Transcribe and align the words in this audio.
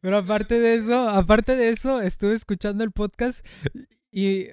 Pero 0.00 0.18
aparte 0.18 0.58
de 0.58 0.76
eso, 0.76 1.08
aparte 1.08 1.54
de 1.56 1.68
eso, 1.70 2.00
estuve 2.00 2.34
escuchando 2.34 2.82
el 2.84 2.92
podcast 2.92 3.46
y 4.10 4.46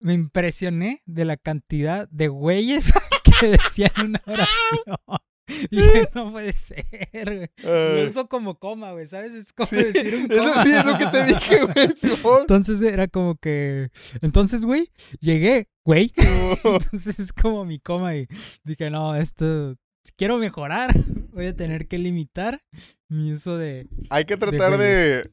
me 0.00 0.12
impresioné 0.12 1.02
de 1.06 1.24
la 1.24 1.36
cantidad 1.36 2.08
de 2.10 2.28
güeyes 2.28 2.92
que 3.40 3.48
decían 3.48 3.90
una 3.98 4.22
oración. 4.26 4.96
Y 5.70 5.76
dije, 5.76 6.08
no 6.12 6.32
puede 6.32 6.52
ser, 6.52 6.84
güey. 7.62 8.04
Uso 8.04 8.28
como 8.28 8.58
coma, 8.58 8.90
güey, 8.90 9.06
¿sabes? 9.06 9.32
Es 9.32 9.52
como 9.52 9.68
Sí, 9.68 9.76
decir 9.76 10.16
un 10.16 10.32
eso 10.32 10.42
coma. 10.42 10.62
sí 10.64 10.72
es 10.72 10.84
lo 10.84 10.98
que 10.98 11.06
te 11.06 11.24
dije, 11.24 11.64
güey, 11.72 11.88
Simón. 11.96 12.40
Entonces 12.40 12.82
era 12.82 13.06
como 13.06 13.36
que. 13.36 13.90
Entonces, 14.22 14.64
güey, 14.64 14.90
llegué, 15.20 15.68
güey. 15.84 16.12
Entonces 16.64 17.20
es 17.20 17.32
como 17.32 17.64
mi 17.64 17.78
coma 17.78 18.16
y 18.16 18.26
dije, 18.64 18.90
no, 18.90 19.14
esto. 19.14 19.76
Quiero 20.16 20.38
mejorar, 20.38 20.92
voy 21.36 21.46
a 21.46 21.54
tener 21.56 21.86
que 21.86 21.98
limitar 21.98 22.64
mi 23.08 23.32
uso 23.32 23.56
de. 23.56 23.86
Hay 24.10 24.24
que 24.24 24.36
tratar 24.36 24.76
de. 24.78 25.28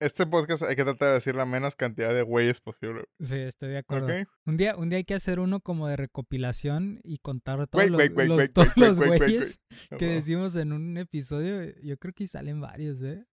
Este 0.00 0.26
podcast 0.26 0.62
hay 0.62 0.76
que 0.76 0.84
tratar 0.84 1.08
de 1.08 1.14
decir 1.14 1.34
la 1.34 1.44
menos 1.44 1.76
cantidad 1.76 2.14
de 2.14 2.22
güeyes 2.22 2.60
posible. 2.62 3.04
Sí, 3.20 3.36
estoy 3.36 3.68
de 3.68 3.78
acuerdo. 3.78 4.08
Un 4.46 4.56
día, 4.56 4.74
un 4.74 4.88
día 4.88 4.96
hay 4.96 5.04
que 5.04 5.12
hacer 5.12 5.38
uno 5.40 5.60
como 5.60 5.88
de 5.88 5.96
recopilación 5.96 7.00
y 7.04 7.18
contar 7.18 7.66
todos 7.66 7.90
Güey, 7.90 8.08
los, 8.26 8.52
todos 8.52 8.96
güey, 8.96 9.18
güeyes 9.18 9.60
que 9.98 10.06
decimos 10.06 10.56
en 10.56 10.72
un 10.72 10.96
episodio. 10.96 11.74
Yo 11.82 11.98
creo 11.98 12.14
que 12.14 12.26
salen 12.26 12.62
varios, 12.62 13.02
¿eh? 13.02 13.26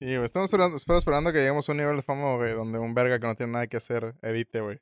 Sí, 0.00 0.06
güey, 0.16 0.24
estamos 0.24 0.48
esperando, 0.50 0.76
espero 0.78 0.98
esperando 0.98 1.30
que 1.30 1.38
lleguemos 1.38 1.68
a 1.68 1.72
un 1.72 1.78
nivel 1.78 1.96
de 1.96 2.02
fama, 2.02 2.34
güey, 2.36 2.54
donde 2.54 2.78
un 2.78 2.94
verga 2.94 3.20
que 3.20 3.26
no 3.26 3.34
tiene 3.36 3.52
nada 3.52 3.66
que 3.66 3.76
hacer 3.76 4.14
edite, 4.22 4.60
güey. 4.62 4.78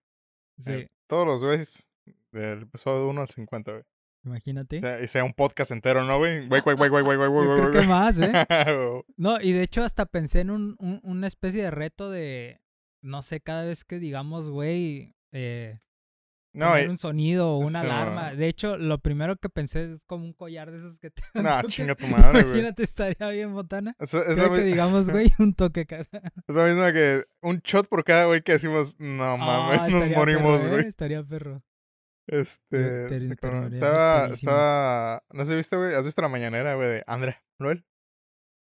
Sí, 0.58 0.72
Eh, 0.72 0.86
todos 1.08 1.26
los 1.26 1.44
güeyes 1.44 1.92
del 2.32 2.62
episodio 2.62 3.08
1 3.08 3.20
al 3.20 3.28
50, 3.28 3.72
güey. 3.72 3.84
Imagínate. 4.24 4.78
O 4.78 4.80
sea, 4.80 5.02
Y 5.02 5.08
sea 5.08 5.24
un 5.24 5.32
podcast 5.32 5.70
entero, 5.70 6.04
¿no, 6.04 6.18
güey? 6.18 6.46
Güey, 6.46 6.60
güey, 6.62 6.76
güey, 6.76 6.90
güey, 6.90 7.02
güey, 7.04 7.16
güey, 7.16 7.28
güey, 7.46 7.58
creo 7.58 7.70
que 7.72 7.86
más, 7.86 8.18
¿eh? 8.20 8.32
No, 9.16 9.40
y 9.40 9.52
de 9.52 9.62
hecho 9.62 9.82
hasta 9.84 10.06
pensé 10.06 10.40
en 10.40 10.50
un, 10.50 10.76
un- 10.78 11.00
una 11.02 11.26
especie 11.26 11.62
de 11.62 11.70
reto 11.70 12.10
de, 12.10 12.60
no 13.02 13.22
sé, 13.22 13.40
cada 13.40 13.64
vez 13.64 13.84
que 13.84 13.98
digamos, 13.98 14.48
güey, 14.50 15.14
eh, 15.32 15.78
No, 16.52 16.78
y- 16.78 16.86
un 16.86 16.98
sonido 16.98 17.52
o 17.54 17.58
una 17.58 17.80
alarma. 17.80 18.34
De 18.34 18.48
hecho, 18.48 18.76
lo 18.76 18.98
primero 18.98 19.36
que 19.36 19.48
pensé 19.48 19.92
es 19.92 20.04
como 20.04 20.24
un 20.24 20.32
collar 20.32 20.70
de 20.70 20.78
esos 20.78 20.98
que 20.98 21.10
te 21.10 21.22
dan 21.32 21.44
Nah, 21.44 21.62
chinga 21.62 21.94
tu 21.94 22.06
madre, 22.08 22.42
güey. 22.42 22.44
Imagínate, 22.58 22.82
estaría 22.82 23.28
bien, 23.30 23.52
botana. 23.54 23.94
es, 24.00 24.12
es, 24.12 24.34
Creo 24.34 24.48
la, 24.50 24.56
que 24.56 24.64
mi- 24.64 24.70
digamos, 24.70 25.10
güey, 25.12 25.32
un 25.38 25.54
toque 25.54 25.86
es 25.88 26.08
la 26.48 26.64
misma 26.66 26.92
que 26.92 27.24
un 27.42 27.58
shot 27.64 27.88
por 27.88 28.02
cada 28.04 28.24
güey 28.26 28.42
que 28.42 28.52
decimos, 28.52 28.96
no 28.98 29.38
mames, 29.38 29.80
Ah, 29.80 29.84
nos 29.88 29.94
estaría 29.94 30.16
morimos, 30.18 30.64
¿eh? 30.64 30.68
güey. 30.68 30.86
Estaría 30.86 31.22
perro. 31.22 31.62
Este. 32.30 33.06
Estaba, 33.32 34.26
estaba. 34.28 35.24
No 35.30 35.44
sé, 35.44 35.56
¿viste, 35.56 35.76
güey? 35.76 35.94
¿Has 35.94 36.04
visto 36.04 36.22
la 36.22 36.28
mañanera, 36.28 36.74
güey, 36.74 36.88
de 36.88 37.04
André 37.08 37.42
Manuel? 37.58 37.84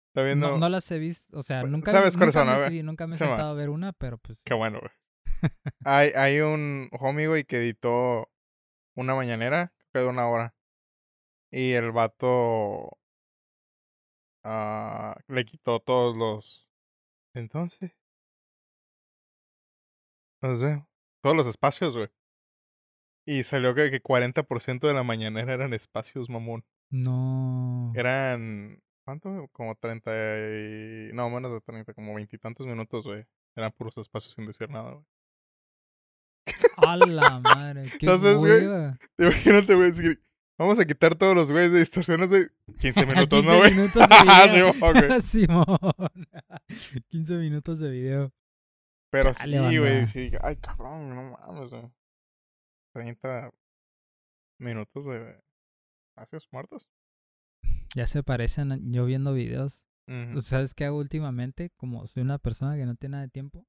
Está 0.09 0.23
viendo. 0.23 0.49
No, 0.51 0.57
no 0.57 0.67
las 0.69 0.89
he 0.91 0.97
visto, 0.97 1.37
o 1.37 1.43
sea, 1.43 1.61
Pues, 1.61 1.71
nunca, 1.71 1.91
¿sabes 1.91 2.17
cuáles 2.17 2.33
son, 2.33 2.47
no, 2.47 2.67
sí, 2.67 2.81
nunca 2.81 3.05
me 3.05 3.13
he 3.13 3.17
Sí, 3.17 3.23
man. 3.23 3.29
sentado 3.33 3.51
a 3.51 3.53
ver 3.53 3.69
una, 3.69 3.93
pero 3.93 4.17
pues 4.17 4.41
Qué 4.43 4.53
bueno, 4.55 4.79
güey. 4.79 4.91
hay, 5.85 6.09
hay 6.15 6.39
un 6.39 6.89
homie, 6.99 7.27
güey, 7.27 7.43
que 7.45 7.57
editó 7.57 8.31
una 8.95 9.13
mañanera, 9.15 9.73
creo 9.91 9.91
que 9.93 9.99
de 9.99 10.07
una 10.07 10.27
hora. 10.27 10.55
Y 11.51 11.73
el 11.73 11.91
vato. 11.91 12.97
ah, 14.43 15.15
le 15.27 15.45
quitó 15.45 15.79
todos 15.79 16.15
los. 16.17 16.71
Entonces. 17.35 17.91
No 20.41 20.55
sé. 20.55 20.83
Todos 21.21 21.35
los 21.35 21.45
espacios, 21.47 21.95
güey. 21.95 22.09
Y 23.25 23.43
salió 23.43 23.75
que, 23.75 23.91
que 23.91 24.01
40% 24.01 24.79
de 24.87 24.93
la 24.93 25.03
mañanera 25.03 25.53
eran 25.53 25.73
espacios, 25.73 26.29
mamón. 26.29 26.63
no. 26.89 27.91
Eran. 27.95 28.81
¿Cuánto? 29.03 29.47
Como 29.51 29.73
30 29.75 30.11
y... 30.11 31.13
No, 31.13 31.27
menos 31.31 31.51
de 31.51 31.59
30, 31.61 31.93
como 31.95 32.13
veintitantos 32.13 32.67
minutos, 32.67 33.03
güey. 33.03 33.25
Eran 33.55 33.71
puros 33.71 33.97
espacios 33.97 34.35
sin 34.35 34.45
decir 34.45 34.69
nada, 34.69 34.91
güey. 34.91 35.05
A 36.77 36.95
la 36.97 37.39
madre, 37.39 37.83
qué 37.99 38.05
Entonces, 38.05 38.37
güey. 38.37 38.63
Imagínate, 39.17 39.73
güey, 39.75 39.87
decir, 39.91 40.23
vamos 40.57 40.79
a 40.79 40.85
quitar 40.85 41.15
todos 41.15 41.33
los 41.35 41.51
güeyes 41.51 41.71
de 41.71 41.79
distorsiones, 41.79 42.29
güey. 42.29 42.45
15 42.79 43.05
minutos, 43.07 43.39
15 43.41 43.51
¿no, 43.51 43.57
güey? 43.59 43.71
minutos 43.71 44.07
de 44.07 44.15
video. 44.23 44.73
güey. 45.07 45.21
Simón. 45.21 45.65
15 47.09 47.33
minutos 47.35 47.79
de 47.79 47.89
video. 47.89 48.33
Pero 49.09 49.33
Chale, 49.33 49.69
sí, 49.69 49.77
güey, 49.77 50.05
sí, 50.05 50.31
ay, 50.41 50.55
cabrón, 50.57 51.09
no 51.09 51.31
mames, 51.37 51.69
güey. 51.71 51.91
30 52.93 53.51
minutos 54.59 55.05
de 55.05 55.41
espacios 56.09 56.47
muertos. 56.51 56.89
Ya 57.95 58.05
se 58.05 58.23
parecen 58.23 58.91
yo 58.91 59.05
viendo 59.05 59.33
videos. 59.33 59.83
¿Sabes 60.41 60.73
qué 60.73 60.85
hago 60.85 60.97
últimamente? 60.97 61.69
Como 61.77 62.05
soy 62.05 62.23
una 62.23 62.37
persona 62.37 62.75
que 62.75 62.85
no 62.85 62.95
tiene 62.95 63.13
nada 63.13 63.23
de 63.23 63.29
tiempo, 63.29 63.65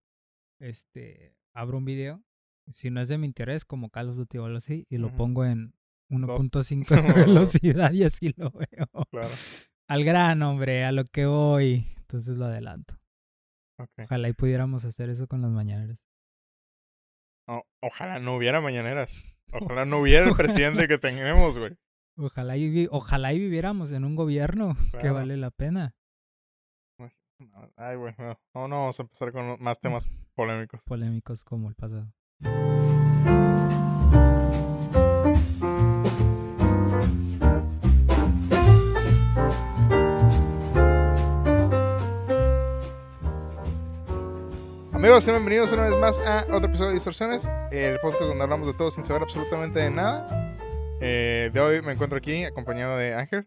este, 0.60 1.36
abro 1.54 1.78
un 1.78 1.84
video. 1.84 2.22
Si 2.70 2.90
no 2.90 3.00
es 3.00 3.08
de 3.08 3.18
mi 3.18 3.26
interés, 3.26 3.64
como 3.64 3.90
Call 3.90 4.10
of 4.10 4.16
Duty 4.16 4.38
o 4.38 4.46
algo 4.46 4.58
así, 4.58 4.86
y 4.88 4.98
lo 4.98 5.14
pongo 5.14 5.44
en 5.44 5.74
Dos. 6.08 6.40
1.5 6.52 7.02
de 7.02 7.12
velocidad 7.24 7.92
y 7.92 8.04
así 8.04 8.34
lo 8.36 8.50
veo. 8.50 8.88
Claro. 9.10 9.30
Al 9.88 10.04
gran, 10.04 10.42
hombre, 10.42 10.84
a 10.84 10.92
lo 10.92 11.04
que 11.04 11.26
voy. 11.26 11.86
Entonces 11.98 12.36
lo 12.36 12.46
adelanto. 12.46 12.98
Ok. 13.78 14.04
Ojalá 14.04 14.28
y 14.28 14.32
pudiéramos 14.32 14.84
hacer 14.84 15.10
eso 15.10 15.26
con 15.26 15.42
las 15.42 15.50
mañaneras. 15.50 15.98
Ojalá 17.82 18.20
no 18.20 18.36
hubiera 18.36 18.60
mañaneras. 18.60 19.22
Ojalá 19.52 19.84
no 19.84 19.98
hubiera 19.98 20.28
el 20.28 20.36
presidente 20.36 20.86
que 20.86 20.98
tenemos, 20.98 21.58
güey. 21.58 21.76
Ojalá 22.16 22.56
y, 22.56 22.86
ojalá 22.90 23.32
y 23.32 23.40
viviéramos 23.40 23.90
en 23.90 24.04
un 24.04 24.14
gobierno 24.14 24.76
que 25.00 25.10
vale 25.10 25.36
la 25.36 25.50
pena. 25.50 25.94
Ay, 27.76 27.96
güey, 27.96 28.14
no, 28.18 28.38
no 28.54 28.68
vamos 28.68 29.00
a 29.00 29.02
empezar 29.02 29.32
con 29.32 29.60
más 29.60 29.80
temas 29.80 30.06
polémicos. 30.34 30.84
Polémicos 30.84 31.44
como 31.44 31.68
el 31.68 31.74
pasado. 31.74 32.12
Amigos, 45.12 45.24
sean 45.24 45.36
bienvenidos 45.36 45.72
una 45.72 45.82
vez 45.82 45.96
más 45.98 46.18
a 46.20 46.44
otro 46.44 46.70
episodio 46.70 46.88
de 46.88 46.94
Distorsiones, 46.94 47.46
el 47.70 48.00
podcast 48.00 48.22
donde 48.22 48.44
hablamos 48.44 48.66
de 48.66 48.72
todo 48.72 48.90
sin 48.90 49.04
saber 49.04 49.20
absolutamente 49.20 49.78
de 49.78 49.90
nada. 49.90 50.56
Eh, 51.02 51.50
de 51.52 51.60
hoy 51.60 51.82
me 51.82 51.92
encuentro 51.92 52.16
aquí 52.16 52.44
acompañado 52.44 52.96
de 52.96 53.12
Ángel. 53.12 53.46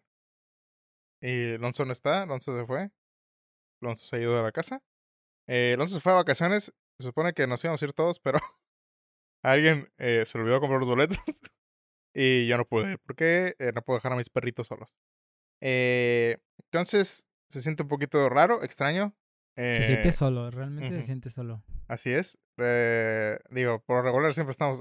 Y 1.22 1.56
Alonso 1.56 1.84
no 1.84 1.92
está, 1.92 2.22
Alonso 2.22 2.56
se 2.56 2.68
fue. 2.68 2.92
Alonso 3.82 4.06
se 4.06 4.16
ha 4.16 4.20
ido 4.20 4.38
de 4.38 4.44
la 4.44 4.52
casa. 4.52 4.84
Eh, 5.48 5.72
Alonso 5.74 5.96
se 5.96 6.02
fue 6.02 6.12
a 6.12 6.16
vacaciones. 6.18 6.72
Se 7.00 7.08
supone 7.08 7.34
que 7.34 7.48
nos 7.48 7.64
íbamos 7.64 7.82
a 7.82 7.86
ir 7.86 7.94
todos, 7.94 8.20
pero 8.20 8.38
alguien 9.44 9.92
eh, 9.98 10.24
se 10.28 10.38
olvidó 10.38 10.60
comprar 10.60 10.80
los 10.80 10.90
boletos. 10.90 11.18
y 12.14 12.46
yo 12.46 12.58
no 12.58 12.66
pude, 12.66 13.00
porque 13.00 13.56
eh, 13.58 13.72
no 13.74 13.82
puedo 13.82 13.98
dejar 13.98 14.14
a 14.14 14.18
mis 14.18 14.30
perritos 14.30 14.68
solos. 14.68 15.00
Eh, 15.62 16.38
entonces, 16.60 17.26
se 17.50 17.60
siente 17.60 17.82
un 17.82 17.90
poquito 17.90 18.30
raro, 18.30 18.62
extraño. 18.62 19.16
Se 19.56 19.78
Eh, 19.84 19.88
siente 19.88 20.12
solo, 20.12 20.52
realmente 20.52 20.90
se 20.90 21.04
siente 21.04 21.30
solo. 21.30 21.64
Así 21.88 22.12
es. 22.12 22.38
Eh, 22.58 23.38
digo, 23.52 23.80
por 23.86 24.04
regular 24.04 24.34
siempre 24.34 24.52
estamos. 24.52 24.80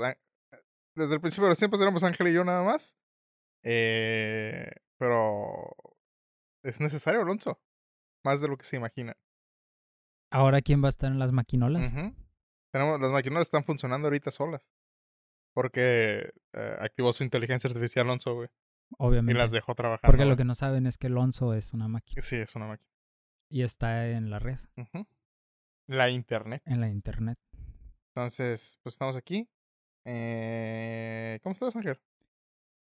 Desde 0.97 1.15
el 1.15 1.21
principio 1.21 1.45
de 1.45 1.51
los 1.51 1.59
tiempos 1.59 1.81
éramos 1.81 2.03
Ángel 2.05 2.29
y 2.29 2.33
yo 2.33 2.45
nada 2.45 2.63
más. 2.65 2.97
Eh, 3.63 4.71
pero. 4.99 5.75
Es 6.63 6.81
necesario, 6.81 7.21
Alonso. 7.21 7.61
Más 8.25 8.41
de 8.41 8.49
lo 8.49 8.57
que 8.57 8.65
se 8.65 8.77
imagina. 8.77 9.17
Ahora, 10.31 10.61
¿quién 10.63 10.83
va 10.83 10.87
a 10.87 10.91
estar 10.91 11.13
en 11.13 11.19
las 11.19 11.31
maquinolas? 11.33 11.93
Tenemos, 12.73 13.01
las 13.01 13.11
maquinolas 13.13 13.47
están 13.47 13.65
funcionando 13.65 14.07
ahorita 14.09 14.31
solas. 14.31 14.73
Porque 15.53 16.31
eh, 16.53 16.77
activó 16.81 17.13
su 17.13 17.23
inteligencia 17.23 17.69
artificial 17.69 18.07
Alonso, 18.07 18.35
güey. 18.35 18.49
Y 18.49 18.95
Obviamente. 18.99 19.39
las 19.39 19.51
dejó 19.53 19.75
trabajando. 19.75 20.11
Porque 20.11 20.25
lo 20.25 20.37
que 20.37 20.45
no 20.45 20.55
saben 20.55 20.87
es 20.87 20.99
que 20.99 21.07
Alonso 21.07 21.55
es 21.55 21.73
una 21.73 21.87
máquina 21.87 22.21
Sí, 22.23 22.37
es 22.37 22.55
una 22.57 22.67
máquina. 22.67 22.91
Y 23.55 23.63
está 23.63 24.09
en 24.11 24.31
la 24.31 24.41
red. 24.41 24.59
La 25.87 26.11
internet. 26.11 26.61
en 26.67 26.81
la 26.81 26.89
internet. 26.89 27.39
Entonces, 28.09 28.81
pues 28.83 28.97
estamos 28.97 29.15
aquí. 29.15 29.49
Eh, 30.05 31.39
¿Cómo 31.41 31.53
estás, 31.53 31.77
Ángel? 31.77 32.01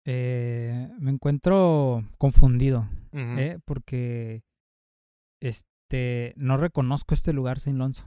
Eh, 0.05 0.87
me 0.99 1.09
encuentro 1.09 2.07
confundido. 2.19 2.87
¿eh? 3.11 3.57
Porque 3.65 4.43
este 5.41 6.35
no 6.37 6.57
reconozco 6.57 7.15
este 7.15 7.33
lugar 7.33 7.59
sin 7.59 7.77
Alonso, 7.77 8.05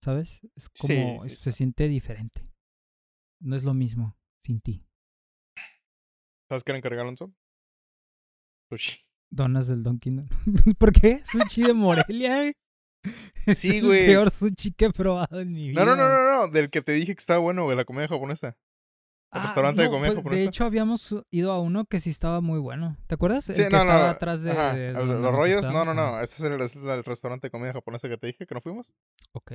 ¿sabes? 0.00 0.42
Es 0.54 0.68
como 0.68 1.24
sí, 1.24 1.30
se 1.30 1.50
siente 1.50 1.88
diferente. 1.88 2.44
No 3.40 3.56
es 3.56 3.64
lo 3.64 3.74
mismo 3.74 4.16
sin 4.44 4.60
ti. 4.60 4.86
¿Sabes 6.48 6.62
qué 6.62 6.70
le 6.70 6.78
encargué 6.78 7.00
a 7.00 7.02
Alonso? 7.02 7.34
Sushi. 8.70 9.05
Donas 9.30 9.68
del 9.68 9.82
Dunkin' 9.82 10.28
¿Por 10.78 10.92
qué? 10.92 11.20
Sushi 11.24 11.62
de 11.62 11.74
Morelia, 11.74 12.36
güey. 12.38 12.52
Es 13.46 13.58
Sí, 13.60 13.78
el 13.78 13.86
güey. 13.86 14.06
peor 14.06 14.30
sushi 14.30 14.72
que 14.72 14.86
he 14.86 14.90
probado 14.92 15.40
en 15.40 15.52
mi 15.52 15.68
vida. 15.68 15.84
No, 15.84 15.94
no, 15.94 15.96
no, 15.96 16.08
no, 16.08 16.46
no, 16.46 16.48
del 16.52 16.70
que 16.70 16.82
te 16.82 16.92
dije 16.92 17.14
que 17.14 17.20
estaba 17.20 17.38
bueno, 17.38 17.64
güey, 17.64 17.76
la 17.76 17.84
comida 17.84 18.08
japonesa. 18.08 18.56
El 19.32 19.40
Ah, 19.40 19.42
restaurante 19.44 19.82
de 19.82 19.88
comida 19.90 20.06
pues, 20.08 20.16
japonesa. 20.18 20.40
De 20.42 20.48
hecho, 20.48 20.64
habíamos 20.64 21.14
ido 21.30 21.52
a 21.52 21.60
uno 21.60 21.84
que 21.84 22.00
sí 22.00 22.10
estaba 22.10 22.40
muy 22.40 22.58
bueno. 22.58 22.96
¿Te 23.06 23.14
acuerdas? 23.16 23.48
El 23.50 23.54
Sí, 23.56 23.62
que 23.64 23.70
no, 23.70 23.78
no, 23.78 23.82
estaba 23.84 24.10
atrás 24.10 24.42
de, 24.42 24.50
el- 24.88 24.94
los 24.94 25.32
rollos, 25.32 25.68
no, 25.68 25.84
no, 25.84 25.94
no. 25.94 26.20
Este 26.20 26.36
es 26.36 26.42
el, 26.52 26.60
es 26.60 26.76
el 26.76 27.04
restaurante 27.04 27.46
de 27.48 27.50
comida 27.50 27.72
japonesa 27.72 28.08
que 28.08 28.16
te 28.16 28.28
dije 28.28 28.46
que 28.46 28.54
no 28.54 28.60
fuimos. 28.60 28.92
Ok. 29.32 29.52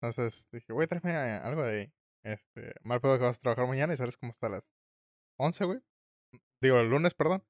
Entonces 0.00 0.48
dije, 0.52 0.72
güey, 0.72 0.88
tráeme 0.88 1.12
algo 1.14 1.64
de 1.64 1.80
ahí. 1.80 1.92
Este, 2.24 2.74
mal 2.84 3.00
pedo 3.00 3.18
que 3.18 3.24
vas 3.24 3.38
a 3.38 3.40
trabajar 3.42 3.66
mañana 3.68 3.92
y 3.92 3.96
sales 3.96 4.16
como 4.16 4.30
hasta 4.30 4.48
las 4.48 4.72
11, 5.38 5.64
güey. 5.66 5.80
Digo, 6.60 6.78
el 6.78 6.88
lunes, 6.88 7.14
perdón. 7.14 7.44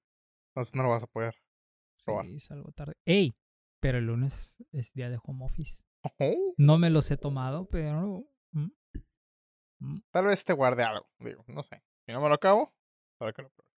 Entonces 0.54 0.74
no 0.74 0.82
lo 0.82 0.88
vas 0.90 1.02
a 1.02 1.06
poder. 1.06 1.36
Probar. 2.04 2.26
Sí, 2.26 2.40
salgo 2.40 2.72
tarde. 2.72 2.94
¡Ey! 3.04 3.34
Pero 3.80 3.98
el 3.98 4.06
lunes 4.06 4.56
es 4.72 4.92
día 4.92 5.10
de 5.10 5.18
home 5.22 5.44
office. 5.44 5.82
No 6.56 6.78
me 6.78 6.90
los 6.90 7.10
he 7.10 7.16
tomado, 7.16 7.66
pero... 7.68 8.24
mm, 8.52 8.66
mm, 9.80 10.02
Tal 10.10 10.26
vez 10.26 10.44
te 10.44 10.52
guarde 10.52 10.82
algo, 10.84 11.08
digo, 11.18 11.44
no 11.48 11.62
sé. 11.62 11.82
Si 12.06 12.12
no 12.12 12.20
me 12.20 12.28
lo 12.28 12.34
acabo, 12.34 12.74
para 13.18 13.32
que 13.32 13.42
lo 13.42 13.50
pruebe. 13.50 13.70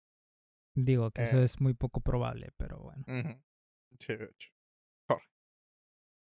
Digo 0.76 1.10
que 1.10 1.22
eso 1.24 1.38
Eh. 1.40 1.44
es 1.44 1.60
muy 1.60 1.74
poco 1.74 2.00
probable, 2.00 2.50
pero 2.56 2.78
bueno. 2.80 3.04
Sí, 4.00 4.16
de 4.16 4.24
hecho. 4.24 4.50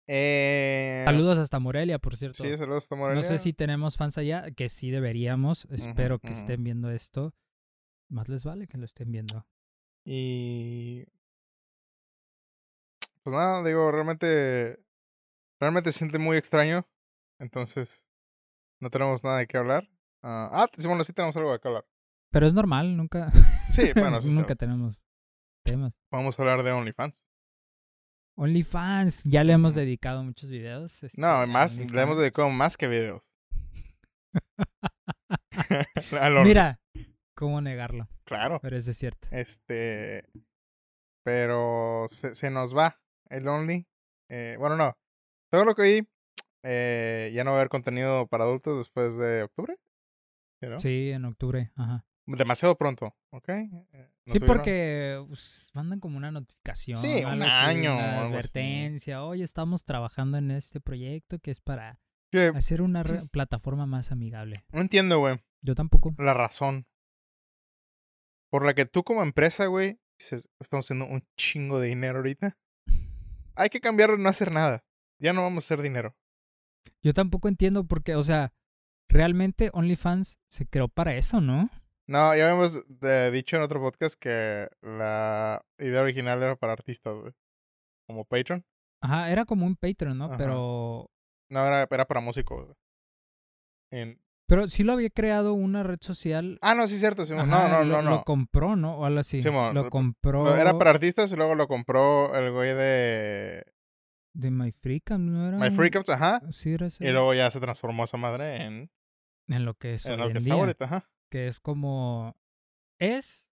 Eh, 0.08 1.04
Saludos 1.06 1.38
hasta 1.38 1.60
Morelia, 1.60 2.00
por 2.00 2.18
cierto. 2.18 2.44
Sí, 2.44 2.58
saludos 2.58 2.84
hasta 2.84 2.96
no 2.96 3.02
Morelia. 3.04 3.22
sé 3.24 3.38
si 3.38 3.54
tenemos 3.54 3.96
fans 3.98 4.18
allá, 4.18 4.52
que 4.52 4.68
sí 4.68 4.90
deberíamos. 4.92 5.66
Espero 5.72 6.20
que 6.20 6.34
estén 6.34 6.64
viendo 6.64 6.92
esto. 6.92 7.34
Más 8.10 8.28
les 8.28 8.44
vale 8.44 8.68
que 8.68 8.78
lo 8.78 8.86
estén 8.86 9.12
viendo. 9.12 9.48
Y. 10.06 11.06
Pues 13.24 13.34
nada, 13.36 13.64
digo, 13.64 13.92
realmente. 13.92 14.84
Realmente 15.60 15.92
se 15.92 16.00
siente 16.00 16.18
muy 16.20 16.38
extraño. 16.38 16.88
Entonces. 17.40 18.08
No 18.82 18.90
tenemos 18.90 19.24
nada 19.24 19.38
de 19.38 19.48
qué 19.48 19.58
hablar. 19.58 19.88
Ah, 20.24 20.50
ah, 20.52 20.68
sí, 20.76 20.88
bueno, 20.88 21.04
sí 21.04 21.14
tenemos 21.14 21.36
algo 21.38 21.52
de 21.54 21.60
qué 21.60 21.68
hablar. 21.68 21.86
Pero 22.32 22.48
es 22.48 22.54
normal, 22.54 22.98
nunca, 22.98 23.32
Sí, 23.72 23.92
bueno, 23.96 24.18
eso 24.18 24.28
sí. 24.28 24.34
nunca 24.36 24.56
tenemos 24.56 25.04
temas. 25.64 25.94
Vamos 26.12 26.40
a 26.40 26.42
hablar 26.42 26.64
de 26.64 26.72
OnlyFans. 26.72 27.28
OnlyFans, 28.38 29.24
ya 29.26 29.44
le 29.44 29.54
hemos 29.54 29.76
dedicado 29.76 30.24
muchos 30.24 30.50
videos. 30.50 31.04
este, 31.04 31.20
No, 31.22 31.28
a 31.28 31.46
más, 31.46 31.78
le 31.78 32.02
hemos 32.02 32.18
dedicado 32.18 32.50
más 32.50 32.76
que 32.78 32.88
videos. 32.88 33.36
Mira, 36.44 36.80
cómo 37.36 37.62
negarlo, 37.62 38.08
Claro. 38.24 38.60
pero 38.62 38.78
eso 38.78 38.92
es 38.92 38.98
cierto. 38.98 39.28
Este. 39.32 40.26
Pero 41.24 42.06
se, 42.10 42.34
se 42.34 42.50
nos 42.50 42.76
va 42.76 43.00
el 43.32 43.48
Only. 43.48 43.88
Eh, 44.30 44.56
bueno, 44.60 44.76
no. 44.78 44.98
Todo 45.52 45.66
lo 45.66 45.76
que 45.76 45.82
vi, 45.84 46.08
eh, 46.64 47.32
ya 47.34 47.44
no 47.44 47.52
va 47.52 47.58
a 47.58 47.60
haber 47.62 47.70
contenido 47.70 48.28
para 48.28 48.44
adultos 48.46 48.78
después 48.78 49.18
de 49.18 49.44
octubre. 49.44 49.78
¿Sí, 50.62 50.70
no? 50.70 50.80
Sí, 50.80 51.12
en 51.12 51.26
octubre, 51.26 51.72
ajá. 51.76 52.06
Demasiado 52.28 52.78
pronto, 52.78 53.16
¿ok? 53.32 53.50
Eh, 53.50 53.68
nos 53.72 54.34
Sí, 54.34 54.40
subieron- 54.40 54.48
porque 54.48 55.26
pues, 55.28 55.72
mandan 55.74 56.00
como 56.00 56.18
una 56.18 56.32
notificación. 56.32 56.98
Sí, 56.98 57.24
un 57.26 57.42
año 57.42 57.94
Una 57.94 58.22
advertencia. 58.28 59.24
Oye, 59.24 59.44
estamos 59.44 59.84
trabajando 59.84 60.38
en 60.38 60.52
este 60.52 60.80
proyecto 60.80 61.40
que 61.40 61.52
es 61.52 61.60
para 61.60 62.00
hacer 62.56 62.82
una 62.84 63.04
plataforma 63.32 63.86
más 63.88 64.12
amigable. 64.12 64.54
no 64.72 64.82
entiendo, 64.82 65.18
güey, 65.20 65.40
Yo 65.62 65.74
tampoco. 65.76 66.14
la 66.20 66.34
razón 66.36 66.86
por 68.50 68.66
la 68.66 68.74
que 68.74 68.86
tú 68.86 69.04
como 69.04 69.24
empresa, 69.24 69.66
güey, 69.66 70.00
dices, 70.20 70.50
estamos 70.60 70.86
haciendo 70.86 71.06
un 71.06 71.26
chingo 71.38 71.80
de 71.80 71.88
dinero 71.88 72.18
ahorita. 72.20 72.58
Hay 73.56 73.70
que 73.70 73.82
cambiarlo 73.82 74.18
y 74.18 74.22
no 74.22 74.30
hacer 74.30 74.52
nada. 74.52 74.84
Ya 75.20 75.34
no 75.34 75.44
vamos 75.44 75.64
a 75.64 75.66
hacer 75.66 75.82
dinero. 75.82 76.16
Yo 77.04 77.14
tampoco 77.14 77.48
entiendo 77.48 77.86
porque, 77.86 78.16
o 78.16 78.24
sea, 78.24 78.54
realmente 79.10 79.70
OnlyFans 79.74 80.40
se 80.50 80.66
creó 80.66 80.88
para 80.88 81.16
eso, 81.16 81.42
¿no? 81.42 81.70
No, 82.08 82.36
ya 82.36 82.50
habíamos 82.50 82.84
eh, 83.04 83.30
dicho 83.32 83.56
en 83.56 83.62
otro 83.64 83.80
podcast 83.80 84.16
que 84.20 84.68
la 84.82 85.64
idea 85.78 86.02
original 86.02 86.42
era 86.42 86.56
para 86.56 86.74
artistas, 86.74 87.16
güey. 87.16 87.34
Como 88.08 88.26
Patreon. 88.26 88.66
Ajá, 89.02 89.32
era 89.32 89.46
como 89.46 89.66
un 89.66 89.76
Patreon, 89.76 90.18
¿no? 90.18 90.26
Ajá. 90.26 90.38
Pero 90.38 91.10
No, 91.50 91.66
era, 91.66 91.88
era 91.90 92.06
para 92.08 92.20
músicos, 92.22 92.66
güey. 92.66 92.76
En- 93.92 94.22
pero 94.52 94.68
sí 94.68 94.84
lo 94.84 94.92
había 94.92 95.10
creado 95.10 95.54
una 95.54 95.82
red 95.82 96.00
social. 96.02 96.60
Ah, 96.62 96.76
no, 96.76 96.86
sí, 96.86 97.00
cierto. 97.00 97.26
Simón. 97.26 97.50
Ajá, 97.54 97.70
no, 97.70 97.78
no, 97.78 97.84
lo, 97.86 98.02
no, 98.02 98.10
Lo 98.10 98.16
no. 98.18 98.24
compró, 98.26 98.76
¿no? 98.76 98.98
O 98.98 99.06
algo 99.06 99.22
así. 99.22 99.40
Simón, 99.40 99.74
lo 99.74 99.90
compró 99.90 100.54
Era 100.54 100.78
para 100.78 100.90
artistas 100.90 101.32
y 101.32 101.38
luego 101.38 101.56
lo 101.56 101.70
compró 101.70 102.36
el 102.36 102.52
güey 102.52 102.74
de 102.76 103.64
de 104.34 104.52
My 104.52 104.74
Freecam, 104.74 105.26
¿no 105.32 105.48
era? 105.48 105.58
My 105.58 105.74
Freakups, 105.74 106.10
ajá. 106.10 106.42
Sí, 106.52 106.74
era 106.74 106.88
ese. 106.88 107.08
Y 107.08 107.12
luego 107.14 107.34
ya 107.34 107.50
se 107.50 107.62
transformó 107.62 108.04
esa 108.04 108.18
madre 108.18 108.64
en, 108.66 108.92
En 109.48 109.64
lo 109.64 109.74
que 109.76 109.94
es 109.94 110.06
en 110.06 110.14
hoy 110.14 110.18
lo 110.18 110.24
que 110.26 110.32
en 110.32 110.38
está 110.40 110.54
día. 110.54 110.62
ahorita, 110.62 110.86
ajá. 110.86 111.10
Que 111.30 111.48
es 111.48 111.62
como... 111.62 112.36
Es... 113.00 113.48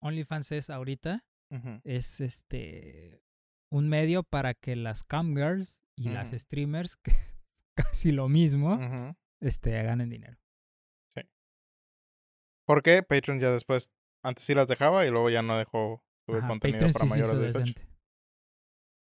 OnlyFans 0.00 0.52
es 0.52 0.70
ahorita. 0.70 1.26
Ujú. 1.50 1.82
Es 1.84 2.22
este... 2.22 3.22
Un 3.70 3.90
medio 3.90 4.22
para 4.22 4.54
que 4.54 4.76
las 4.76 5.04
camgirls 5.04 5.82
y 5.94 6.08
las 6.08 6.30
streamers, 6.30 6.96
que 6.96 7.10
es 7.10 7.34
casi 7.74 8.12
lo 8.12 8.30
mismo, 8.30 8.76
Ujú. 8.76 9.14
Este, 9.42 9.82
ganen 9.82 10.08
dinero. 10.08 10.38
Porque 12.64 13.02
Patreon 13.02 13.40
ya 13.40 13.50
después, 13.50 13.92
antes 14.22 14.44
sí 14.44 14.54
las 14.54 14.68
dejaba 14.68 15.04
y 15.04 15.10
luego 15.10 15.30
ya 15.30 15.42
no 15.42 15.58
dejó 15.58 16.02
subir 16.24 16.38
Ajá, 16.38 16.48
contenido 16.48 16.78
Patreon 16.78 16.92
para 16.92 17.04
sí 17.04 17.10
mayores 17.10 17.36
de 17.36 17.42
18. 17.42 17.58
decente. 17.58 17.92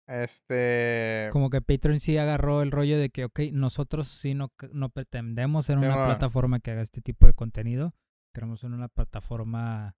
Este. 0.06 1.28
Como 1.32 1.50
que 1.50 1.60
Patreon 1.60 2.00
sí 2.00 2.16
agarró 2.18 2.62
el 2.62 2.70
rollo 2.70 2.98
de 2.98 3.10
que, 3.10 3.24
ok, 3.24 3.40
nosotros 3.52 4.08
sí 4.08 4.34
no, 4.34 4.52
no 4.72 4.90
pretendemos 4.90 5.66
ser 5.66 5.78
una 5.78 5.94
plataforma 6.06 6.60
que 6.60 6.70
haga 6.70 6.82
este 6.82 7.00
tipo 7.00 7.26
de 7.26 7.34
contenido. 7.34 7.94
Queremos 8.32 8.60
ser 8.60 8.70
una 8.70 8.88
plataforma 8.88 9.96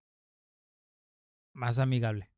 más 1.54 1.78
amigable. 1.78 2.31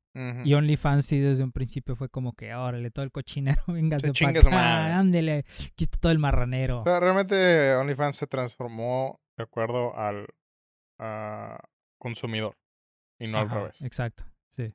Y 0.45 0.55
OnlyFans 0.55 1.07
sí 1.07 1.19
desde 1.19 1.43
un 1.43 1.51
principio 1.51 1.97
fue 1.97 2.09
como 2.09 2.35
que, 2.35 2.55
órale, 2.55 2.91
todo 2.91 3.05
el 3.05 3.11
cochinero, 3.11 3.63
véngase 3.67 4.13
Se 4.15 4.27
acá, 4.27 4.99
ándele, 4.99 5.45
quita 5.75 5.99
todo 5.99 6.13
el 6.13 6.19
marranero. 6.19 6.79
O 6.79 6.83
sea, 6.83 7.01
realmente 7.01 7.75
OnlyFans 7.75 8.17
se 8.17 8.27
transformó 8.27 9.21
de 9.37 9.43
acuerdo 9.43 9.97
al 9.97 10.27
ah, 11.01 11.59
consumidor 11.99 12.57
y 13.19 13.27
no 13.27 13.39
al 13.39 13.51
revés. 13.51 13.83
Exacto, 13.83 14.25
sí. 14.49 14.73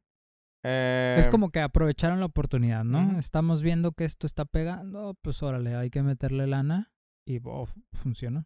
Eh, 0.63 1.15
es 1.18 1.30
como 1.30 1.51
que 1.51 1.62
aprovecharon 1.62 2.19
la 2.19 2.25
oportunidad, 2.25 2.83
¿no? 2.83 3.18
Estamos 3.18 3.63
viendo 3.63 3.94
que 3.94 4.03
esto 4.03 4.27
está 4.27 4.44
pegando, 4.44 5.15
pues 5.21 5.41
órale, 5.41 5.75
hay 5.75 5.89
que 5.89 6.03
meterle 6.03 6.47
lana 6.47 6.91
y 7.25 7.39
oh, 7.45 7.68
funciona. 7.94 8.45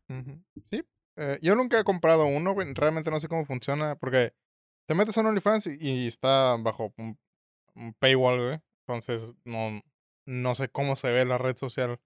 Sí. 0.69 0.83
eh, 1.15 1.39
yo 1.41 1.55
nunca 1.55 1.79
he 1.79 1.83
comprado 1.83 2.25
uno. 2.25 2.53
Realmente 2.75 3.09
no 3.09 3.19
sé 3.19 3.27
cómo 3.27 3.45
funciona. 3.45 3.95
Porque 3.95 4.33
te 4.87 4.93
metes 4.95 5.17
a 5.17 5.21
un 5.21 5.27
OnlyFans 5.27 5.67
y, 5.67 5.77
y 5.79 6.07
está 6.07 6.55
bajo 6.57 6.93
un, 6.97 7.17
un 7.75 7.93
paywall, 7.95 8.39
güey. 8.47 8.59
Entonces 8.87 9.35
no, 9.45 9.81
no 10.27 10.55
sé 10.55 10.69
cómo 10.69 10.95
se 10.95 11.11
ve 11.11 11.25
la 11.25 11.37
red 11.37 11.55
social 11.55 11.99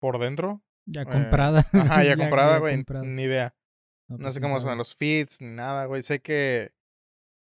por 0.00 0.18
dentro. 0.18 0.62
Ya 0.86 1.02
Eh, 1.02 1.06
comprada. 1.06 1.66
Ajá, 1.72 2.04
ya, 2.04 2.16
comprada, 2.16 2.58
güey. 2.58 2.84
Ni 3.04 3.22
idea. 3.22 3.54
No, 4.08 4.18
No 4.18 4.22
pues, 4.24 4.34
sé 4.34 4.40
cómo 4.40 4.60
son 4.60 4.78
los 4.78 4.94
feeds 4.94 5.40
ni 5.40 5.48
nada, 5.48 5.86
güey. 5.86 6.02
Sé 6.04 6.20
que 6.20 6.70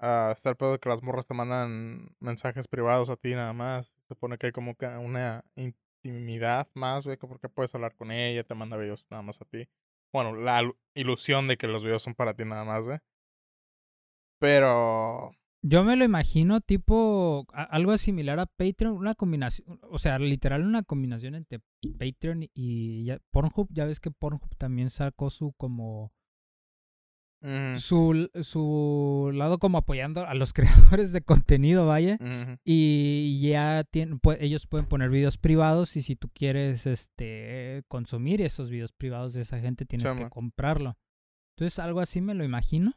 ah, 0.00 0.30
está 0.32 0.50
el 0.50 0.56
pedo 0.56 0.72
de 0.72 0.78
que 0.78 0.88
las 0.88 1.02
morras 1.02 1.26
te 1.26 1.34
mandan 1.34 2.14
mensajes 2.20 2.66
privados 2.66 3.10
a 3.10 3.16
ti 3.16 3.34
nada 3.34 3.52
más. 3.52 3.88
Se 3.88 4.14
supone 4.14 4.38
que 4.38 4.46
hay 4.46 4.52
como 4.52 4.74
que 4.74 4.86
una 4.86 5.44
intimidad 5.54 6.68
más, 6.74 7.04
güey, 7.04 7.18
que 7.18 7.26
porque 7.26 7.48
puedes 7.50 7.74
hablar 7.74 7.94
con 7.94 8.10
ella, 8.10 8.42
te 8.44 8.54
manda 8.54 8.76
videos 8.78 9.06
nada 9.10 9.22
más 9.22 9.40
a 9.42 9.44
ti. 9.44 9.68
Bueno, 10.14 10.34
la 10.34 10.62
ilu- 10.62 10.76
ilusión 10.94 11.46
de 11.48 11.56
que 11.58 11.66
los 11.66 11.82
videos 11.84 12.02
son 12.02 12.14
para 12.14 12.32
ti 12.34 12.44
nada 12.46 12.64
más, 12.64 12.84
güey. 12.86 12.98
Pero 14.38 15.32
Yo 15.62 15.82
me 15.82 15.96
lo 15.96 16.04
imagino 16.04 16.60
tipo 16.60 17.44
a- 17.52 17.64
algo 17.64 17.96
similar 17.98 18.38
a 18.38 18.46
Patreon, 18.46 18.92
una 18.96 19.14
combinación, 19.14 19.80
o 19.90 19.98
sea, 19.98 20.18
literal 20.18 20.62
una 20.64 20.82
combinación 20.84 21.34
entre 21.34 21.60
Patreon 21.98 22.48
y 22.54 23.04
ya- 23.04 23.18
Pornhub. 23.32 23.66
Ya 23.70 23.84
ves 23.84 23.98
que 23.98 24.10
Pornhub 24.12 24.54
también 24.58 24.90
sacó 24.90 25.30
su 25.30 25.52
como 25.56 26.12
su, 27.78 28.30
su 28.42 29.30
lado 29.34 29.58
como 29.58 29.78
apoyando 29.78 30.26
a 30.26 30.34
los 30.34 30.52
creadores 30.98 31.12
de 31.12 31.20
contenido, 31.22 31.86
vaya. 31.86 32.16
Y 32.64 33.40
ya 33.48 33.84
tienen, 33.90 34.18
pu- 34.20 34.36
ellos 34.40 34.66
pueden 34.66 34.86
poner 34.86 35.10
videos 35.10 35.36
privados 35.36 35.96
y 35.96 36.02
si 36.02 36.16
tú 36.16 36.28
quieres 36.32 36.86
este 36.86 37.82
consumir 37.88 38.40
esos 38.40 38.70
videos 38.70 38.92
privados 38.92 39.34
de 39.34 39.42
esa 39.42 39.58
gente 39.60 39.84
tienes 39.84 40.04
que 40.24 40.30
comprarlo. 40.30 40.96
Entonces 41.56 41.78
algo 41.78 42.00
así 42.00 42.20
me 42.20 42.34
lo 42.34 42.44
imagino. 42.44 42.92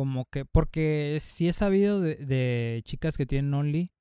Como 0.00 0.24
que, 0.24 0.46
porque 0.46 1.18
sí 1.20 1.46
he 1.46 1.52
sabido 1.52 2.00
de, 2.00 2.14
de 2.16 2.80
chicas 2.84 3.18
que 3.18 3.26
tienen 3.26 3.52
Only, 3.52 3.92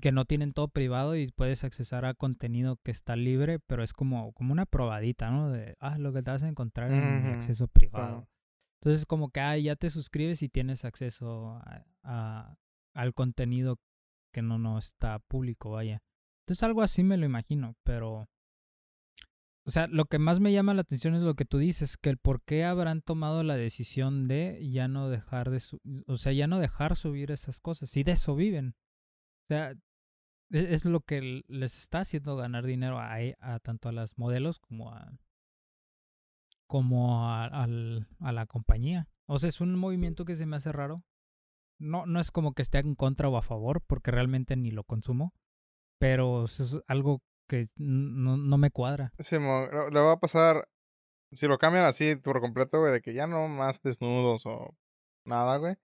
que 0.00 0.10
no 0.10 0.24
tienen 0.24 0.54
todo 0.54 0.68
privado 0.68 1.14
y 1.14 1.28
puedes 1.30 1.62
accesar 1.62 2.06
a 2.06 2.14
contenido 2.14 2.78
que 2.82 2.90
está 2.90 3.16
libre, 3.16 3.58
pero 3.58 3.82
es 3.82 3.92
como, 3.92 4.32
como 4.32 4.54
una 4.54 4.64
probadita, 4.64 5.30
¿no? 5.30 5.50
De, 5.50 5.76
ah, 5.78 5.98
lo 5.98 6.14
que 6.14 6.22
te 6.22 6.30
vas 6.30 6.42
a 6.42 6.48
encontrar 6.48 6.90
en 6.90 7.26
Ujú, 7.26 7.32
acceso 7.34 7.68
privado. 7.68 8.20
Chama. 8.22 8.28
Entonces 8.80 9.04
como 9.04 9.28
que 9.28 9.40
ah, 9.40 9.58
ya 9.58 9.76
te 9.76 9.90
suscribes 9.90 10.40
y 10.42 10.48
tienes 10.48 10.86
acceso 10.86 11.50
a, 11.66 11.84
a- 12.02 12.56
al 12.94 13.12
contenido 13.12 13.78
que 14.32 14.40
no, 14.40 14.56
no 14.58 14.78
está 14.78 15.18
público, 15.18 15.72
vaya. 15.72 15.98
Entonces 16.46 16.62
algo 16.62 16.80
así 16.80 17.02
me 17.04 17.18
lo 17.18 17.26
imagino, 17.26 17.74
pero 17.84 18.26
o 19.66 19.70
sea, 19.70 19.88
lo 19.88 20.04
que 20.04 20.20
más 20.20 20.38
me 20.38 20.52
llama 20.52 20.74
la 20.74 20.82
atención 20.82 21.14
es 21.14 21.22
lo 21.22 21.34
que 21.34 21.44
tú 21.44 21.58
dices, 21.58 21.96
que 21.96 22.08
el 22.10 22.18
por 22.18 22.42
qué 22.42 22.64
habrán 22.64 23.02
tomado 23.02 23.42
la 23.42 23.56
decisión 23.56 24.28
de 24.28 24.60
ya 24.70 24.86
no 24.86 25.08
dejar 25.08 25.50
de, 25.50 25.58
su 25.58 25.80
o 26.06 26.16
sea, 26.18 26.32
ya 26.32 26.46
no 26.46 26.60
dejar 26.60 26.94
subir 26.94 27.32
esas 27.32 27.58
cosas. 27.58 27.90
Si 27.90 28.04
de 28.04 28.12
eso 28.12 28.36
viven. 28.36 28.76
O 29.44 29.46
sea, 29.48 29.72
e-, 30.52 30.72
es, 30.72 30.84
lo 30.84 31.00
que 31.00 31.42
les 31.48 31.78
está 31.78 32.00
haciendo 32.00 32.36
ganar 32.36 32.64
dinero 32.64 33.00
a, 33.00 33.20
e, 33.20 33.36
a 33.40 33.58
tanto 33.58 33.88
a 33.88 33.92
las 33.92 34.16
modelos 34.18 34.60
como 34.60 34.92
a 34.92 35.18
como 36.68 37.24
a, 37.24 37.46
al, 37.46 38.08
a 38.20 38.32
la 38.32 38.46
compañía. 38.46 39.08
O 39.26 39.38
sea, 39.38 39.48
es 39.48 39.60
un 39.60 39.74
movimiento 39.76 40.24
que 40.24 40.36
se 40.36 40.46
me 40.46 40.56
hace 40.56 40.70
raro. 40.70 41.04
No, 41.78 42.06
no 42.06 42.20
es 42.20 42.30
como 42.30 42.54
que 42.54 42.62
esté 42.62 42.78
en 42.78 42.94
contra 42.94 43.28
o 43.28 43.36
a 43.36 43.42
favor, 43.42 43.82
porque 43.86 44.12
realmente 44.12 44.56
ni 44.56 44.70
lo 44.70 44.84
consumo. 44.84 45.34
Pero 45.98 46.44
es 46.44 46.78
algo 46.86 47.22
que 47.46 47.68
no, 47.76 48.36
no 48.36 48.58
me 48.58 48.70
cuadra. 48.70 49.12
Sí, 49.18 49.36
le 49.36 50.00
va 50.00 50.12
a 50.12 50.20
pasar. 50.20 50.68
Si 51.32 51.46
lo 51.46 51.58
cambian 51.58 51.84
así 51.84 52.16
por 52.16 52.40
completo, 52.40 52.80
güey, 52.80 52.92
de 52.92 53.00
que 53.00 53.14
ya 53.14 53.26
no 53.26 53.48
más 53.48 53.82
desnudos 53.82 54.46
o 54.46 54.76
nada, 55.24 55.56
güey. 55.56 55.76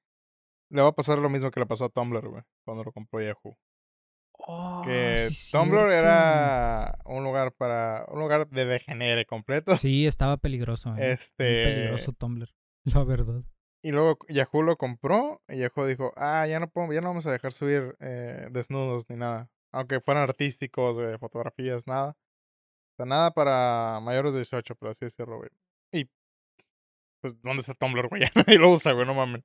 Le 0.71 0.83
va 0.83 0.89
a 0.89 0.95
pasar 0.95 1.19
lo 1.19 1.29
mismo 1.29 1.51
que 1.51 1.61
le 1.61 1.67
pasó 1.67 1.87
a 1.87 1.89
Tumblr, 1.91 2.27
güey, 2.29 2.43
cuando 2.65 2.85
lo 2.85 2.93
compró 2.93 3.21
Yahoo. 3.21 3.59
Oh, 4.39 4.83
que 4.85 5.29
Tumblr 5.53 5.93
era 5.93 6.99
un 7.05 7.23
lugar 7.25 7.53
para. 7.53 8.07
un 8.09 8.21
lugar 8.21 8.49
de 8.49 8.65
degenere 8.65 9.27
completo. 9.27 9.77
Sí, 9.79 10.07
estaba 10.07 10.37
peligroso. 10.39 10.95
¿eh? 10.97 11.13
Este. 11.13 11.65
peligroso 11.65 12.13
Tumblr, 12.13 12.49
la 12.85 13.05
verdad. 13.05 13.43
Y 13.85 13.91
luego 13.91 14.17
Yahoo 14.29 14.63
lo 14.63 14.77
compró 14.77 15.43
y 15.49 15.59
Yahoo 15.59 15.87
dijo, 15.87 16.13
ah, 16.17 16.47
ya 16.47 16.61
no, 16.61 16.71
podemos, 16.71 16.95
ya 16.95 17.01
no 17.01 17.09
vamos 17.09 17.27
a 17.27 17.33
dejar 17.33 17.53
subir 17.53 17.97
eh, 18.01 18.47
desnudos 18.53 19.11
ni 19.11 19.17
nada. 19.17 19.51
Aunque 19.73 20.01
fueran 20.01 20.25
artísticos, 20.25 20.99
fotografías, 21.19 21.87
nada. 21.87 22.17
Nada 22.99 23.33
para 23.33 24.01
mayores 24.01 24.33
de 24.33 24.41
18, 24.41 24.75
por 24.77 24.91
así 24.91 25.05
decirlo, 25.05 25.39
güey. 25.39 25.51
Y, 25.93 26.09
pues, 27.21 27.41
¿dónde 27.43 27.61
está 27.61 27.75
Tumblr, 27.75 28.09
güey? 28.09 28.23
y 28.47 28.59
lo 28.59 28.71
usa, 28.71 28.93
güey, 28.93 29.07
no 29.07 29.15
mames. 29.15 29.43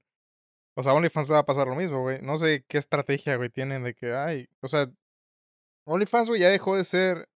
O 0.75 0.83
sea, 0.83 0.93
OnlyFans 0.93 1.31
va 1.31 1.39
a 1.39 1.45
pasar 1.45 1.67
lo 1.67 1.75
mismo, 1.75 2.01
güey. 2.01 2.21
No 2.21 2.37
sé 2.37 2.63
qué 2.67 2.77
estrategia, 2.77 3.35
güey, 3.35 3.49
tienen 3.49 3.83
de 3.83 3.95
que, 3.95 4.13
ay, 4.13 4.47
o 4.61 4.67
sea, 4.67 4.91
OnlyFans, 5.87 6.29
güey, 6.29 6.41
ya 6.41 6.49
dejó 6.49 6.75
de 6.75 6.83
ser 6.83 7.29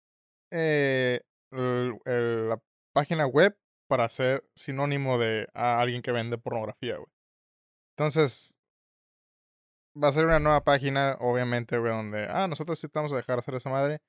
eh, 0.51 1.21
la 1.51 2.61
página 2.93 3.27
web 3.27 3.57
para 3.89 4.09
ser 4.09 4.45
sinónimo 4.55 5.19
de 5.19 5.49
a 5.55 5.81
alguien 5.81 6.03
que 6.03 6.13
vende 6.13 6.39
pornografía, 6.39 6.97
güey. 6.97 7.11
Entonces, 7.97 8.60
va 9.97 10.09
a 10.09 10.13
ser 10.13 10.27
una 10.27 10.39
nueva 10.39 10.63
página, 10.63 11.17
obviamente, 11.21 11.79
güey, 11.79 11.93
donde, 11.93 12.27
ah, 12.29 12.47
nosotros 12.47 12.79
sí 12.79 12.87
estamos 12.87 13.13
a 13.13 13.17
dejar 13.17 13.39
hacer 13.39 13.55
esa 13.55 13.71
madre. 13.71 14.01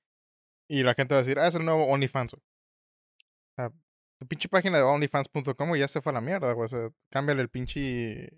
Y 0.70 0.84
la 0.84 0.94
gente 0.94 1.14
va 1.14 1.20
a 1.20 1.24
decir, 1.24 1.40
ah, 1.40 1.48
es 1.48 1.56
el 1.56 1.66
nuevo 1.66 1.86
OnlyFans, 1.86 2.34
güey. 2.34 2.42
O 2.42 3.56
sea, 3.56 3.72
tu 4.20 4.28
pinche 4.28 4.48
página 4.48 4.78
de 4.78 4.84
OnlyFans.com, 4.84 5.76
ya 5.76 5.88
se 5.88 6.02
fue 6.02 6.12
a 6.12 6.16
la 6.16 6.22
mierda, 6.22 6.54
güey. 6.54 6.66
O 6.66 6.68
sea, 6.68 6.90
cámbiale 7.12 7.42
el 7.42 7.50
pinche. 7.50 8.32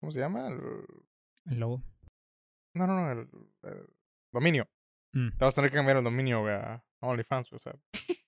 ¿Cómo 0.00 0.12
se 0.12 0.20
llama? 0.20 0.48
El, 0.48 1.58
logo. 1.58 1.82
No, 2.74 2.86
no, 2.86 2.94
no, 2.94 3.10
el, 3.10 3.28
dominio. 4.32 4.68
Mm. 5.12 5.30
Te 5.30 5.44
vas 5.44 5.54
a 5.54 5.56
tener 5.56 5.70
que 5.70 5.76
cambiar 5.76 5.96
el 5.96 6.04
dominio, 6.04 6.42
güey, 6.42 6.54
a 6.54 6.84
OnlyFans, 7.00 7.50
güey. 7.50 7.56
O 7.56 7.58
sea. 7.58 7.74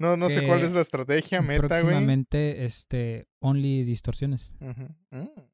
no, 0.00 0.16
no 0.16 0.30
sé 0.30 0.46
cuál 0.46 0.62
es 0.62 0.72
la 0.72 0.80
estrategia, 0.80 1.42
meta, 1.42 1.66
güey. 1.66 1.82
Próximamente, 1.82 2.64
este, 2.64 3.28
Only 3.40 3.84
Distorsiones. 3.84 4.52
Uh 4.60 5.52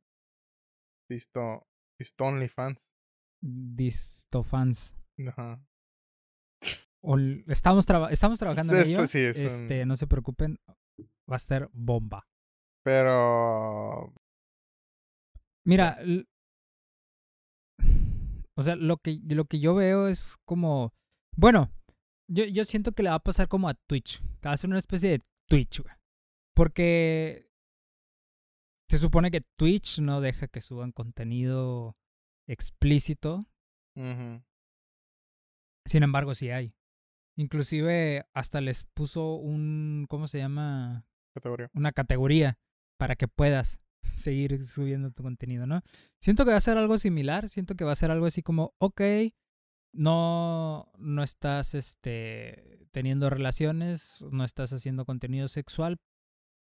Disto. 1.98 2.24
OnlyFans. 2.24 2.92
Distofans. 3.40 4.96
Ajá. 5.26 5.60
estamos, 7.48 7.86
estamos 8.10 8.38
trabajando 8.38 8.74
en 8.74 8.82
ello. 8.82 9.06
Sí, 9.06 9.18
este, 9.18 9.84
no 9.84 9.96
se 9.96 10.06
preocupen, 10.06 10.60
va 11.30 11.36
a 11.36 11.40
ser 11.40 11.68
bomba. 11.72 12.26
Pero 12.84 14.14
mira, 15.66 15.98
o 18.56 18.62
sea, 18.62 18.76
lo 18.76 18.98
que 18.98 19.20
lo 19.28 19.44
que 19.44 19.60
yo 19.60 19.74
veo 19.74 20.08
es 20.08 20.36
como 20.44 20.94
bueno, 21.36 21.70
yo, 22.28 22.44
yo 22.44 22.64
siento 22.64 22.92
que 22.92 23.02
le 23.02 23.10
va 23.10 23.16
a 23.16 23.22
pasar 23.22 23.48
como 23.48 23.68
a 23.68 23.74
Twitch, 23.74 24.22
va 24.44 24.52
a 24.52 24.56
ser 24.56 24.70
una 24.70 24.78
especie 24.78 25.10
de 25.10 25.20
Twitch, 25.48 25.80
güey. 25.80 25.94
Porque 26.54 27.47
se 28.88 28.99
supone 28.99 29.30
que 29.30 29.42
Twitch 29.57 30.00
no 30.00 30.21
deja 30.21 30.49
que 30.49 30.61
suban 30.61 30.92
contenido 30.92 31.97
explícito. 32.47 33.40
Sin 33.95 36.02
embargo, 36.02 36.35
sí 36.35 36.50
hay. 36.50 36.75
Inclusive 37.37 38.26
hasta 38.35 38.61
les 38.61 38.85
puso 38.85 39.35
un, 39.35 40.07
¿cómo 40.09 40.28
se 40.28 40.38
llama? 40.38 41.07
Categoría. 41.35 41.71
Una 41.75 41.92
categoría 41.92 42.59
para 42.99 43.16
que 43.16 43.28
puedas 43.28 43.80
seguir 44.02 44.64
subiendo 44.66 45.11
tu 45.11 45.23
contenido, 45.23 45.66
¿no? 45.66 45.83
Siento 46.21 46.45
que 46.45 46.50
va 46.50 46.57
a 46.57 46.61
ser 46.61 46.78
algo 46.78 46.99
similar, 46.99 47.49
siento 47.49 47.75
que 47.75 47.85
va 47.85 47.92
a 47.92 47.97
ser 47.97 48.11
algo 48.11 48.26
así 48.26 48.42
como, 48.42 48.75
ok, 48.78 49.00
no, 49.92 50.90
no 50.99 51.23
estás 51.23 51.75
este, 51.75 52.87
teniendo 52.92 53.30
relaciones, 53.30 54.25
no 54.30 54.45
estás 54.45 54.73
haciendo 54.73 55.04
contenido 55.04 55.49
sexual, 55.49 55.99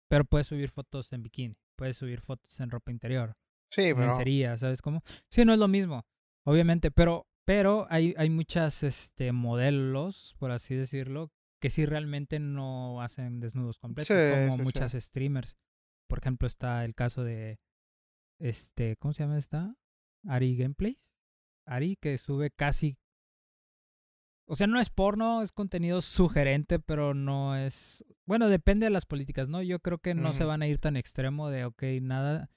pero 0.10 0.25
puedes 0.25 0.48
subir 0.48 0.70
fotos 0.70 1.12
en 1.13 1.24
bikini, 1.24 1.58
puedes 1.75 1.98
subir 1.98 2.22
fotos 2.22 2.60
en 2.60 2.70
ropa 2.70 2.91
interior. 2.91 3.36
Sí, 3.70 3.94
pero... 3.96 4.15
sería, 4.15 4.58
¿sabes 4.58 4.82
cómo? 4.82 5.03
Sí, 5.29 5.44
no 5.46 5.53
es 5.53 5.60
lo 5.60 5.67
mismo, 5.67 6.05
obviamente, 6.44 6.91
pero, 6.91 7.27
pero 7.46 7.88
hay, 7.89 8.13
hay 8.17 8.29
muchas 8.29 8.84
este, 8.84 9.32
modelos, 9.32 10.36
por 10.39 10.51
así 10.51 10.75
decirlo, 10.75 11.32
que 11.60 11.70
sí 11.70 11.86
realmente 11.86 12.39
no 12.39 13.01
hacen 13.01 13.39
desnudos 13.39 13.79
completos, 13.79 14.15
como 14.50 14.63
muchas 14.63 14.94
streamers. 14.94 15.55
Por 16.08 16.20
ejemplo, 16.20 16.48
está 16.48 16.86
el 16.86 16.94
caso 16.94 17.24
de, 17.24 17.60
este, 18.39 18.98
¿cómo 18.98 19.13
se 19.13 19.24
llama 19.24 19.38
esta? 19.38 19.75
Ari 20.27 20.55
Gameplays. 20.55 21.12
Ari, 21.65 21.96
que 21.96 22.17
sube 22.17 22.51
casi 22.51 23.00
o 24.47 24.55
sea, 24.55 24.67
no 24.67 24.79
es 24.79 24.89
porno, 24.89 25.41
es 25.41 25.51
contenido 25.51 26.01
sugerente, 26.01 26.79
pero 26.79 27.13
no 27.13 27.55
es... 27.55 28.05
Bueno, 28.25 28.47
depende 28.47 28.85
de 28.85 28.91
las 28.91 29.05
políticas, 29.05 29.49
¿no? 29.49 29.61
Yo 29.61 29.79
creo 29.79 29.97
que 29.99 30.13
no 30.13 30.33
se 30.33 30.43
van 30.43 30.61
a 30.61 30.67
ir 30.67 30.79
tan 30.79 30.97
extremo 30.97 31.49
de, 31.49 31.65
ok, 31.65 31.83
nada... 32.01 32.49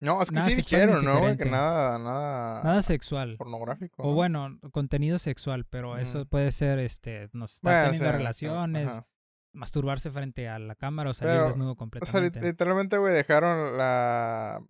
No, 0.00 0.22
es 0.22 0.30
que 0.30 0.40
sí 0.42 0.54
dijeron, 0.54 1.04
¿no? 1.04 1.36
Que 1.36 1.44
nada, 1.44 1.98
nada... 1.98 2.62
Nada 2.62 2.82
sexual. 2.82 3.36
Pornográfico. 3.36 4.02
O 4.02 4.14
bueno, 4.14 4.58
contenido 4.72 5.18
sexual, 5.18 5.64
pero 5.64 5.96
eso 5.98 6.24
puede 6.26 6.52
ser, 6.52 6.78
este, 6.78 7.28
no 7.32 7.46
sé, 7.48 7.56
estar 7.56 7.90
teniendo 7.90 8.12
relaciones, 8.12 9.02
masturbarse 9.52 10.10
frente 10.10 10.48
a 10.48 10.58
la 10.58 10.74
cámara 10.76 11.10
o 11.10 11.14
salir 11.14 11.42
desnudo 11.42 11.74
completamente. 11.74 12.38
O 12.38 12.40
sea, 12.40 12.50
literalmente, 12.50 12.98
güey, 12.98 13.12
dejaron 13.12 13.76
la... 13.76 14.62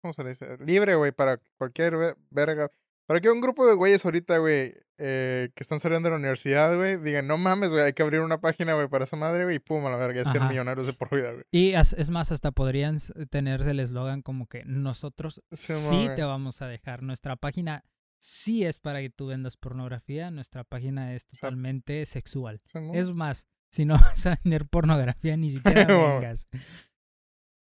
¿Cómo 0.00 0.14
se 0.14 0.24
dice? 0.24 0.58
Libre, 0.58 0.94
güey, 0.94 1.12
para 1.12 1.38
cualquier 1.58 2.16
verga. 2.30 2.70
Para 3.12 3.20
que 3.20 3.28
un 3.28 3.42
grupo 3.42 3.66
de 3.66 3.74
güeyes 3.74 4.02
ahorita, 4.06 4.38
güey, 4.38 4.72
eh, 4.96 5.50
que 5.54 5.62
están 5.62 5.78
saliendo 5.78 6.06
de 6.06 6.12
la 6.12 6.18
universidad, 6.18 6.74
güey, 6.74 6.96
digan, 6.96 7.26
no 7.26 7.36
mames, 7.36 7.70
güey, 7.70 7.84
hay 7.84 7.92
que 7.92 8.02
abrir 8.02 8.20
una 8.20 8.40
página, 8.40 8.72
güey, 8.72 8.88
para 8.88 9.04
esa 9.04 9.18
madre, 9.18 9.44
güey, 9.44 9.56
y 9.56 9.58
pum, 9.58 9.84
a 9.84 9.90
la 9.90 9.98
verga, 9.98 10.24
ser 10.24 10.40
millonarios 10.40 10.86
de 10.86 10.94
por 10.94 11.14
vida, 11.14 11.30
güey. 11.30 11.44
Y 11.50 11.74
es 11.74 12.08
más, 12.08 12.32
hasta 12.32 12.52
podrían 12.52 12.96
tener 13.28 13.60
el 13.68 13.80
eslogan 13.80 14.22
como 14.22 14.46
que 14.46 14.64
nosotros 14.64 15.42
sí, 15.52 16.08
te 16.16 16.24
vamos 16.24 16.62
a 16.62 16.68
dejar. 16.68 17.02
Nuestra 17.02 17.36
página 17.36 17.84
sí 18.18 18.64
es 18.64 18.78
para 18.78 19.02
que 19.02 19.10
tú 19.10 19.26
vendas 19.26 19.58
pornografía, 19.58 20.30
nuestra 20.30 20.64
página 20.64 21.12
es 21.12 21.26
totalmente 21.26 22.06
sexual. 22.06 22.62
es 22.94 23.12
más, 23.12 23.46
si 23.70 23.84
no 23.84 23.96
vas 24.00 24.24
a 24.24 24.38
vender 24.42 24.66
pornografía, 24.68 25.36
ni 25.36 25.50
siquiera 25.50 25.84
vengas. 25.84 26.48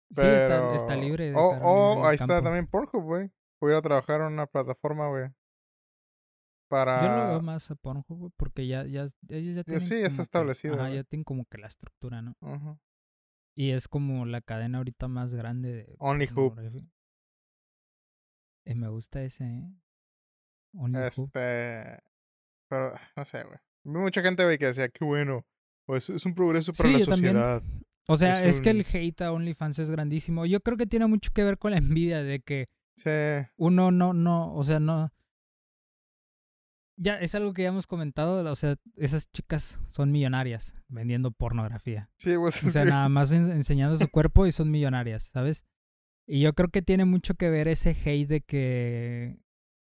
Sí, 0.09 0.25
está, 0.25 0.95
libre. 0.95 1.35
O 1.35 2.07
ahí 2.07 2.15
está 2.15 2.41
también 2.41 2.65
Pornhub, 2.65 3.03
güey. 3.03 3.29
Pudiera 3.59 3.81
trabajar 3.81 4.21
en 4.21 4.27
una 4.27 4.45
plataforma, 4.45 5.07
güey. 5.07 5.29
Para... 6.69 7.01
Yo 7.01 7.07
lo 7.07 7.27
veo 7.29 7.41
más 7.41 7.71
a 7.71 7.75
Pornhub 7.75 8.33
porque 8.35 8.67
ya, 8.67 8.85
ya, 8.85 9.07
ellos 9.29 9.55
ya 9.55 9.63
tienen... 9.63 9.87
Sí, 9.87 10.01
ya 10.01 10.07
está 10.07 10.21
establecido. 10.21 10.75
ajá, 10.75 10.89
ya 10.89 11.03
tienen 11.03 11.23
como 11.23 11.45
que 11.45 11.57
la 11.57 11.67
estructura, 11.67 12.21
¿no? 12.21 12.35
Ajá. 12.41 12.79
Y 13.55 13.71
es 13.71 13.87
como 13.87 14.25
la 14.25 14.41
cadena 14.41 14.77
ahorita 14.79 15.07
más 15.07 15.33
grande 15.33 15.73
de... 15.73 15.95
Only 15.99 16.27
Hoop. 16.35 16.59
Eh, 18.65 18.75
me 18.75 18.89
gusta 18.89 19.23
ese, 19.23 19.45
¿eh? 19.45 19.71
Only 20.73 20.99
este... 20.99 22.03
Pero, 22.69 22.93
no 23.15 23.25
sé, 23.25 23.43
güey. 23.43 23.57
Mucha 23.85 24.21
gente, 24.21 24.43
güey, 24.43 24.57
que 24.57 24.65
decía, 24.65 24.89
qué 24.89 25.05
bueno. 25.05 25.45
Pues 25.85 26.09
es 26.09 26.25
un 26.25 26.35
progreso 26.35 26.73
para 26.73 26.89
la 26.89 26.99
sociedad. 26.99 27.63
O 28.09 28.17
sea, 28.17 28.45
es, 28.45 28.61
que 28.61 28.69
el 28.69 28.85
hate 28.85 29.21
a 29.21 29.31
OnlyFans 29.31 29.79
es 29.79 29.89
grandísimo. 29.89 30.45
Yo 30.45 30.59
creo 30.59 30.77
que 30.77 30.85
tiene 30.85 31.07
mucho 31.07 31.31
que 31.33 31.43
ver 31.43 31.57
con 31.57 31.71
la 31.71 31.77
envidia 31.77 32.23
de 32.23 32.41
que 32.41 32.67
Sí. 32.97 33.47
Uno 33.55 33.91
no, 33.91 34.13
no, 34.13 34.53
o 34.53 34.63
sea, 34.63 34.79
no. 34.79 35.13
Ya 36.99 37.15
es 37.19 37.35
algo 37.35 37.53
que 37.53 37.61
ya 37.61 37.69
hemos 37.69 37.85
comentado, 37.85 38.49
o 38.49 38.55
sea, 38.55 38.75
esas 38.95 39.31
chicas 39.31 39.79
son 39.87 40.11
millonarias 40.11 40.73
vendiendo 40.87 41.31
pornografía. 41.31 42.09
Sí, 42.17 42.35
pues. 42.37 42.63
O 42.63 42.71
sea, 42.71 42.85
nada 42.85 43.07
más 43.07 43.31
enseñando 43.31 43.95
su 43.97 44.09
cuerpo 44.09 44.47
y 44.47 44.51
son 44.51 44.71
millonarias, 44.71 45.29
¿sabes? 45.31 45.63
Y 46.25 46.41
yo 46.41 46.53
creo 46.53 46.69
que 46.69 46.81
tiene 46.81 47.05
mucho 47.05 47.35
que 47.35 47.51
ver 47.51 47.67
ese 47.67 47.91
hate 47.91 48.27
de 48.27 48.41
que 48.41 49.39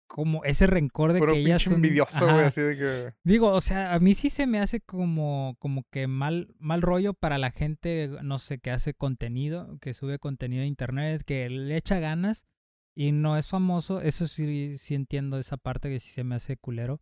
como 0.06 0.44
ese 0.44 0.66
rencor 0.66 1.12
de 1.12 1.20
que 1.20 1.38
ellas 1.40 1.62
son... 1.62 1.74
envidioso, 1.74 2.24
güey, 2.26 2.46
así 2.46 2.60
de 2.62 2.76
que. 2.76 3.14
Digo, 3.22 3.50
o 3.50 3.60
sea, 3.60 3.92
a 3.92 3.98
mí 3.98 4.14
sí 4.14 4.30
se 4.30 4.46
me 4.46 4.60
hace 4.60 4.80
como, 4.80 5.56
como 5.58 5.84
que 5.90 6.06
mal, 6.06 6.54
mal 6.58 6.82
rollo 6.82 7.12
para 7.12 7.36
la 7.36 7.50
gente, 7.50 8.10
no 8.22 8.38
sé, 8.38 8.58
que 8.58 8.70
hace 8.70 8.94
contenido, 8.94 9.78
que 9.80 9.92
sube 9.92 10.18
contenido 10.18 10.62
a 10.62 10.66
internet, 10.66 11.22
que 11.24 11.50
le 11.50 11.76
echa 11.76 11.98
ganas 11.98 12.46
y 12.94 13.12
no 13.12 13.36
es 13.36 13.48
famoso. 13.48 14.00
Eso 14.00 14.26
sí, 14.26 14.78
sí 14.78 14.94
entiendo 14.94 15.38
esa 15.38 15.56
parte 15.56 15.88
que 15.88 16.00
sí 16.00 16.10
se 16.10 16.24
me 16.24 16.36
hace 16.36 16.56
culero. 16.56 17.00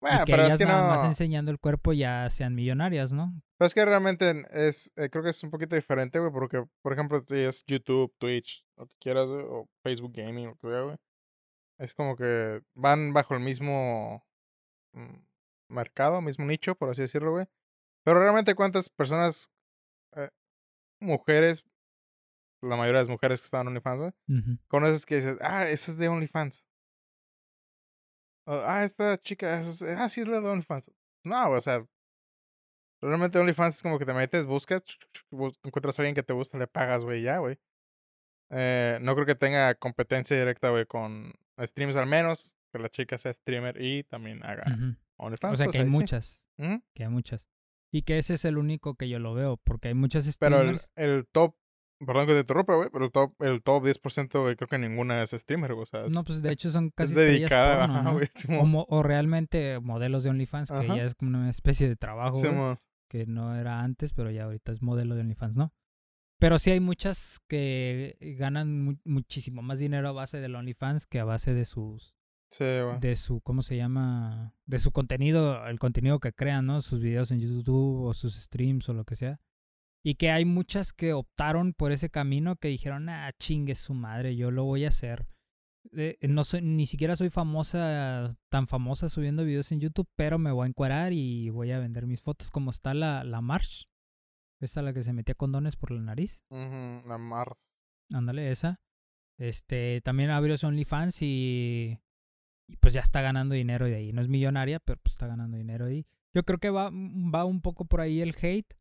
Bueno, 0.00 0.18
y 0.22 0.24
que 0.24 0.32
pero 0.32 0.42
ellas 0.42 0.54
es 0.54 0.58
que 0.58 0.64
nada 0.64 0.82
no. 0.82 0.88
más 0.88 1.04
enseñando 1.04 1.50
el 1.50 1.58
cuerpo 1.58 1.92
ya 1.92 2.28
sean 2.30 2.54
millonarias, 2.54 3.12
¿no? 3.12 3.34
Pero 3.58 3.66
es 3.66 3.74
que 3.74 3.84
realmente 3.84 4.46
es. 4.50 4.92
eh, 4.96 5.10
creo 5.10 5.22
que 5.22 5.30
es 5.30 5.42
un 5.44 5.50
poquito 5.50 5.76
diferente, 5.76 6.18
güey, 6.18 6.32
porque, 6.32 6.64
por 6.82 6.92
ejemplo, 6.92 7.22
si 7.26 7.36
es 7.36 7.64
YouTube, 7.66 8.14
Twitch, 8.18 8.64
lo 8.76 8.86
que 8.86 8.94
quieras, 8.98 9.28
güey, 9.28 9.44
o 9.46 9.68
Facebook 9.82 10.12
Gaming, 10.14 10.46
lo 10.46 10.54
que 10.56 10.68
sea, 10.68 10.80
güey. 10.80 10.96
Es 11.78 11.94
como 11.94 12.16
que 12.16 12.62
van 12.74 13.12
bajo 13.12 13.34
el 13.34 13.40
mismo 13.40 14.24
mm, 14.94 15.16
mercado, 15.68 16.22
mismo 16.22 16.46
nicho, 16.46 16.74
por 16.74 16.90
así 16.90 17.02
decirlo, 17.02 17.32
güey. 17.32 17.46
Pero 18.02 18.20
realmente, 18.20 18.54
¿cuántas 18.54 18.88
personas, 18.88 19.50
eh, 20.16 20.30
mujeres, 21.00 21.64
la 22.62 22.76
mayoría 22.76 22.98
de 22.98 23.04
las 23.04 23.08
mujeres 23.08 23.40
que 23.40 23.44
estaban 23.46 23.66
en 23.66 23.72
OnlyFans, 23.72 23.98
güey, 23.98 24.12
Ujú. 24.38 24.58
conoces 24.68 25.06
que 25.06 25.16
dices, 25.16 25.38
ah, 25.40 25.64
esa 25.68 25.90
es 25.90 25.96
de 25.98 26.08
OnlyFans? 26.08 26.66
O, 28.46 28.54
ah, 28.64 28.84
esta 28.84 29.16
chica, 29.18 29.60
es- 29.60 29.82
ah, 29.82 30.08
sí 30.08 30.20
es 30.20 30.26
la 30.26 30.40
de 30.40 30.48
OnlyFans. 30.48 30.90
No, 31.24 31.46
güey, 31.46 31.58
o 31.58 31.60
sea, 31.60 31.86
realmente 33.02 33.38
OnlyFans 33.38 33.76
es 33.76 33.82
como 33.82 33.98
que 33.98 34.06
te 34.06 34.12
metes, 34.14 34.46
buscas, 34.46 34.82
bus- 35.30 35.58
encuentras 35.62 35.98
a 35.98 36.02
alguien 36.02 36.14
que 36.14 36.22
te 36.22 36.32
gusta, 36.32 36.58
le 36.58 36.66
pagas, 36.66 37.04
güey, 37.04 37.22
ya, 37.22 37.38
güey. 37.38 37.58
Eh, 38.50 38.98
no 39.02 39.14
creo 39.14 39.26
que 39.26 39.34
tenga 39.36 39.74
competencia 39.76 40.36
directa, 40.38 40.70
güey, 40.70 40.86
con 40.86 41.32
streams 41.60 41.96
al 41.96 42.06
menos, 42.06 42.56
que 42.72 42.78
la 42.78 42.88
chica 42.88 43.16
sea 43.18 43.32
streamer 43.32 43.80
y 43.80 44.02
también 44.04 44.44
haga. 44.44 44.64
OnlyFans. 45.18 45.52
O 45.52 45.56
sea, 45.56 45.66
pues, 45.66 45.72
que 45.74 45.78
hay 45.78 45.84
ahí 45.84 45.92
sí. 45.92 45.98
muchas, 45.98 46.42
que 46.94 47.04
hay 47.04 47.08
muchas. 47.10 47.46
Y 47.92 48.02
que 48.02 48.18
ese 48.18 48.34
es 48.34 48.44
el 48.44 48.56
único 48.56 48.94
que 48.94 49.08
yo 49.08 49.18
lo 49.18 49.34
veo, 49.34 49.56
porque 49.58 49.88
hay 49.88 49.94
muchas 49.94 50.24
Pero 50.38 50.60
el, 50.60 50.78
streamers. 50.78 50.92
el 50.96 51.26
top, 51.26 51.56
perdón 52.04 52.26
que 52.26 52.32
te 52.34 52.40
interrumpa, 52.40 52.74
güey, 52.76 52.88
pero 52.92 53.04
el 53.04 53.10
top, 53.12 53.34
el 53.42 53.62
top 53.62 53.84
10%, 53.84 54.40
güey, 54.42 54.56
creo 54.56 54.68
que 54.68 54.78
ninguna 54.78 55.22
es 55.22 55.30
streamer, 55.30 55.74
güey, 55.74 55.82
o 55.82 55.86
sea, 55.86 56.04
es- 56.06 56.10
No, 56.10 56.24
pues 56.24 56.40
de 56.42 56.52
hecho 56.52 56.70
son 56.70 56.86
es 56.86 56.92
casi 56.94 57.10
estrellas 57.12 57.32
dedicada, 57.50 57.78
porno, 57.86 57.94
ajá, 57.94 58.02
¿no? 58.02 58.12
güey, 58.14 58.86
O, 58.88 59.02
realmente 59.02 59.78
modelos 59.80 60.24
de 60.24 60.30
OnlyFans, 60.30 60.70
que 60.70 60.86
ya 60.88 61.04
es 61.04 61.14
como 61.14 61.30
una 61.36 61.50
especie 61.50 61.88
de 61.88 61.96
trabajo, 61.96 62.32
Simón. 62.40 62.78
que 63.08 63.26
no 63.26 63.54
era 63.56 63.80
antes, 63.82 64.12
pero 64.12 64.30
ya 64.30 64.44
ahorita 64.44 64.72
es 64.72 64.82
modelo 64.82 65.14
de 65.14 65.20
OnlyFans, 65.22 65.56
¿no? 65.56 65.72
Pero 66.38 66.58
sí 66.58 66.70
hay 66.70 66.80
muchas 66.80 67.38
que 67.48 68.16
ganan 68.38 68.82
mu- 68.82 68.96
muchísimo 69.04 69.60
más 69.60 69.78
dinero 69.78 70.08
a 70.08 70.12
base 70.12 70.40
del 70.40 70.54
OnlyFans 70.54 71.06
que 71.06 71.20
a 71.20 71.24
base 71.24 71.52
de 71.52 71.66
sus, 71.66 72.16
Sí, 72.50 72.64
güey. 72.64 72.98
de 72.98 73.14
su, 73.16 73.42
¿cómo 73.42 73.60
se 73.62 73.76
llama? 73.76 74.54
De 74.64 74.78
su 74.78 74.90
contenido, 74.90 75.66
el 75.66 75.78
contenido 75.78 76.18
que 76.18 76.32
crean, 76.32 76.64
¿no? 76.64 76.80
Sus 76.80 77.00
videos 77.02 77.30
en 77.30 77.40
YouTube 77.40 78.04
o 78.06 78.14
sus 78.14 78.36
streams 78.36 78.88
o 78.88 78.94
lo 78.94 79.04
que 79.04 79.16
sea. 79.16 79.38
Y 80.02 80.14
que 80.14 80.30
hay 80.30 80.44
muchas 80.44 80.92
que 80.92 81.12
optaron 81.12 81.74
por 81.74 81.92
ese 81.92 82.10
camino 82.10 82.56
que 82.56 82.68
dijeron, 82.68 83.08
ah, 83.08 83.30
chingue 83.38 83.74
su 83.74 83.94
madre, 83.94 84.34
yo 84.36 84.50
lo 84.50 84.64
voy 84.64 84.84
a 84.84 84.88
hacer. 84.88 85.26
Eh, 85.92 86.18
no 86.28 86.44
soy, 86.44 86.62
ni 86.62 86.86
siquiera 86.86 87.16
soy 87.16 87.30
famosa, 87.30 88.30
tan 88.48 88.66
famosa 88.66 89.08
subiendo 89.08 89.44
videos 89.44 89.72
en 89.72 89.80
YouTube, 89.80 90.08
pero 90.16 90.38
me 90.38 90.52
voy 90.52 90.64
a 90.64 90.68
encuarar 90.68 91.12
y 91.12 91.50
voy 91.50 91.70
a 91.72 91.78
vender 91.78 92.06
mis 92.06 92.20
fotos 92.20 92.50
como 92.50 92.70
está 92.70 92.94
la, 92.94 93.24
la 93.24 93.40
March. 93.40 93.88
Esa 94.60 94.82
la 94.82 94.92
que 94.92 95.02
se 95.02 95.12
metía 95.12 95.34
condones 95.34 95.76
por 95.76 95.90
la 95.90 96.02
nariz. 96.02 96.44
Ujú, 96.50 97.08
La 97.08 97.16
Mars. 97.18 97.68
Ándale, 98.12 98.50
esa. 98.50 98.80
Este, 99.38 100.02
también 100.02 100.28
abrió 100.28 100.58
su 100.58 100.66
OnlyFans 100.66 101.22
y, 101.22 101.98
y 102.68 102.76
pues 102.76 102.92
ya 102.92 103.00
está 103.00 103.22
ganando 103.22 103.54
dinero 103.54 103.86
de 103.86 103.94
ahí. 103.94 104.12
No 104.12 104.20
es 104.20 104.28
millonaria, 104.28 104.80
pero 104.80 105.00
pues 105.02 105.14
está 105.14 105.26
ganando 105.26 105.56
dinero 105.56 105.86
ahí. 105.86 106.06
Yo 106.34 106.44
creo 106.44 106.58
que 106.58 106.68
va, 106.68 106.90
va 106.92 107.46
un 107.46 107.62
poco 107.62 107.86
por 107.86 108.02
ahí 108.02 108.20
el 108.20 108.36
hate, 108.40 108.74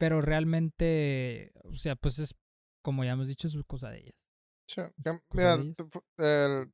pero 0.00 0.22
realmente, 0.22 1.52
o 1.64 1.74
sea, 1.74 1.94
pues 1.94 2.18
es, 2.18 2.34
como 2.82 3.04
ya 3.04 3.12
hemos 3.12 3.28
dicho, 3.28 3.48
es 3.48 3.56
cosa 3.66 3.90
de 3.90 3.98
ellas. 3.98 4.14
Sí, 4.66 4.80
Mira, 5.34 5.58
de 5.58 5.62
ellas. 5.62 5.76
el 6.16 6.72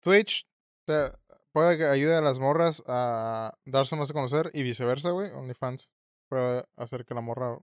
Twitch 0.00 0.46
te 0.84 1.12
puede 1.50 1.78
que 1.78 1.86
ayude 1.86 2.14
a 2.14 2.20
las 2.20 2.38
morras 2.38 2.84
a 2.86 3.56
darse 3.64 3.96
más 3.96 4.10
a 4.10 4.12
conocer 4.12 4.50
y 4.52 4.62
viceversa, 4.64 5.12
güey. 5.12 5.30
OnlyFans 5.30 5.94
puede 6.28 6.66
hacer 6.76 7.06
que 7.06 7.14
la 7.14 7.22
morra 7.22 7.58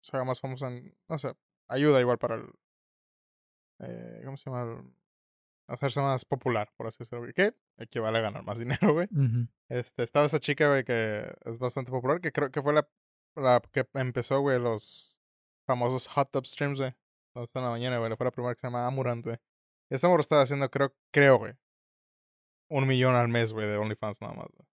se 0.00 0.16
haga 0.16 0.26
más 0.26 0.38
famosa. 0.38 0.68
En, 0.68 0.96
no 1.08 1.18
sé, 1.18 1.34
ayuda 1.66 2.00
igual 2.00 2.18
para 2.18 2.36
el. 2.36 2.48
eh, 3.80 4.22
¿Cómo 4.24 4.36
se 4.36 4.48
llama? 4.48 4.80
Hacerse 5.68 6.00
más 6.00 6.24
popular, 6.24 6.70
por 6.76 6.86
así 6.86 6.98
decirlo. 7.00 7.20
güey, 7.22 7.32
Que 7.32 7.52
equivale 7.78 8.18
a 8.18 8.20
ganar 8.22 8.44
más 8.44 8.58
dinero, 8.88 8.92
güey. 8.92 9.08
Este, 9.68 10.02
estaba 10.02 10.26
esa 10.26 10.38
chica, 10.38 10.68
güey, 10.68 10.84
que 10.84 11.24
es 11.44 11.58
bastante 11.58 11.90
popular, 11.90 12.20
que 12.20 12.30
creo 12.32 12.50
que 12.50 12.62
fue 12.62 12.72
la, 12.72 12.88
la 13.34 13.60
que 13.72 13.86
empezó, 13.94 14.40
güey, 14.40 14.60
los 14.60 15.20
famosos 15.66 16.06
hot 16.08 16.30
tub 16.30 16.46
streams, 16.46 16.78
güey. 16.78 16.94
Está 17.34 17.58
en 17.58 17.64
la 17.66 17.70
mañana, 17.70 17.98
güey. 17.98 18.14
Fue 18.16 18.24
la 18.24 18.30
primera 18.30 18.54
que 18.54 18.60
se 18.60 18.66
llama 18.68 18.86
Amurant, 18.86 19.24
güey. 19.24 19.36
Esa 19.90 20.08
morra 20.08 20.20
estaba 20.22 20.42
haciendo, 20.42 20.70
creo, 20.70 20.94
creo, 21.12 21.38
güey. 21.38 21.52
Un 22.70 22.86
millón 22.86 23.14
al 23.14 23.28
mes, 23.28 23.52
güey, 23.52 23.66
de 23.68 23.76
OnlyFans 23.76 24.20
nada 24.22 24.34
más, 24.34 24.46
güey. 24.52 24.66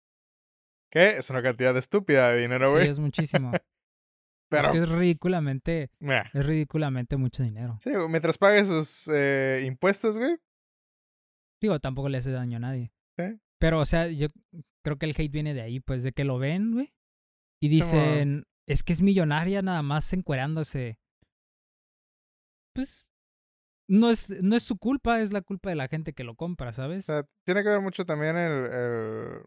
Que 0.91 1.17
es 1.17 1.29
una 1.29 1.41
cantidad 1.41 1.75
estúpida 1.77 2.29
de 2.31 2.41
dinero, 2.41 2.67
Sí, 2.67 2.71
güey. 2.73 2.87
es 2.89 2.99
muchísimo. 2.99 3.51
Pero, 4.49 4.63
Es 4.63 4.69
que 4.69 4.77
es 4.79 4.89
ridículamente, 4.89 5.89
mira. 5.99 6.29
es 6.33 6.45
ridículamente 6.45 7.15
mucho 7.15 7.41
dinero. 7.41 7.77
Sí, 7.81 7.89
mientras 8.09 8.37
pague 8.37 8.63
sus 8.65 9.09
eh, 9.13 9.63
impuestos, 9.65 10.17
güey. 10.17 10.37
Digo, 11.61 11.79
tampoco 11.79 12.09
le 12.09 12.17
hace 12.17 12.31
daño 12.31 12.57
a 12.57 12.61
nadie. 12.61 12.91
Pero, 13.59 13.79
o 13.79 13.85
sea, 13.85 14.07
yo 14.07 14.27
creo 14.83 14.97
que 14.97 15.05
el 15.05 15.11
hate 15.15 15.31
viene 15.31 15.53
de 15.53 15.61
ahí, 15.61 15.79
pues, 15.79 16.01
de 16.01 16.11
que 16.11 16.23
lo 16.23 16.39
ven, 16.39 16.73
güey. 16.73 16.91
Y 17.61 17.69
dicen, 17.69 18.45
es 18.67 18.81
que 18.81 18.93
es 18.93 19.01
millonaria 19.01 19.61
nada 19.61 19.83
más 19.83 20.11
encuerándose. 20.13 20.97
Pues, 22.73 23.05
no 23.87 24.09
es, 24.09 24.29
no 24.41 24.55
es 24.55 24.63
su 24.63 24.77
culpa, 24.79 25.21
es 25.21 25.31
la 25.31 25.41
culpa 25.41 25.69
de 25.69 25.75
la 25.75 25.87
gente 25.87 26.13
que 26.13 26.23
lo 26.23 26.35
compra, 26.35 26.69
O 26.69 26.73
¿sabes? 26.73 27.05
sea, 27.05 27.23
tiene 27.45 27.61
que 27.61 27.69
ver 27.69 27.81
mucho 27.81 28.05
también 28.05 28.35
el. 28.37 28.65
el... 28.65 29.41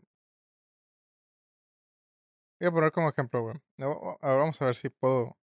Voy 2.60 2.68
a 2.68 2.70
poner 2.70 2.92
como 2.92 3.08
ejemplo, 3.08 3.42
güey. 3.42 3.56
Ahora 3.80 4.36
vamos 4.36 4.62
a 4.62 4.66
ver 4.66 4.76
si 4.76 4.88
puedo 4.88 5.36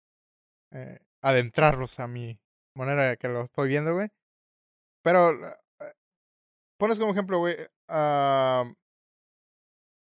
eh, 0.72 1.00
adentrarlos 1.24 2.00
a 2.00 2.08
mi 2.08 2.40
manera 2.76 3.18
que 3.18 3.28
lo 3.28 3.42
estoy 3.42 3.70
viendo, 3.70 3.96
güey. 3.96 4.10
Pero 5.04 5.34
pones 6.80 6.98
como 6.98 7.12
ejemplo, 7.12 7.38
güey, 7.38 7.58
a, 7.88 8.64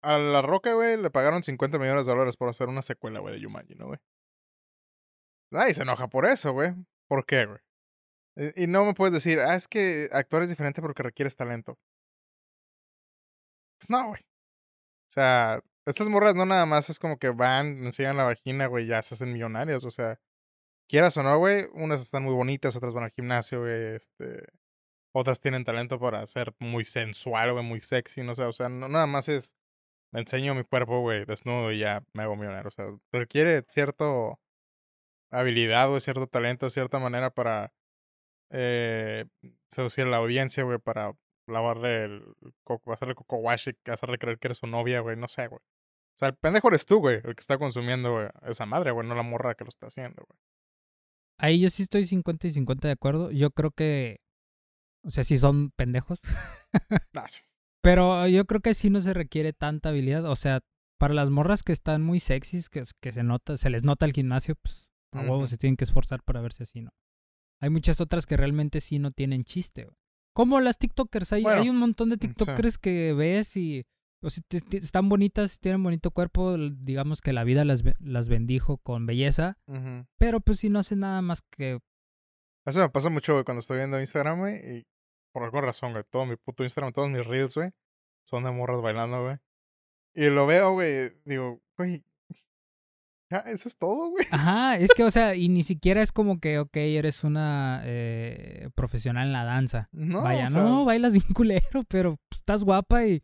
a 0.02 0.18
La 0.18 0.42
Roca, 0.42 0.74
güey, 0.74 0.98
le 0.98 1.10
pagaron 1.12 1.44
50 1.44 1.78
millones 1.80 2.06
de 2.06 2.12
dólares 2.12 2.36
por 2.36 2.50
hacer 2.50 2.68
una 2.68 2.82
secuela, 2.82 3.20
güey, 3.20 3.40
de 3.40 3.46
Jumanji, 3.46 3.76
¿no, 3.76 3.88
güey? 3.88 4.00
Nadie 5.52 5.74
se 5.74 5.84
enoja 5.84 6.08
por 6.08 6.26
eso, 6.26 6.52
güey. 6.52 6.74
¿Por 7.08 7.26
qué, 7.26 7.46
güey? 7.46 7.60
Eh, 8.38 8.54
Y 8.58 8.68
no 8.68 8.86
me 8.86 8.94
puedes 8.94 9.14
decir, 9.14 9.40
ah, 9.40 9.56
es 9.56 9.68
que 9.68 10.10
actuar 10.12 10.44
es 10.44 10.50
diferente 10.50 10.82
porque 10.82 11.04
requieres 11.04 11.36
talento. 11.36 11.78
Pues 13.80 13.90
no, 13.90 14.08
güey. 14.10 14.22
O 14.22 15.12
sea, 15.14 15.62
estas 15.86 16.10
morras 16.10 16.36
no 16.36 16.46
nada 16.46 16.66
más 16.66 16.90
es 16.90 16.98
como 17.00 17.18
que 17.18 17.30
van, 17.30 17.86
enseñan 17.86 18.18
la 18.18 18.24
vagina, 18.24 18.66
güey, 18.68 18.88
ya 18.88 19.02
se 19.04 19.14
hacen 19.16 19.32
millonarias. 19.32 19.84
O 19.86 19.92
sea, 19.92 20.20
quieras 20.90 21.16
o 21.18 21.24
no, 21.24 21.38
güey, 21.38 21.68
unas 21.74 22.02
están 22.02 22.24
muy 22.24 22.34
bonitas, 22.34 22.76
otras 22.76 22.94
van 22.94 23.04
al 23.06 23.12
gimnasio, 23.12 23.62
güey, 23.62 23.96
este. 23.96 24.48
Otras 25.14 25.40
tienen 25.42 25.64
talento 25.64 26.00
para 26.00 26.26
ser 26.28 26.54
muy 26.60 26.86
sensual, 26.86 27.54
güey, 27.54 27.64
muy 27.64 27.82
sexy, 27.82 28.24
no 28.24 28.36
sé, 28.36 28.44
o 28.44 28.54
sea, 28.54 28.70
no 28.70 28.88
nada 28.90 29.06
más 29.08 29.30
es. 29.30 29.56
Me 30.12 30.20
enseño 30.22 30.56
mi 30.56 30.64
cuerpo, 30.64 31.02
güey, 31.02 31.26
desnudo 31.26 31.72
y 31.72 31.80
ya 31.80 32.04
me 32.14 32.24
hago 32.24 32.36
millonario. 32.36 32.68
O 32.68 32.72
sea, 32.72 32.86
requiere 33.12 33.64
cierto 33.68 34.40
habilidad, 35.32 35.90
güey, 35.90 36.02
cierto 36.02 36.28
talento, 36.28 36.70
cierta 36.70 37.00
manera 37.00 37.32
para 37.32 37.74
eh, 38.52 39.26
seducir 39.68 40.06
a 40.06 40.10
la 40.10 40.18
audiencia, 40.18 40.64
güey, 40.64 40.80
para 40.80 41.16
lavarle 41.48 42.04
el 42.06 42.36
coco, 42.64 42.94
hacerle 42.94 43.16
coco 43.16 43.38
wash 43.38 43.70
y 43.70 43.92
hacerle 43.92 44.18
creer 44.18 44.40
que 44.40 44.48
eres 44.48 44.60
su 44.60 44.68
novia, 44.68 45.00
güey, 45.02 45.18
no 45.18 45.28
sé, 45.28 45.48
güey. 45.48 45.60
O 45.60 46.18
sea, 46.18 46.30
el 46.30 46.36
pendejo 46.36 46.68
eres 46.68 46.86
tú, 46.86 47.00
güey, 47.00 47.18
el 47.18 47.36
que 47.36 47.42
está 47.42 47.58
consumiendo, 47.58 48.30
esa 48.44 48.66
madre, 48.66 48.92
güey, 48.92 49.08
no 49.08 49.16
la 49.16 49.24
morra 49.24 49.56
que 49.56 49.64
lo 49.64 49.70
está 49.70 49.88
haciendo, 49.88 50.24
güey. 50.28 50.40
Ahí 51.40 51.60
yo 51.60 51.70
sí 51.70 51.84
estoy 51.84 52.06
50 52.06 52.48
y 52.48 52.52
50 52.52 52.88
de 52.88 52.94
acuerdo. 52.94 53.32
Yo 53.32 53.50
creo 53.50 53.72
que, 53.72 54.22
o 55.04 55.12
sea, 55.12 55.24
sí 55.24 55.38
son 55.38 55.72
pendejos. 55.72 56.20
Ah. 57.16 57.28
Pero 57.84 58.28
yo 58.28 58.46
creo 58.46 58.62
que 58.62 58.74
sí 58.74 58.90
no 58.90 59.00
se 59.02 59.14
requiere 59.14 59.54
tanta 59.54 59.90
habilidad. 59.90 60.26
O 60.26 60.36
sea, 60.36 60.62
para 60.98 61.14
las 61.14 61.30
morras 61.30 61.62
que 61.62 61.74
están 61.74 62.02
muy 62.02 62.20
sexys, 62.20 62.70
que, 62.70 62.84
que 63.02 63.12
se 63.12 63.24
nota, 63.24 63.58
se 63.58 63.70
les 63.70 63.84
nota 63.84 64.06
el 64.06 64.14
gimnasio, 64.14 64.56
pues 64.56 64.90
a 65.12 65.22
huevo 65.22 65.46
se 65.48 65.58
tienen 65.58 65.76
que 65.78 65.84
esforzar 65.84 66.24
para 66.24 66.42
verse 66.42 66.64
así, 66.64 66.82
¿no? 66.82 66.92
Hay 67.62 67.70
muchas 67.70 68.02
otras 68.02 68.26
que 68.26 68.38
realmente 68.38 68.80
sí 68.80 69.00
no 69.00 69.12
tienen 69.12 69.44
chiste. 69.44 69.84
güey. 69.84 69.96
Como 70.34 70.60
las 70.62 70.80
TikTokers, 70.80 71.34
hay, 71.34 71.44
Bueno, 71.44 71.62
hay 71.62 71.70
un 71.70 71.78
montón 71.78 72.10
de 72.10 72.16
sí. 72.16 72.22
TikTokers 72.22 72.78
que 72.80 73.14
ves 73.14 73.56
y 73.58 73.86
o 74.24 74.30
sea, 74.30 74.42
están 74.72 75.10
bonitas, 75.10 75.60
tienen 75.60 75.84
bonito 75.84 76.12
cuerpo, 76.12 76.58
digamos 76.58 77.20
que 77.22 77.34
la 77.34 77.44
vida 77.44 77.66
las, 77.66 77.84
las 78.00 78.30
bendijo 78.30 78.78
con 78.78 79.06
belleza, 79.06 79.58
pero 80.18 80.40
pues 80.40 80.60
si 80.60 80.70
no 80.70 80.80
hacen 80.80 81.02
nada 81.02 81.22
más 81.22 81.42
que... 81.42 81.80
Eso 82.66 82.80
me 82.80 82.90
pasa 82.90 83.10
mucho, 83.10 83.34
güey, 83.34 83.44
cuando 83.44 83.60
estoy 83.60 83.78
viendo 83.78 84.00
Instagram, 84.00 84.40
güey, 84.40 84.78
y 84.78 84.88
por 85.34 85.44
alguna 85.44 85.64
razón, 85.64 85.92
güey, 85.92 86.04
todo 86.10 86.26
mi 86.26 86.38
puto 86.38 86.64
Instagram, 86.64 86.94
todos 86.94 87.10
mis 87.10 87.26
reels, 87.26 87.56
güey, 87.56 87.72
son 88.26 88.44
de 88.44 88.52
morras 88.52 88.82
bailando, 88.82 89.24
güey. 89.24 89.38
Y 90.16 90.30
lo 90.30 90.46
veo, 90.46 90.74
güey, 90.74 91.12
digo, 91.26 91.62
güey, 91.78 92.06
ya, 93.34 93.40
eso 93.40 93.68
es 93.68 93.78
todo, 93.78 94.12
güey. 94.12 94.26
Ajá, 94.32 94.78
es 94.78 94.94
que, 94.94 95.04
o 95.04 95.10
sea, 95.10 95.36
y 95.36 95.50
ni 95.50 95.64
siquiera 95.64 96.02
es 96.02 96.12
como 96.12 96.40
que, 96.40 96.60
ok, 96.60 96.76
eres 96.78 97.24
una 97.24 97.82
eh, 97.84 98.70
profesional 98.76 99.28
en 99.28 99.34
la 99.34 99.44
danza. 99.44 99.90
No, 99.92 100.22
Vaya, 100.22 100.48
o 100.48 100.50
sea, 100.52 100.64
no, 100.64 100.86
bailas 100.86 101.14
bien 101.14 101.26
culero, 101.34 101.84
pero 101.88 102.20
estás 102.32 102.64
guapa 102.64 103.06
y 103.08 103.24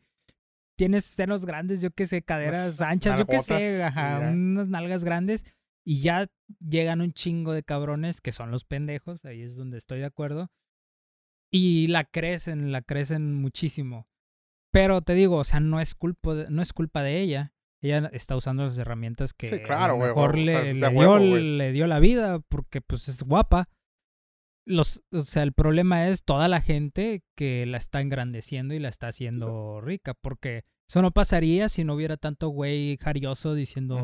tienes 0.76 1.06
senos 1.06 1.46
grandes, 1.46 1.80
yo 1.82 1.92
qué 1.92 2.08
sé, 2.08 2.24
caderas 2.24 2.58
Unas 2.58 2.82
anchas, 2.82 3.20
yo 3.20 3.28
qué 3.28 3.40
sé, 3.40 3.84
ajá, 3.84 4.32
unas 4.32 4.68
nalgas 4.68 5.04
grandes. 5.04 5.46
Y 5.86 6.02
ya 6.02 6.28
llegan 6.60 7.02
un 7.02 7.14
chingo 7.14 7.54
de 7.54 7.64
cabrones 7.64 8.22
que 8.22 8.32
son 8.32 8.52
los 8.52 8.64
pendejos, 8.64 9.24
ahí 9.26 9.42
es 9.42 9.56
donde 9.56 9.78
estoy 9.78 10.00
de 10.00 10.06
acuerdo. 10.06 10.50
Y 11.52 11.88
la 11.88 12.04
crecen, 12.04 12.72
la 12.72 12.82
crecen 12.82 13.34
muchísimo. 13.36 14.08
Pero 14.72 15.02
te 15.02 15.14
digo, 15.16 15.38
o 15.38 15.44
sea, 15.44 15.60
no 15.60 15.80
es 15.80 15.96
culpa 15.96 16.36
de, 16.36 16.50
no 16.50 16.62
es 16.62 16.74
culpa 16.74 17.02
de 17.02 17.20
ella. 17.20 17.54
Ella 17.82 18.10
está 18.14 18.36
usando 18.36 18.64
las 18.64 18.78
herramientas 18.78 19.34
que 19.34 19.48
Sí, 19.48 19.60
claro, 19.62 19.96
a 19.96 19.98
lo 19.98 20.04
mejor 20.06 20.32
o 20.32 20.34
le, 20.38 20.74
sea, 20.74 20.90
huevo, 20.90 21.18
dio, 21.20 21.38
le 21.38 21.72
dio 21.72 21.88
la 21.88 22.00
vida 22.00 22.40
porque 22.40 22.82
pues 22.82 23.08
es 23.08 23.24
guapa. 23.24 23.66
Los, 24.68 25.02
o 25.12 25.22
sea, 25.22 25.42
el 25.44 25.54
problema 25.54 26.10
es 26.10 26.24
toda 26.24 26.48
la 26.48 26.62
gente 26.62 27.24
que 27.36 27.66
la 27.66 27.78
está 27.78 28.02
engrandeciendo 28.02 28.74
y 28.76 28.80
la 28.80 28.90
está 28.90 29.08
haciendo 29.08 29.82
rica, 29.82 30.14
porque 30.14 30.66
eso 30.88 31.02
no 31.02 31.12
pasaría 31.12 31.70
si 31.70 31.84
no 31.84 31.96
hubiera 31.96 32.18
tanto 32.18 32.50
güey 32.50 32.98
jarioso 32.98 33.56
diciendo, 33.56 33.96
o 33.96 34.00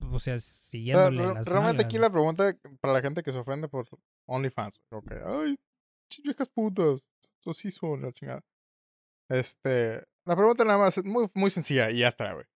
sea, 0.00 0.08
O 0.10 0.18
sea, 0.18 0.38
siguiéndole 0.40 1.22
re- 1.28 1.34
las 1.34 1.46
realmente 1.46 1.72
nalgas, 1.72 1.84
aquí 1.86 1.98
la 1.98 2.10
pregunta 2.10 2.54
para 2.80 2.92
la 2.92 3.00
gente 3.00 3.22
que 3.22 3.32
se 3.32 3.38
ofende 3.38 3.68
por 3.68 3.86
OnlyFans, 4.28 4.80
güey, 4.90 5.00
ok, 5.00 5.12
ay, 5.26 5.56
viejas 6.22 6.48
putas, 6.48 7.10
eso 7.40 7.52
sí 7.52 7.70
son 7.70 8.02
la 8.02 8.12
chingada. 8.12 8.42
Este, 9.28 10.02
la 10.26 10.36
pregunta 10.36 10.64
nada 10.64 10.78
más 10.78 10.98
es 10.98 11.04
muy, 11.04 11.28
muy 11.34 11.50
sencilla 11.50 11.90
y 11.90 11.98
ya 11.98 12.08
está, 12.08 12.32
güey. 12.32 12.46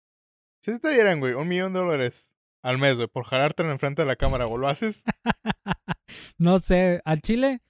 Si 0.61 0.79
te 0.79 0.91
dieran, 0.91 1.21
güey, 1.21 1.35
un 1.35 1.47
millón 1.47 1.73
de 1.73 1.81
dólares 1.81 2.35
al 2.63 2.79
mes, 2.79 2.97
güey, 2.97 3.09
por 3.09 3.25
jalarte 3.25 3.63
en 3.63 3.71
enfrente 3.71 4.03
de 4.03 4.07
la 4.07 4.17
cámara, 4.17 4.47
güey, 4.47 4.61
¿lo 4.61 4.69
haces? 4.69 5.05
No 6.39 6.59
sé, 6.59 7.01
al 7.05 7.23
Chile, 7.23 7.63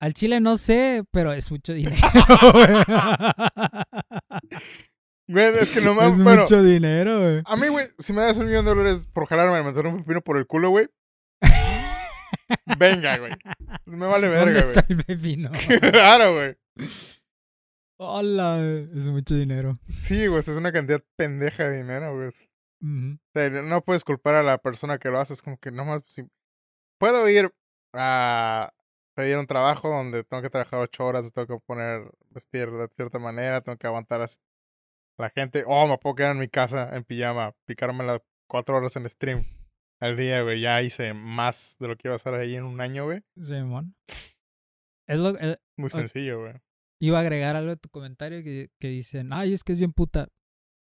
al 0.00 0.14
Chile 0.14 0.40
no 0.40 0.56
sé, 0.56 1.04
pero 1.10 1.32
es 1.32 1.50
mucho 1.50 1.72
dinero. 1.72 1.96
Güey, 5.28 5.58
es 5.58 5.70
que 5.70 5.80
no 5.80 5.94
me... 5.94 6.06
es 6.08 6.22
Bueno, 6.22 6.42
mucho 6.42 6.62
dinero, 6.62 7.20
güey. 7.20 7.42
a 7.46 7.56
mí, 7.56 7.68
güey, 7.68 7.86
si 7.98 8.12
me 8.12 8.22
das 8.22 8.36
un 8.36 8.46
millón 8.46 8.64
de 8.64 8.70
dólares 8.72 9.06
por 9.06 9.26
jalarme 9.26 9.60
y 9.60 9.64
meter 9.64 9.86
un 9.86 9.98
pepino 9.98 10.20
por 10.20 10.36
el 10.36 10.46
culo, 10.46 10.70
güey, 10.70 10.88
venga, 12.78 13.18
güey. 13.18 13.32
Me 13.86 14.06
vale 14.06 14.28
¿Dónde 14.28 14.44
verga, 14.52 14.58
está 14.60 14.82
güey. 14.82 14.98
el 14.98 15.04
pepino? 15.04 15.50
claro, 15.92 16.34
güey. 16.34 16.56
Hola, 17.98 18.58
es 18.94 19.06
mucho 19.08 19.34
dinero. 19.34 19.78
Sí, 19.88 20.26
güey, 20.26 20.40
es 20.40 20.48
una 20.48 20.72
cantidad 20.72 21.02
pendeja 21.16 21.68
de 21.68 21.78
dinero, 21.78 22.14
güey. 22.16 22.28
O 22.28 22.30
sea, 23.32 23.50
no 23.62 23.82
puedes 23.84 24.02
culpar 24.02 24.34
a 24.34 24.42
la 24.42 24.58
persona 24.58 24.98
que 24.98 25.08
lo 25.10 25.20
hace. 25.20 25.34
Es 25.34 25.42
como 25.42 25.56
que 25.58 25.70
no 25.70 25.84
más. 25.84 26.02
si- 26.08 26.28
Puedo 26.98 27.28
ir 27.28 27.52
a 27.94 28.72
pedir 29.14 29.36
un 29.38 29.46
trabajo 29.46 29.88
donde 29.88 30.24
tengo 30.24 30.42
que 30.42 30.50
trabajar 30.50 30.80
ocho 30.80 31.04
horas, 31.04 31.24
me 31.24 31.30
tengo 31.30 31.46
que 31.46 31.64
poner, 31.66 32.10
vestir 32.30 32.70
de 32.70 32.88
cierta 32.88 33.18
manera, 33.18 33.60
tengo 33.60 33.76
que 33.78 33.86
aguantar 33.86 34.22
a 34.22 34.26
la 35.18 35.30
gente. 35.30 35.64
O 35.66 35.86
me 35.86 35.98
puedo 35.98 36.14
quedar 36.16 36.32
en 36.32 36.40
mi 36.40 36.48
casa 36.48 36.96
en 36.96 37.04
pijama, 37.04 37.52
picarme 37.66 38.04
las 38.04 38.20
cuatro 38.48 38.76
horas 38.76 38.96
en 38.96 39.08
stream 39.08 39.44
al 40.02 40.16
día, 40.16 40.42
güey. 40.42 40.60
Ya 40.60 40.82
hice 40.82 41.14
más 41.14 41.76
de 41.80 41.88
lo 41.88 41.96
que 41.96 42.08
iba 42.08 42.14
a 42.14 42.16
hacer 42.16 42.34
ahí 42.34 42.54
en 42.56 42.64
un 42.64 42.80
año, 42.80 43.04
güey. 43.04 43.22
Simón. 43.40 43.94
Es 45.06 45.18
lo, 45.18 45.38
eh, 45.38 45.58
Muy 45.76 45.90
sencillo, 45.90 46.40
güey. 46.40 46.54
iba 47.00 47.18
a 47.18 47.20
agregar 47.22 47.56
algo 47.56 47.72
a 47.72 47.76
tu 47.76 47.88
comentario 47.88 48.42
que, 48.42 48.70
que 48.80 48.88
dicen, 48.88 49.32
ay, 49.32 49.52
es 49.52 49.64
que 49.64 49.72
es 49.72 49.78
bien 49.78 49.92
puta. 49.92 50.28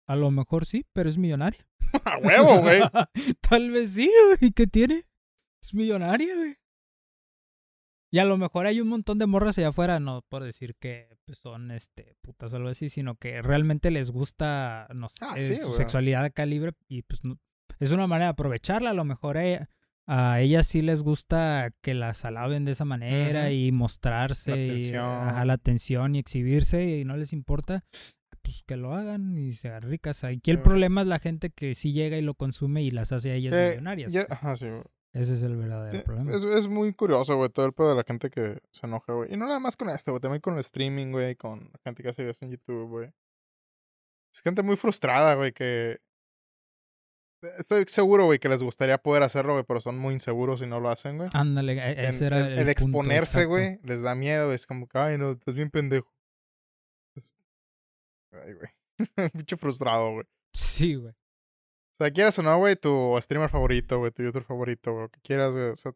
A 0.07 0.15
lo 0.15 0.31
mejor 0.31 0.65
sí, 0.65 0.85
pero 0.93 1.09
es 1.09 1.17
millonaria. 1.17 1.67
¡A 2.05 2.17
huevo, 2.17 2.59
güey! 2.61 2.81
Tal 3.41 3.71
vez 3.71 3.91
sí, 3.91 4.09
güey. 4.39 4.51
¿Qué 4.51 4.67
tiene? 4.67 5.03
Es 5.61 5.73
millonaria, 5.73 6.35
güey. 6.35 6.55
Y 8.09 8.19
a 8.19 8.25
lo 8.25 8.37
mejor 8.37 8.65
hay 8.67 8.79
un 8.79 8.87
montón 8.87 9.17
de 9.19 9.25
morras 9.25 9.57
allá 9.57 9.67
afuera, 9.69 9.99
no 9.99 10.21
por 10.29 10.41
decir 10.43 10.75
que 10.79 11.17
pues, 11.25 11.39
son 11.39 11.71
este 11.71 12.15
putas 12.21 12.53
o 12.53 12.55
algo 12.55 12.69
así, 12.69 12.89
sino 12.89 13.15
que 13.15 13.41
realmente 13.41 13.91
les 13.91 14.11
gusta, 14.11 14.87
no 14.95 15.09
sé, 15.09 15.17
Ah, 15.21 15.35
sí, 15.37 15.57
su 15.57 15.73
sexualidad 15.73 16.23
acá 16.23 16.45
libre 16.45 16.71
y 16.87 17.01
pues 17.01 17.23
no- 17.25 17.37
es 17.79 17.91
una 17.91 18.07
manera 18.07 18.25
de 18.27 18.31
aprovecharla. 18.31 18.91
A 18.91 18.93
lo 18.93 19.03
mejor 19.05 19.37
a 19.37 19.45
ella- 19.45 19.69
a 20.09 20.39
ellas 20.39 20.65
sí 20.67 20.81
les 20.81 21.01
gusta 21.01 21.73
que 21.81 21.93
las 21.93 22.23
alaben 22.23 22.63
de 22.65 22.71
esa 22.71 22.85
manera 22.85 23.41
Ujú. 23.43 23.51
y 23.51 23.71
mostrarse 23.73 24.51
La 24.55 24.73
y 24.73 24.93
ajá, 24.95 25.43
la 25.45 25.53
atención 25.53 26.15
y 26.15 26.19
exhibirse 26.19 26.85
y 26.85 27.03
no 27.05 27.17
les 27.17 27.33
importa, 27.33 27.83
pues 28.41 28.63
que 28.65 28.77
lo 28.77 28.93
hagan 28.95 29.37
y 29.37 29.51
se 29.51 29.67
hagan 29.67 29.81
ricas. 29.83 30.23
Aquí 30.23 30.49
el 30.51 30.57
Sí. 30.57 30.63
problema 30.63 31.01
es 31.01 31.07
la 31.07 31.19
gente 31.19 31.49
que 31.49 31.75
sí 31.75 31.91
llega 31.91 32.17
y 32.17 32.21
lo 32.21 32.35
consume 32.35 32.83
y 32.83 32.91
las 32.91 33.11
hace 33.11 33.31
a 33.31 33.35
ellas 33.35 33.53
Eh, 33.53 33.69
millonarias. 33.71 34.13
ya- 34.13 34.25
ajá, 34.29 34.55
sí. 34.55 34.67
Ese 35.13 35.33
es 35.33 35.41
el 35.41 35.55
verdadero 35.57 35.97
Eh, 35.97 36.03
problema. 36.05 36.31
Es, 36.31 36.43
es 36.43 36.67
muy 36.67 36.93
curioso, 36.93 37.35
güey, 37.37 37.49
todo 37.49 37.65
el 37.65 37.73
pedo 37.73 37.89
de 37.89 37.95
la 37.95 38.03
gente 38.07 38.29
que 38.29 38.59
se 38.71 38.85
enoja, 38.87 39.11
güey. 39.13 39.33
Y 39.33 39.37
no 39.37 39.45
nada 39.47 39.59
más 39.59 39.75
con 39.75 39.89
esto, 39.89 40.11
güey, 40.11 40.21
también 40.21 40.41
con 40.41 40.53
el 40.53 40.59
streaming, 40.59 41.11
güey, 41.11 41.35
con 41.35 41.59
la 41.73 41.79
gente 41.83 42.03
que 42.03 42.09
hace 42.09 42.21
videos 42.21 42.41
en 42.43 42.51
YouTube, 42.51 42.87
güey. 42.87 43.09
Es 44.33 44.41
gente 44.41 44.61
muy 44.63 44.75
frustrada, 44.75 45.33
güey, 45.35 45.51
que... 45.51 45.99
Estoy 47.59 47.85
seguro, 47.87 48.25
güey, 48.25 48.39
que 48.39 48.49
les 48.49 48.63
gustaría 48.63 48.97
poder 48.97 49.23
hacerlo, 49.23 49.53
güey, 49.53 49.63
pero 49.63 49.79
son 49.79 49.97
muy 49.97 50.13
inseguros 50.13 50.61
y 50.61 50.67
no 50.67 50.79
lo 50.79 50.89
hacen, 50.89 51.17
güey. 51.17 51.29
Ándale, 51.33 51.73
e- 51.73 51.91
En- 51.91 51.99
ese 52.05 52.25
era 52.27 52.39
el, 52.39 52.57
el, 52.57 52.69
exponerse, 52.69 53.45
güey, 53.45 53.79
les 53.83 54.01
da 54.01 54.15
miedo, 54.15 54.51
es 54.53 54.65
como 54.65 54.87
que, 54.87 54.97
ay, 54.97 55.17
no, 55.17 55.31
estás 55.31 55.53
bien 55.53 55.69
pendejo. 55.69 56.11
Es- 57.15 57.35
Ay, 58.31 58.53
güey. 58.53 58.69
Mucho 59.33 59.57
frustrado, 59.57 60.11
güey. 60.13 60.25
Sí, 60.53 60.95
güey. 60.95 61.11
O 61.13 61.95
sea, 61.97 62.11
quieras 62.11 62.37
o 62.39 62.43
no, 62.43 62.57
güey, 62.57 62.75
tu 62.75 63.15
streamer 63.21 63.49
favorito, 63.49 63.99
güey, 63.99 64.11
tu 64.11 64.23
youtuber 64.23 64.43
favorito, 64.43 64.91
güey, 64.91 65.03
lo 65.03 65.09
que 65.09 65.19
quieras, 65.21 65.51
güey. 65.53 65.69
O 65.69 65.75
sea, 65.75 65.93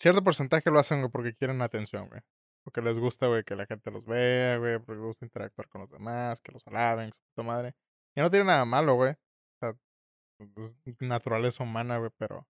cierto 0.00 0.22
porcentaje 0.24 0.70
lo 0.70 0.78
hacen, 0.78 1.00
güey, 1.00 1.10
porque 1.10 1.34
quieren 1.34 1.62
atención, 1.62 2.08
güey. 2.08 2.20
Porque 2.64 2.82
les 2.82 2.98
gusta, 2.98 3.26
güey, 3.26 3.42
que 3.44 3.56
la 3.56 3.66
gente 3.66 3.90
los 3.90 4.04
vea, 4.06 4.56
güey, 4.58 4.78
porque 4.78 4.92
les 4.92 5.02
gusta 5.02 5.24
interactuar 5.24 5.68
con 5.68 5.80
los 5.82 5.90
demás, 5.90 6.40
que 6.40 6.52
los 6.52 6.66
alaben, 6.66 7.12
su 7.12 7.20
puta 7.22 7.42
madre. 7.46 7.74
Y 8.14 8.20
no 8.20 8.30
tiene 8.30 8.44
nada 8.44 8.64
malo, 8.64 8.94
güey. 8.94 9.14
O 10.40 10.62
sea, 10.62 10.76
es 10.86 11.00
naturaleza 11.00 11.62
humana, 11.64 11.98
güey, 11.98 12.10
pero... 12.16 12.46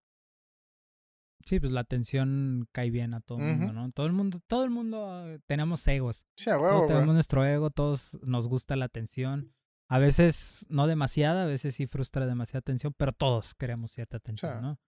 Sí, 1.45 1.59
pues 1.59 1.73
la 1.73 1.81
atención 1.81 2.69
cae 2.73 2.91
bien 2.91 3.15
a 3.15 3.21
todo 3.21 3.39
el 3.39 3.57
mundo. 3.57 3.73
¿no? 3.73 3.91
Todo 3.93 4.07
el 4.07 4.13
mundo, 4.13 4.41
todo 4.47 4.63
el 4.65 4.71
mundo 4.71 5.27
eh, 5.27 5.39
tenemos 5.47 5.87
egos. 5.89 6.27
Sí, 6.37 6.51
a 6.51 6.55
Todos 6.55 6.65
huevo, 6.65 6.79
güey. 6.81 6.89
tenemos 6.89 7.15
nuestro 7.15 7.45
ego, 7.47 7.71
todos 7.71 8.19
nos 8.23 8.47
gusta 8.47 8.77
la 8.77 8.85
atención. 8.85 9.55
A 9.89 9.99
veces 9.99 10.67
no 10.69 10.87
demasiada, 10.87 11.45
a 11.45 11.47
veces 11.47 11.75
sí 11.75 11.87
frustra 11.87 12.27
demasiada 12.27 12.59
atención, 12.61 12.93
pero 12.97 13.13
todos 13.13 13.55
queremos 13.55 13.91
cierta 13.93 14.19
atención, 14.19 14.53
Sí. 14.59 14.63
¿no? 14.63 14.79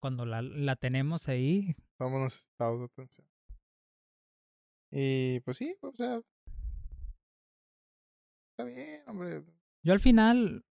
Cuando 0.00 0.24
la, 0.24 0.40
la 0.42 0.76
tenemos 0.76 1.28
ahí, 1.28 1.76
Estamos 1.92 2.22
necesitados 2.22 2.78
de 2.80 2.84
atención. 2.86 3.28
Y 4.90 5.40
pues 5.40 5.58
sí, 5.58 5.76
o 5.82 5.92
sea... 5.92 6.20
Está 8.56 8.64
bien, 8.64 9.02
hombre. 9.06 9.44
yo 9.84 9.92
al 9.92 10.00
final 10.00 10.64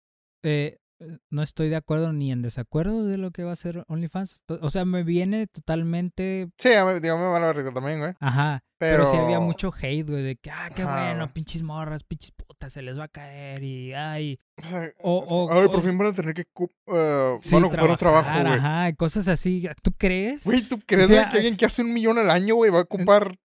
eh, 0.42 0.78
no 1.30 1.42
estoy 1.42 1.68
de 1.68 1.76
acuerdo 1.76 2.12
ni 2.12 2.32
en 2.32 2.42
desacuerdo 2.42 3.04
de 3.04 3.18
lo 3.18 3.30
que 3.30 3.44
va 3.44 3.52
a 3.52 3.56
ser 3.56 3.84
OnlyFans. 3.88 4.42
O 4.60 4.70
sea, 4.70 4.84
me 4.84 5.02
viene 5.02 5.46
totalmente... 5.46 6.48
Sí, 6.58 6.70
digo, 7.02 7.18
me 7.18 7.28
vale 7.28 7.46
verga 7.46 7.72
también, 7.72 7.98
güey. 7.98 8.14
Ajá, 8.20 8.62
Pero... 8.78 9.04
Pero 9.04 9.10
sí 9.10 9.16
había 9.18 9.40
mucho 9.40 9.72
hate, 9.78 10.08
güey, 10.08 10.22
de 10.22 10.36
que, 10.36 10.50
ah, 10.50 10.70
qué 10.74 10.82
Ajá, 10.82 11.08
bueno, 11.10 11.32
pinches 11.32 11.62
morras, 11.62 12.04
pinches 12.04 12.32
putas, 12.32 12.72
se 12.72 12.82
les 12.82 12.98
va 12.98 13.04
a 13.04 13.08
caer 13.08 13.62
y, 13.62 13.92
ay, 13.92 14.38
O 14.62 14.66
sea, 14.66 14.90
O- 15.02 15.24
o- 15.28 15.52
ay, 15.52 15.68
por 15.68 15.82
fin 15.82 15.98
van 15.98 16.08
a 16.08 16.12
tener 16.14 16.34
que 16.34 16.42
eh, 16.42 17.34
sí, 17.42 17.54
van 17.54 17.64
a 17.64 17.66
ocupar 17.66 17.90
un 17.90 17.96
trabajo, 17.96 17.98
trabajar, 17.98 18.46
güey. 18.46 18.58
Ajá, 18.58 18.92
cosas 18.94 19.28
así, 19.28 19.68
¿tú 19.82 19.92
crees? 19.98 20.44
Güey, 20.44 20.62
¿tú 20.62 20.80
crees 20.86 21.08
sea, 21.08 21.28
que 21.28 21.36
alguien 21.36 21.56
que 21.56 21.66
hace 21.66 21.82
un 21.82 21.92
millón 21.92 22.18
al 22.18 22.30
año, 22.30 22.54
güey, 22.54 22.70
va 22.70 22.78
a 22.78 22.82
ocupar? 22.82 23.38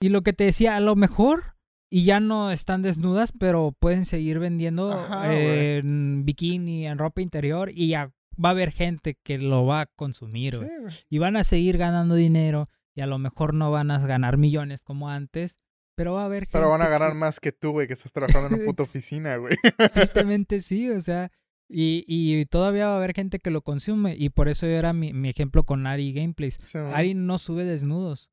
Y 0.00 0.08
lo 0.08 0.22
que 0.22 0.32
te 0.32 0.44
decía, 0.44 0.74
a 0.76 0.80
lo 0.80 0.96
mejor, 0.96 1.54
y 1.94 2.04
ya 2.04 2.20
no 2.20 2.50
están 2.50 2.80
desnudas, 2.80 3.32
pero 3.38 3.76
pueden 3.78 4.06
seguir 4.06 4.38
vendiendo 4.38 4.92
Ajá, 4.92 5.34
eh, 5.34 5.76
en 5.78 6.24
bikini, 6.24 6.86
en 6.86 6.96
ropa 6.96 7.20
interior, 7.20 7.70
y 7.74 7.88
ya 7.88 8.10
va 8.42 8.48
a 8.48 8.52
haber 8.52 8.72
gente 8.72 9.18
que 9.22 9.36
lo 9.36 9.66
va 9.66 9.82
a 9.82 9.86
consumir, 9.86 10.54
Sí. 10.54 11.04
Y 11.10 11.18
van 11.18 11.36
a 11.36 11.44
seguir 11.44 11.76
ganando 11.76 12.14
dinero, 12.14 12.66
y 12.94 13.02
a 13.02 13.06
lo 13.06 13.18
mejor 13.18 13.54
no 13.54 13.70
van 13.70 13.90
a 13.90 13.98
ganar 13.98 14.38
millones 14.38 14.82
como 14.82 15.10
antes, 15.10 15.58
pero 15.94 16.14
va 16.14 16.22
a 16.22 16.24
haber 16.24 16.44
gente 16.44 16.52
Pero 16.58 16.70
van 16.70 16.80
a 16.80 16.88
ganar 16.88 17.10
que- 17.10 17.18
más 17.18 17.40
que 17.40 17.52
tú, 17.52 17.72
güey, 17.72 17.86
que 17.86 17.92
estás 17.92 18.14
trabajando 18.14 18.48
en 18.48 18.54
una 18.54 18.64
puta 18.64 18.82
oficina, 18.84 19.36
güey. 19.36 19.56
Tristemente 19.92 20.60
sí, 20.60 20.88
o 20.88 21.00
sea, 21.02 21.30
y, 21.68 22.04
y 22.08 22.46
todavía 22.46 22.86
va 22.86 22.94
a 22.94 22.96
haber 22.96 23.12
gente 23.14 23.38
que 23.38 23.50
lo 23.50 23.60
consume, 23.60 24.16
y 24.16 24.30
por 24.30 24.48
eso 24.48 24.64
era 24.66 24.94
mi, 24.94 25.12
mi 25.12 25.28
ejemplo 25.28 25.64
con 25.64 25.86
Ari 25.86 26.14
Gameplays. 26.14 26.58
Sí. 26.64 26.78
Ari 26.78 27.12
no 27.12 27.38
sube 27.38 27.64
desnudos, 27.66 28.30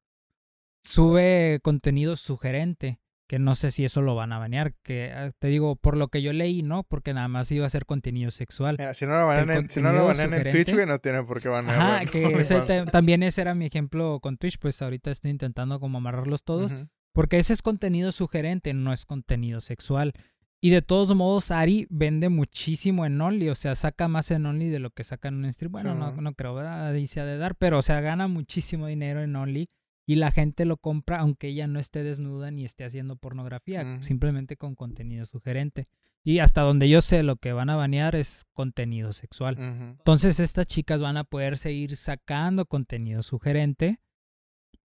sube 0.84 1.60
contenido 1.62 2.16
sugerente, 2.16 3.00
que 3.30 3.38
no 3.38 3.54
sé 3.54 3.70
si 3.70 3.86
eso 3.86 4.02
lo 4.02 4.16
van 4.16 4.34
a 4.34 4.40
banear, 4.40 4.74
que 4.82 5.14
ah, 5.14 5.32
te 5.38 5.50
digo, 5.50 5.76
por 5.76 5.96
lo 5.96 6.08
que 6.08 6.24
yo 6.24 6.34
leí, 6.34 6.64
¿no? 6.64 6.82
Porque 6.82 7.14
nada 7.14 7.28
más 7.28 7.52
iba 7.52 7.64
a 7.68 7.70
ser 7.70 7.86
contenido 7.86 8.32
sexual. 8.32 8.78
Mira, 8.80 8.96
si 8.96 9.06
no 9.06 9.20
lo 9.20 9.28
banean, 9.28 9.66
en, 9.66 9.70
si 9.70 9.82
no 9.82 9.94
lo 9.94 10.06
banean 10.06 10.34
en 10.34 10.50
Twitch, 10.50 10.74
güey, 10.74 10.88
no 10.88 10.98
tienen 10.98 11.28
por 11.28 11.40
qué 11.40 11.48
banearlo. 11.48 11.84
Ajá, 11.84 12.02
en 12.02 12.10
que 12.10 12.24
ese 12.42 12.60
también 12.92 13.22
ese 13.22 13.42
era 13.42 13.54
mi 13.54 13.68
ejemplo 13.68 14.20
con 14.20 14.38
Twitch, 14.38 14.58
pues 14.58 14.82
ahorita 14.82 15.12
estoy 15.12 15.30
intentando 15.30 15.80
como 15.80 16.00
amarrarlos 16.00 16.44
todos, 16.44 16.72
Ujú. 16.72 16.88
Porque 17.14 17.38
ese 17.38 17.54
es 17.54 17.62
contenido 17.62 18.12
sugerente, 18.12 18.74
no 18.74 18.94
es 18.94 19.06
contenido 19.06 19.62
sexual. 19.62 20.14
Y 20.62 20.72
de 20.72 20.82
todos 20.82 21.16
modos, 21.16 21.52
Ari 21.52 21.88
vende 21.90 22.30
muchísimo 22.30 23.06
en 23.06 23.20
Only. 23.20 23.50
O 23.50 23.56
sea, 23.56 23.76
saca 23.76 24.08
más 24.08 24.30
en 24.32 24.46
Only 24.46 24.70
de 24.70 24.80
lo 24.80 24.90
que 24.92 25.04
saca 25.04 25.30
en 25.30 25.36
un 25.44 25.54
stream. 25.54 25.72
Bueno, 25.72 25.94
Sí. 25.94 26.00
no, 26.00 26.12
no 26.22 26.34
creo, 26.34 26.54
¿verdad? 26.54 26.88
Ahí 26.90 27.08
se 27.08 27.20
ha 27.22 27.26
de 27.26 27.38
dar. 27.38 27.56
Pero, 27.56 27.78
o 27.78 27.82
sea, 27.82 28.02
gana 28.02 28.28
muchísimo 28.28 28.88
dinero 28.88 29.22
en 29.22 29.36
Only. 29.36 29.70
Y 30.10 30.16
la 30.16 30.32
gente 30.32 30.66
lo 30.66 30.78
compra 30.78 31.20
aunque 31.20 31.50
ella 31.50 31.68
no 31.68 31.80
esté 31.80 32.02
desnuda 32.02 32.50
ni 32.50 32.66
esté 32.66 32.84
haciendo 32.84 33.16
pornografía. 33.16 34.02
Simplemente 34.02 34.58
con 34.58 34.74
contenido 34.74 35.24
sugerente. 35.28 35.86
Y 36.24 36.40
hasta 36.40 36.62
donde 36.62 36.90
yo 36.90 37.02
sé, 37.02 37.22
lo 37.22 37.36
que 37.36 37.54
van 37.54 37.70
a 37.70 37.76
banear 37.76 38.16
es 38.16 38.48
contenido 38.54 39.14
sexual. 39.14 39.56
Entonces 39.60 40.40
estas 40.40 40.66
chicas 40.66 41.00
van 41.00 41.18
a 41.18 41.26
poder 41.26 41.60
seguir 41.60 41.96
sacando 41.96 42.66
contenido 42.66 43.22
sugerente 43.22 44.00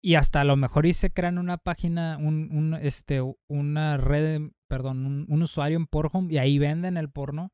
y 0.02 0.16
hasta 0.16 0.42
a 0.42 0.44
lo 0.44 0.56
mejor 0.56 0.84
y 0.84 0.92
se 0.92 1.10
crean 1.10 1.38
una 1.38 1.56
página, 1.56 2.18
un, 2.18 2.50
un, 2.52 2.74
este, 2.74 3.22
una 3.48 3.96
red, 3.96 4.50
perdón, 4.68 5.06
un, 5.06 5.24
un 5.26 5.42
usuario 5.42 5.78
en 5.78 5.86
Pornhub 5.86 6.30
y 6.30 6.36
ahí 6.36 6.58
venden 6.58 6.98
el 6.98 7.08
porno 7.08 7.50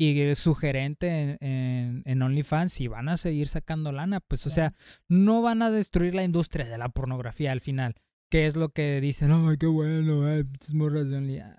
y 0.00 0.18
es 0.22 0.38
sugerente 0.38 1.08
en, 1.08 1.38
en, 1.46 2.02
en 2.06 2.22
OnlyFans 2.22 2.80
y 2.80 2.88
van 2.88 3.10
a 3.10 3.18
seguir 3.18 3.48
sacando 3.48 3.92
lana. 3.92 4.20
Pues 4.20 4.46
o 4.46 4.50
sea, 4.50 4.72
no 5.08 5.42
van 5.42 5.60
a 5.60 5.70
destruir 5.70 6.14
la 6.14 6.24
industria 6.24 6.64
de 6.64 6.78
la 6.78 6.88
pornografía 6.88 7.52
al 7.52 7.60
final. 7.60 7.96
Que 8.30 8.46
es 8.46 8.56
lo 8.56 8.70
que 8.70 8.98
dicen, 9.02 9.30
ay, 9.30 9.58
qué 9.58 9.66
bueno, 9.66 10.24
ay, 10.26 10.44
morras 10.72 11.06
de 11.10 11.16
Only. 11.18 11.38
Ah, 11.40 11.58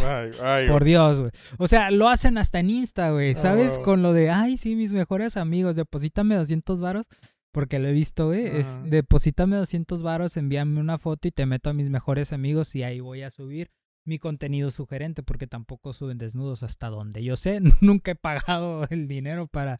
Ay, 0.00 0.30
ay, 0.42 0.68
por 0.68 0.84
Dios, 0.84 1.20
güey. 1.20 1.30
O 1.58 1.66
sea, 1.68 1.90
lo 1.90 2.08
hacen 2.08 2.38
hasta 2.38 2.60
en 2.60 2.70
Insta, 2.70 3.10
güey. 3.10 3.32
Ah, 3.32 3.36
¿Sabes? 3.36 3.72
huevo. 3.72 3.82
Con 3.82 4.02
lo 4.02 4.14
de, 4.14 4.30
ay, 4.30 4.56
sí, 4.56 4.74
mis 4.74 4.92
mejores 4.92 5.36
amigos, 5.36 5.76
deposítame 5.76 6.36
200 6.36 6.80
varos. 6.80 7.06
Porque 7.52 7.78
lo 7.78 7.88
he 7.88 7.92
visto, 7.92 8.28
güey. 8.28 8.46
Es, 8.46 8.66
Ajá. 8.78 8.82
deposítame 8.86 9.56
200 9.56 10.02
varos, 10.02 10.38
envíame 10.38 10.80
una 10.80 10.96
foto 10.96 11.28
y 11.28 11.32
te 11.32 11.44
meto 11.44 11.68
a 11.68 11.74
mis 11.74 11.90
mejores 11.90 12.32
amigos 12.32 12.74
y 12.74 12.82
ahí 12.84 13.00
voy 13.00 13.22
a 13.22 13.30
subir 13.30 13.70
mi 14.08 14.18
contenido 14.18 14.70
sugerente. 14.70 15.22
Porque 15.22 15.46
tampoco 15.46 15.92
suben 15.92 16.18
desnudos 16.18 16.62
hasta 16.62 16.88
donde 16.88 17.22
yo 17.22 17.36
sé. 17.36 17.60
Nunca 17.80 18.12
he 18.12 18.16
pagado 18.16 18.86
el 18.90 19.06
dinero 19.06 19.46
para 19.46 19.76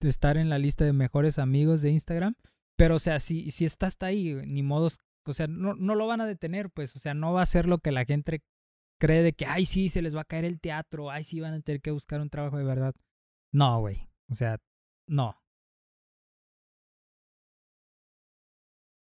estar 0.00 0.36
en 0.36 0.48
la 0.48 0.58
lista 0.58 0.84
de 0.84 0.92
mejores 0.92 1.38
amigos 1.38 1.82
de 1.82 1.90
Instagram. 1.90 2.34
Pero, 2.76 2.96
o 2.96 2.98
sea, 2.98 3.20
si, 3.20 3.50
si 3.50 3.64
está 3.64 3.86
hasta 3.86 4.06
ahí, 4.06 4.34
ni 4.46 4.62
modos. 4.62 4.98
O 5.24 5.34
sea, 5.34 5.46
no, 5.46 5.74
no 5.74 5.94
lo 5.94 6.06
van 6.06 6.20
a 6.20 6.26
detener, 6.26 6.70
pues. 6.70 6.96
O 6.96 6.98
sea, 6.98 7.14
no 7.14 7.32
va 7.32 7.42
a 7.42 7.46
ser 7.46 7.66
lo 7.66 7.78
que 7.78 7.92
la 7.92 8.04
gente 8.04 8.42
cree 9.02 9.24
de 9.24 9.32
que, 9.32 9.46
ay, 9.46 9.66
sí, 9.66 9.88
se 9.88 10.00
les 10.00 10.14
va 10.14 10.20
a 10.20 10.24
caer 10.24 10.44
el 10.44 10.60
teatro, 10.60 11.10
ay, 11.10 11.24
sí, 11.24 11.40
van 11.40 11.54
a 11.54 11.60
tener 11.60 11.80
que 11.80 11.90
buscar 11.90 12.20
un 12.20 12.30
trabajo 12.30 12.56
de 12.56 12.62
verdad. 12.62 12.94
No, 13.52 13.80
güey. 13.80 13.98
O 14.30 14.34
sea, 14.36 14.58
no. 15.08 15.36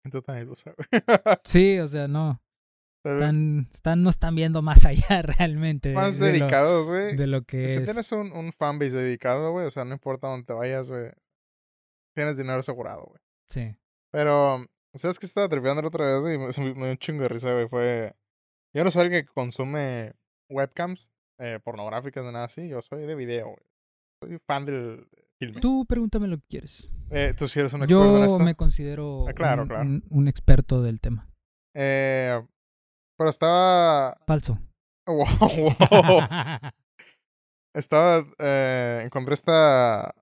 Gente 0.03 0.23
tan 0.23 0.41
ilusa, 0.41 0.75
güey. 0.75 1.03
Sí, 1.45 1.79
o 1.79 1.87
sea, 1.87 2.09
no. 2.09 2.41
Están, 3.05 3.69
están, 3.73 4.03
no 4.03 4.11
están 4.11 4.35
viendo 4.35 4.63
más 4.63 4.87
allá 4.87 5.23
realmente. 5.23 5.93
Más 5.93 6.19
de 6.19 6.33
dedicados, 6.33 6.89
güey. 6.89 7.17
De 7.17 7.27
lo 7.27 7.43
que 7.43 7.67
Si 7.69 7.79
es. 7.79 7.85
tienes 7.85 8.13
un, 8.13 8.31
un 8.33 8.53
fanbase 8.53 8.97
dedicado, 8.97 9.51
güey, 9.53 9.67
o 9.67 9.71
sea, 9.71 9.85
no 9.85 9.93
importa 9.95 10.29
dónde 10.29 10.47
te 10.47 10.53
vayas, 10.53 10.89
güey. 10.91 11.11
Tienes 12.15 12.37
dinero 12.37 12.61
asegurado, 12.61 13.05
güey. 13.07 13.21
Sí. 13.49 13.77
Pero, 14.13 14.65
¿sabes 14.95 15.19
qué 15.19 15.27
estaba 15.27 15.49
tripeando 15.49 15.83
la 15.83 15.89
otra 15.89 16.05
vez, 16.07 16.21
güey? 16.21 16.39
Me, 16.75 16.83
dio 16.85 16.91
un 16.93 16.99
chingo 16.99 17.23
de 17.23 17.29
risa, 17.29 17.53
güey. 17.53 17.69
Fue. 17.69 18.15
Yo 18.75 18.85
no 18.85 18.91
soy 18.91 19.03
alguien 19.03 19.25
que 19.27 19.33
consume 19.33 20.13
webcams 20.51 21.11
eh, 21.39 21.59
pornográficas 21.63 22.25
ni 22.25 22.33
nada 22.33 22.45
así. 22.47 22.69
Yo 22.69 22.81
soy 22.83 23.03
de 23.07 23.15
video, 23.15 23.47
güey. 23.47 23.63
Soy 24.23 24.39
fan 24.47 24.65
del 24.65 25.09
filme. 25.41 25.61
Tú 25.61 25.85
pregúntame 25.87 26.29
lo 26.29 26.37
que 26.39 26.45
quieres. 26.49 26.91
Eh, 27.11 27.35
tú 27.37 27.49
sí 27.49 27.59
eres 27.61 27.73
un 27.73 27.83
experto 27.83 28.05
en 28.15 28.19
Yo 28.21 28.25
esto. 28.27 28.39
me 28.39 28.55
considero 28.55 29.27
Ah, 29.29 29.33
claro, 29.33 29.63
un, 29.63 29.69
claro. 29.69 29.83
un- 29.89 30.05
un 30.11 30.29
experto 30.29 30.83
del 30.83 31.01
tema. 31.01 31.29
Eh, 31.75 32.41
pero 33.23 33.31
estaba. 33.31 34.17
Falso. 34.27 34.55
Wow, 35.05 35.27
wow. 35.81 36.21
estaba. 37.75 38.25
Eh, 38.39 39.03
encontré 39.05 39.35
esta 39.35 40.15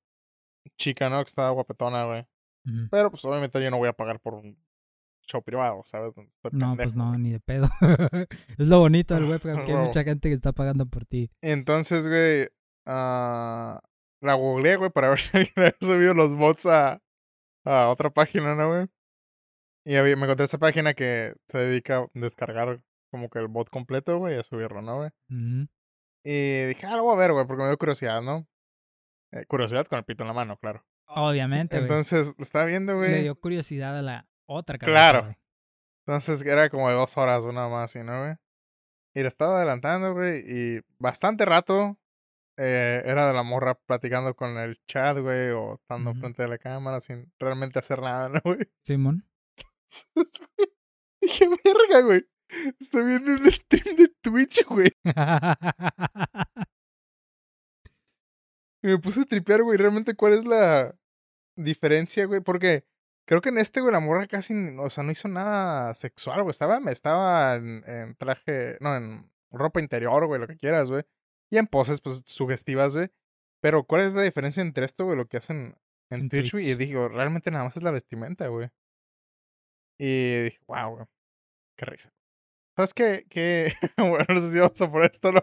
chica, 0.79 1.11
¿no? 1.11 1.19
Que 1.19 1.29
estaba 1.29 1.51
guapetona, 1.51 2.05
güey. 2.05 2.27
Pero 2.91 3.11
pues 3.11 3.25
obviamente 3.25 3.63
yo 3.63 3.71
no 3.71 3.79
voy 3.79 3.89
a 3.89 3.93
pagar 3.93 4.21
por 4.21 4.35
un 4.35 4.57
show 5.27 5.43
privado, 5.43 5.83
¿sabes? 5.85 6.15
Estoy 6.17 6.29
No, 6.53 6.77
pues 6.77 6.95
no, 6.95 7.09
güey. 7.09 7.21
ni 7.21 7.31
de 7.33 7.41
pedo. 7.41 7.69
es 8.59 8.67
lo 8.67 8.79
bonito 8.79 9.15
del 9.15 9.25
webcam, 9.31 9.65
que 9.65 9.73
hay 9.73 9.85
mucha 9.87 10.03
gente 10.05 10.29
que 10.29 10.35
está 10.35 10.53
pagando 10.53 10.87
por 10.87 11.05
ti. 11.05 11.31
Entonces, 11.43 12.07
güey, 12.09 12.49
ah, 12.87 13.81
la 14.23 14.35
googleé, 14.35 14.77
güey, 14.77 14.91
para 14.91 15.11
ver 15.11 15.19
si 15.19 15.37
alguien 15.37 15.53
había 15.57 15.75
subido 15.81 16.15
los 16.15 16.35
bots 16.37 16.67
a, 16.67 17.03
a 17.65 17.89
otra 17.89 18.11
página, 18.11 18.55
¿no, 18.55 18.69
güey? 18.69 18.87
Y 19.85 19.93
me 19.93 20.13
encontré 20.13 20.45
esta 20.45 20.59
página 20.59 20.95
que 20.95 21.35
se 21.49 21.59
dedica 21.59 21.99
a 21.99 22.07
descargar 22.15 22.83
como 23.11 23.29
que 23.29 23.38
el 23.38 23.49
bot 23.49 23.68
completo, 23.70 24.18
güey, 24.18 24.38
a 24.38 24.42
subirlo, 24.42 24.83
¿no, 24.83 24.96
güey? 24.99 25.11
Ujú. 25.31 25.68
Y 26.25 26.64
dije, 26.66 26.87
ah, 26.87 26.96
lo 26.96 27.05
voy 27.05 27.14
a 27.14 27.18
ver, 27.18 27.33
güey, 27.33 27.46
porque 27.46 27.62
me 27.62 27.68
dio 27.68 27.79
curiosidad, 27.79 28.20
¿no? 28.23 28.46
Eh, 29.33 29.44
curiosidad 29.46 29.87
con 29.87 29.99
el 29.99 30.05
pito 30.05 30.23
en 30.23 30.29
la 30.29 30.35
mano, 30.35 30.57
claro. 30.59 30.85
Obviamente, 31.07 31.77
güey. 31.77 31.85
Entonces, 31.88 32.35
lo 32.38 32.42
estaba 32.42 32.66
viendo, 32.66 32.92
Le 32.92 32.99
güey. 32.99 33.23
dio 33.23 33.35
curiosidad 33.38 33.96
a 33.99 34.03
la 34.03 34.29
otra 34.46 34.79
cabeza, 34.79 34.92
Claro. 34.94 35.23
güey. 35.25 35.37
Entonces 36.07 36.42
era 36.42 36.68
como 36.70 36.88
de 36.88 36.94
dos 36.94 37.16
horas, 37.18 37.44
una 37.44 37.68
más, 37.68 37.90
¿sí, 37.92 38.01
¿no, 38.03 38.20
güey? 38.20 38.35
Y 39.14 39.20
le 39.23 39.29
estaba 39.29 39.57
adelantando, 39.57 40.12
güey, 40.14 40.42
y 40.46 40.81
bastante 40.99 41.44
rato 41.44 41.99
eh, 42.57 43.03
era 43.07 43.27
de 43.27 43.33
la 43.33 43.42
morra 43.42 43.75
platicando 43.75 44.35
con 44.35 44.59
el 44.59 44.79
chat, 44.87 45.16
güey, 45.18 45.51
o 45.51 45.75
estando 45.75 46.11
Ujú. 46.11 46.20
frente 46.20 46.42
a 46.42 46.49
la 46.49 46.59
cámara 46.59 47.01
sin 47.01 47.33
realmente 47.38 47.79
hacer 47.79 48.01
nada, 48.03 48.29
¿no, 48.35 48.40
güey? 48.44 48.70
Simón. 48.85 49.25
Dije, 51.20 51.49
verga, 51.49 52.01
güey. 52.03 52.25
Estoy 52.79 53.05
viendo 53.05 53.33
el 53.33 53.51
stream 53.53 53.97
de 53.97 54.09
Twitch, 54.21 54.65
güey. 54.67 54.93
Y 58.83 58.87
me 58.89 58.99
puse 58.99 59.23
a 59.23 59.25
tripear, 59.25 59.63
güey, 59.63 59.79
realmente 59.79 60.15
cuál 60.15 60.35
es 60.35 60.45
la 60.45 60.95
diferencia, 61.57 62.25
güey, 62.27 62.41
porque 62.41 62.85
creo 63.27 63.41
que 63.41 63.51
en 63.51 63.59
este, 63.59 63.81
güey, 63.81 63.93
la 63.93 64.01
morra 64.01 64.27
casi, 64.27 64.55
o 64.79 64.91
sea, 64.91 65.05
no 65.05 65.13
hizo 65.13 65.29
nada 65.29 65.95
sexual, 65.95 66.43
güey, 66.43 66.51
estaba, 66.51 66.79
estaba 66.91 67.55
en, 67.57 67.85
en 67.87 68.15
traje, 68.17 68.77
no, 68.81 68.97
en 68.97 69.31
ropa 69.51 69.81
interior, 69.81 70.27
güey, 70.27 70.41
lo 70.41 70.47
que 70.47 70.57
quieras, 70.57 70.91
güey, 70.91 71.03
y 71.51 71.59
en 71.59 71.67
poses, 71.67 72.01
pues, 72.01 72.23
sugestivas, 72.27 72.95
güey, 72.95 73.09
pero 73.61 73.85
¿cuál 73.85 74.03
es 74.03 74.15
la 74.15 74.23
diferencia 74.23 74.63
entre 74.63 74.85
esto, 74.85 75.05
güey, 75.05 75.17
lo 75.17 75.27
que 75.27 75.37
hacen 75.37 75.77
en 76.11 76.23
En 76.23 76.29
Twitch, 76.29 76.53
güey? 76.53 76.71
Y 76.71 76.75
digo, 76.75 77.09
realmente 77.09 77.51
nada 77.51 77.65
más 77.65 77.77
es 77.77 77.83
la 77.83 77.91
vestimenta, 77.91 78.49
güey. 78.49 78.71
Y 79.99 80.45
dije, 80.45 80.61
wow, 80.67 80.95
güey, 80.97 81.07
qué 81.77 81.85
risa. 81.85 82.11
¿Sabes 82.81 82.95
qué? 82.95 83.27
qué? 83.29 83.73
bueno, 83.99 84.25
no 84.29 84.40
sé 84.40 84.53
si 84.53 84.59
vamos 84.59 84.81
a 84.81 84.90
poner 84.90 85.11
esto, 85.12 85.33
¿no? 85.33 85.40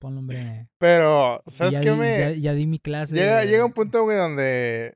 Ponlo, 0.00 0.20
hombre. 0.20 0.68
Pero, 0.78 1.42
¿sabes 1.46 1.78
qué 1.78 1.90
di- 1.90 1.96
me...? 1.96 2.18
Ya, 2.18 2.30
ya 2.32 2.52
di 2.54 2.66
mi 2.66 2.78
clase. 2.80 3.14
Llega, 3.14 3.44
llega 3.44 3.64
un 3.64 3.72
punto, 3.72 4.02
güey, 4.02 4.16
donde 4.16 4.94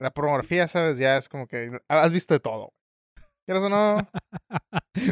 la 0.00 0.10
pornografía, 0.10 0.68
¿sabes? 0.68 0.98
Ya 0.98 1.16
es 1.16 1.28
como 1.28 1.46
que 1.46 1.70
has 1.88 2.12
visto 2.12 2.34
de 2.34 2.40
todo. 2.40 2.72
¿Quieres 3.46 3.64
o 3.64 3.70
no? 3.70 4.06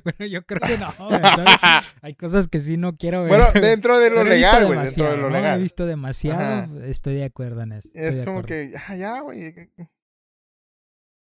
bueno, 0.04 0.26
yo 0.30 0.44
creo 0.44 0.60
que 0.60 0.76
no, 0.76 0.92
güey, 1.08 1.20
¿sabes? 1.22 1.94
Hay 2.02 2.14
cosas 2.16 2.48
que 2.48 2.60
sí 2.60 2.76
no 2.76 2.96
quiero 2.96 3.22
ver. 3.22 3.28
bueno, 3.30 3.46
dentro 3.54 3.98
de 3.98 4.10
lo 4.10 4.24
legal, 4.24 4.66
güey, 4.66 4.78
dentro 4.84 5.10
de 5.10 5.16
lo 5.16 5.30
¿no? 5.30 5.36
He 5.36 5.40
legal. 5.40 5.62
visto 5.62 5.86
demasiado. 5.86 6.40
Ajá. 6.42 6.86
Estoy 6.86 7.14
de 7.14 7.24
acuerdo 7.24 7.62
en 7.62 7.72
eso. 7.72 7.88
Es 7.94 8.20
como 8.20 8.42
que, 8.42 8.72
ya, 8.72 8.94
ya, 8.96 9.20
güey. 9.20 9.54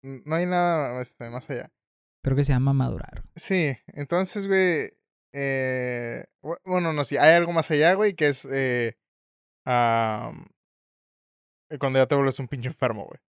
No 0.02 0.34
hay 0.34 0.46
nada 0.46 1.00
este, 1.00 1.30
más 1.30 1.48
allá. 1.48 1.70
Creo 2.28 2.36
que 2.36 2.44
se 2.44 2.52
llama 2.52 2.74
madurar. 2.74 3.22
Sí, 3.36 3.74
entonces, 3.94 4.46
güey. 4.46 4.90
Eh, 5.32 6.24
bu- 6.42 6.58
bueno, 6.66 6.92
no, 6.92 7.04
sí, 7.04 7.16
hay 7.16 7.34
algo 7.36 7.52
más 7.52 7.70
allá, 7.70 7.94
güey, 7.94 8.12
que 8.14 8.28
es 8.28 8.46
eh, 8.50 8.98
eh, 9.66 10.30
cuando 11.78 11.98
ya 11.98 12.06
te 12.06 12.14
vuelves 12.14 12.38
un 12.38 12.48
pinche 12.48 12.68
enfermo, 12.68 13.06
güey. 13.06 13.20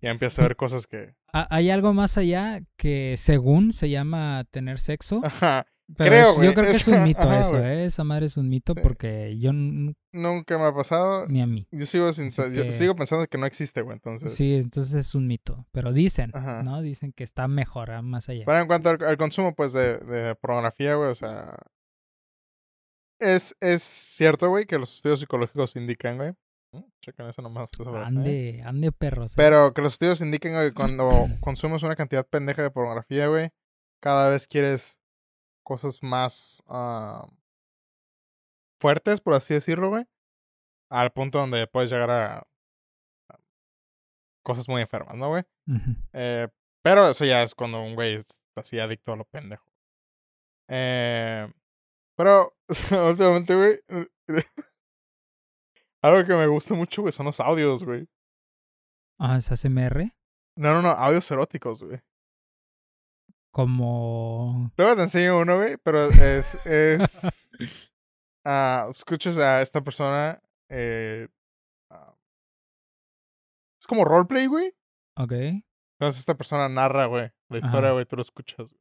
Ya 0.00 0.10
empiezas 0.10 0.40
a 0.40 0.42
ver 0.42 0.56
cosas 0.56 0.86
que. 0.86 1.14
Hay 1.32 1.70
algo 1.70 1.92
más 1.92 2.16
allá 2.18 2.60
que 2.76 3.16
según 3.18 3.72
se 3.72 3.90
llama 3.90 4.44
tener 4.50 4.80
sexo. 4.80 5.20
Ajá. 5.24 5.66
Pero 5.96 6.10
creo, 6.10 6.30
es- 6.30 6.36
güey, 6.36 6.48
Yo 6.48 6.54
creo 6.54 6.64
que 6.66 6.70
es 6.76 6.86
un 6.88 7.04
mito 7.04 7.20
ajá, 7.22 7.40
eso. 7.40 7.58
¿eh? 7.64 7.84
Esa 7.86 8.04
madre 8.04 8.26
es 8.26 8.36
un 8.36 8.48
mito 8.48 8.74
porque 8.74 9.38
yo 9.38 9.50
Nunca 9.52 10.58
me 10.58 10.64
ha 10.64 10.72
pasado. 10.72 11.26
ni 11.28 11.40
a 11.40 11.46
mí. 11.46 11.66
Yo 11.70 11.86
sigo 11.86 12.12
sin 12.12 12.30
sa- 12.30 12.48
yo 12.48 12.62
que- 12.64 12.72
sigo 12.72 12.94
pensando 12.94 13.26
que 13.26 13.38
no 13.38 13.46
existe, 13.46 13.82
güey, 13.82 13.94
entonces. 13.94 14.34
Sí, 14.34 14.54
entonces 14.56 14.94
es 14.94 15.14
un 15.14 15.26
mito. 15.26 15.66
Pero 15.72 15.92
dicen, 15.92 16.30
Ajá. 16.34 16.62
¿no? 16.62 16.82
Dicen 16.82 17.12
que 17.12 17.24
está 17.24 17.48
mejor, 17.48 17.90
ah, 17.90 18.02
más 18.02 18.28
allá. 18.28 18.44
Pero 18.46 18.58
en 18.58 18.66
cuanto 18.66 18.90
al, 18.90 19.02
al 19.04 19.16
consumo, 19.16 19.54
pues, 19.54 19.72
de, 19.72 19.98
de 19.98 20.34
pornografía, 20.34 20.94
güey, 20.94 21.10
o 21.10 21.14
sea. 21.14 21.56
Es, 23.20 23.56
es 23.60 23.82
cierto, 23.82 24.48
güey, 24.48 24.64
que 24.66 24.78
los 24.78 24.94
estudios 24.96 25.20
psicológicos 25.20 25.74
indican, 25.76 26.16
güey. 26.16 26.32
Mm, 26.72 26.82
Chequen 27.04 27.26
eso 27.26 27.42
nomás. 27.42 27.70
frase, 27.76 27.90
¿eh? 27.90 28.02
Ande, 28.04 28.62
ande 28.64 28.92
perros. 28.92 29.32
¿eh? 29.32 29.34
Pero 29.36 29.72
que 29.74 29.82
los 29.82 29.94
estudios 29.94 30.20
indican, 30.20 30.52
güey, 30.52 30.68
que 30.68 30.74
cuando 30.74 31.08
consumes 31.40 31.82
una 31.82 31.96
cantidad 31.96 32.26
pendeja 32.26 32.62
de 32.62 32.70
pornografía, 32.70 33.26
güey, 33.26 33.50
cada 34.00 34.30
vez 34.30 34.46
quieres 34.46 34.97
cosas 35.68 36.02
más 36.02 36.62
ah, 36.66 37.28
fuertes, 38.80 39.20
por 39.20 39.34
así 39.34 39.52
decirlo, 39.52 39.90
güey. 39.90 40.06
Al 40.90 41.12
punto 41.12 41.38
donde 41.38 41.66
puedes 41.66 41.90
llegar 41.90 42.10
a, 42.10 42.46
cosas 44.42 44.66
muy 44.66 44.80
enfermas, 44.80 45.14
¿no, 45.14 45.28
güey? 45.28 45.44
Eh, 46.14 46.48
pero 46.82 47.06
eso 47.06 47.26
ya 47.26 47.42
es 47.42 47.54
cuando 47.54 47.82
un 47.82 47.94
güey 47.94 48.14
es 48.14 48.46
así 48.54 48.78
adicto 48.80 49.12
a 49.12 49.16
lo 49.16 49.26
pendejo. 49.26 49.70
Eh, 50.68 51.52
pero, 52.16 52.56
últimamente, 53.10 53.54
güey. 53.54 53.78
algo 56.02 56.26
que 56.26 56.32
me 56.32 56.46
gusta 56.46 56.72
mucho, 56.72 57.02
güey, 57.02 57.12
son 57.12 57.26
los 57.26 57.40
audios, 57.40 57.84
güey. 57.84 58.08
Ah, 59.18 59.36
¿es 59.36 59.52
ASMR? 59.52 60.14
No, 60.56 60.72
no, 60.72 60.80
no, 60.80 60.88
audios 60.88 61.30
eróticos, 61.30 61.82
güey. 61.82 62.00
Como. 63.58 64.70
Luego 64.76 64.94
te 64.94 65.02
enseño 65.02 65.40
uno, 65.40 65.56
güey, 65.56 65.78
pero 65.82 66.04
es. 66.10 66.64
es 66.64 67.50
ah, 68.46 68.88
escuchas 68.94 69.36
a 69.38 69.62
esta 69.62 69.82
persona. 69.82 70.40
Eh, 70.68 71.26
ah, 71.90 72.14
es 73.80 73.86
como 73.88 74.04
roleplay, 74.04 74.46
güey. 74.46 74.76
Ok. 75.16 75.32
Entonces 75.32 76.20
esta 76.20 76.36
persona 76.36 76.68
narra, 76.68 77.06
güey, 77.06 77.32
la 77.48 77.58
historia, 77.58 77.90
güey, 77.90 78.04
tú 78.04 78.14
lo 78.14 78.22
escuchas. 78.22 78.70
güey. 78.70 78.80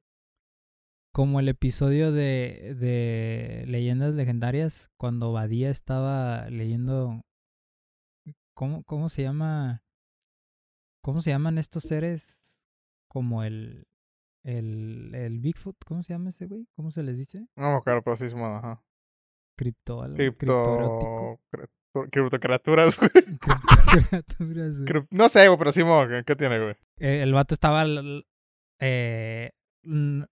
Como 1.11 1.39
el 1.39 1.49
episodio 1.49 2.11
de, 2.11 2.75
de 2.77 3.63
Leyendas 3.65 4.13
Legendarias, 4.13 4.91
cuando 4.95 5.31
Badía 5.31 5.71
estaba 5.71 6.51
leyendo. 6.51 7.25
¿Cómo, 8.53 8.83
¿Cómo 8.83 9.09
se 9.09 9.23
llama? 9.23 9.81
¿Cómo 11.01 11.23
se 11.23 11.31
llaman 11.31 11.57
estos 11.57 11.81
seres? 11.81 12.61
Como 13.07 13.43
el. 13.43 13.87
El, 14.47 15.13
el 15.13 15.39
Bigfoot, 15.39 15.75
¿cómo 15.85 16.03
se 16.03 16.13
llama 16.13 16.29
ese 16.29 16.45
güey? 16.45 16.67
¿Cómo 16.73 16.89
se 16.89 17.03
les 17.03 17.17
dice? 17.17 17.47
No 17.57 17.71
me 17.71 17.77
acuerdo, 17.77 18.01
pero 18.01 18.15
sí, 18.15 18.25
ajá. 18.33 18.81
Cripto 19.57 20.01
algo. 20.01 20.15
Cripto... 20.15 21.39
Criptocriaturas, 22.11 22.97
güey. 22.99 23.09
Criptocriaturas, 23.11 24.81
güey. 24.81 25.03
No 25.11 25.27
sé, 25.27 25.47
güey, 25.47 25.57
pero 25.59 25.71
Simón, 25.73 26.07
¿qué- 26.09 26.23
¿qué 26.25 26.35
tiene, 26.37 26.59
güey? 26.59 26.75
Eh, 26.99 27.21
el 27.23 27.33
vato 27.33 27.53
estaba 27.55 27.83
eh, 28.79 29.51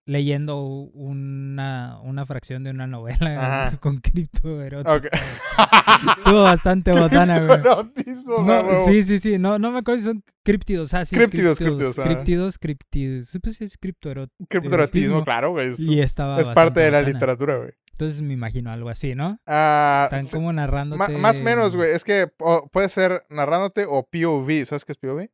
leyendo 0.05 0.61
una, 0.63 1.99
una 2.03 2.25
fracción 2.25 2.63
de 2.63 2.71
una 2.71 2.87
novela 2.87 3.65
Ajá. 3.67 3.77
con 3.81 3.97
cripto 3.97 4.61
erótico. 4.61 5.07
Estuvo 6.17 6.43
bastante 6.43 6.91
botana, 6.91 7.39
güey. 7.39 7.61
Criptoerotismo, 7.61 8.43
No, 8.43 8.81
sí, 8.85 9.03
sí, 9.03 9.19
sí. 9.19 9.37
No, 9.39 9.57
no 9.59 9.71
me 9.71 9.79
acuerdo 9.79 9.99
si 10.01 10.07
son 10.07 10.23
críptidos. 10.43 10.93
Ah, 10.93 11.05
sí, 11.05 11.15
ajá. 11.15 11.25
Críptidos, 11.25 12.57
críptidos. 12.59 13.27
Sí, 13.27 13.39
pues 13.39 13.61
es 13.61 13.77
criptoerótico. 13.77 14.45
Criptoerotismo, 14.49 15.05
erotismo. 15.17 15.23
claro, 15.25 15.51
güey. 15.51 15.69
Es, 15.69 15.79
Y 15.79 15.99
estaba 16.01 16.39
es 16.39 16.49
parte 16.49 16.79
de 16.81 16.91
la 16.91 16.99
botana. 16.99 17.13
literatura, 17.13 17.57
güey. 17.57 17.71
Entonces 17.91 18.21
me 18.21 18.33
imagino 18.33 18.71
algo 18.71 18.89
así, 18.89 19.15
¿no? 19.15 19.39
Ah, 19.47 20.09
Están 20.11 20.25
como 20.37 20.51
narrándote. 20.51 21.17
más 21.17 21.39
o 21.39 21.43
menos, 21.43 21.75
güey. 21.77 21.91
Es 21.91 22.03
que 22.03 22.27
o- 22.39 22.67
puede 22.71 22.89
ser 22.89 23.23
narrándote 23.29 23.85
o 23.87 24.03
POV. 24.05 24.65
¿Sabes 24.65 24.83
qué 24.83 24.91
es 24.91 24.97
POV? 24.97 25.29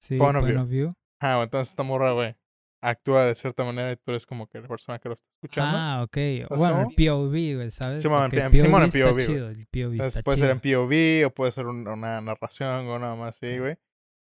Sí, 0.00 0.16
point 0.16 0.36
of 0.36 0.68
view. 0.68 0.92
Ah, 1.20 1.30
bueno, 1.34 1.42
entonces 1.44 1.70
esta 1.70 1.82
morra, 1.82 2.12
güey, 2.12 2.36
actúa 2.80 3.26
de 3.26 3.34
cierta 3.34 3.64
manera 3.64 3.92
y 3.92 3.96
tú 3.96 4.12
eres 4.12 4.24
como 4.26 4.46
que 4.46 4.60
la 4.60 4.68
persona 4.68 4.98
que 4.98 5.08
lo 5.08 5.14
está 5.14 5.26
escuchando. 5.36 5.76
Ah, 5.78 6.02
ok. 6.04 6.14
¿Sabes 6.14 6.48
Bueno, 6.62 6.80
el 6.88 6.94
POV, 6.94 7.30
güey, 7.56 7.70
¿sabes? 7.70 8.00
Simón, 8.00 8.26
Ok, 8.26 8.32
en 8.34 8.50
P- 8.50 8.56
Simón 8.58 8.82
en 8.82 8.88
está 8.88 9.08
POV, 9.10 9.26
chido, 9.26 9.48
el 9.48 9.66
POV 9.66 9.92
entonces 9.92 10.06
está 10.16 10.22
puede 10.22 10.38
ser 10.38 10.50
en 10.50 10.60
chido. 10.60 10.82
POV 10.86 11.26
o 11.26 11.30
puede 11.34 11.52
ser 11.52 11.66
un- 11.66 11.88
una 11.88 12.20
narración 12.20 12.88
o 12.88 12.98
nada 12.98 13.16
más 13.16 13.36
así, 13.36 13.58
güey. 13.58 13.76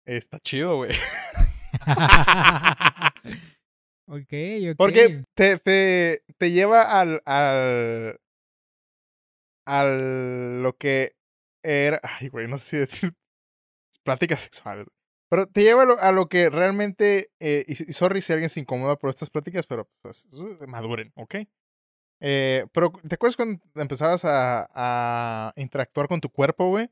Está 0.06 0.38
chido, 0.38 0.76
güey. 0.76 0.92
ok, 4.06 4.32
ok. 4.70 4.76
Porque 4.76 5.24
te, 5.34 5.58
te, 5.58 6.22
te 6.38 6.50
lleva 6.50 7.00
al, 7.00 7.22
al. 7.26 8.20
al. 9.66 10.62
lo 10.62 10.76
que 10.76 11.12
era. 11.62 12.00
Ay, 12.02 12.28
güey, 12.28 12.48
no 12.48 12.58
sé 12.58 12.68
si 12.70 12.76
decir. 12.78 13.14
Pláticas 14.04 14.40
sexuales. 14.40 14.86
Pero 15.30 15.46
te 15.46 15.62
lleva 15.62 15.82
a 15.82 15.86
lo, 15.86 15.98
a 15.98 16.12
lo 16.12 16.28
que 16.28 16.48
realmente. 16.50 17.30
eh, 17.40 17.64
y, 17.68 17.72
y 17.90 17.92
sorry 17.92 18.20
si 18.22 18.32
alguien 18.32 18.48
se 18.50 18.60
incomoda 18.60 18.96
por 18.96 19.10
estas 19.10 19.30
pláticas, 19.30 19.66
pero 19.66 19.88
pues, 20.02 20.26
es- 20.32 20.68
maduren, 20.68 21.12
¿ok? 21.16 21.36
Eh, 22.20 22.66
pero, 22.72 22.92
¿te 23.06 23.14
acuerdas 23.14 23.36
cuando 23.36 23.62
empezabas 23.76 24.24
a, 24.24 24.68
a 24.74 25.52
interactuar 25.56 26.08
con 26.08 26.20
tu 26.20 26.30
cuerpo, 26.30 26.68
güey? 26.68 26.90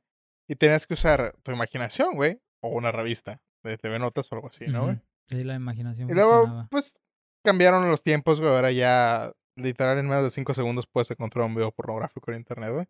Y 0.48 0.54
tenías 0.54 0.86
que 0.86 0.94
usar 0.94 1.34
tu 1.42 1.50
imaginación, 1.50 2.14
güey. 2.14 2.40
O 2.60 2.68
una 2.68 2.92
revista 2.92 3.40
de 3.64 3.76
TV 3.78 3.98
Notas 3.98 4.30
o 4.30 4.34
algo 4.36 4.48
así, 4.48 4.66
¿no, 4.68 4.84
güey? 4.84 5.00
Sí, 5.28 5.42
la 5.42 5.54
imaginación 5.56 6.08
Y 6.08 6.14
luego, 6.14 6.34
funcionaba. 6.42 6.68
pues, 6.70 7.02
cambiaron 7.44 7.88
los 7.90 8.02
tiempos, 8.04 8.40
güey. 8.40 8.52
Ahora 8.54 8.70
ya, 8.70 9.32
literal, 9.56 9.98
en 9.98 10.06
menos 10.08 10.22
de 10.22 10.30
5 10.30 10.54
segundos 10.54 10.86
puedes 10.86 11.10
encontrar 11.10 11.44
un 11.46 11.54
video 11.56 11.72
pornográfico 11.72 12.30
en 12.30 12.36
internet, 12.38 12.70
güey. 12.72 12.86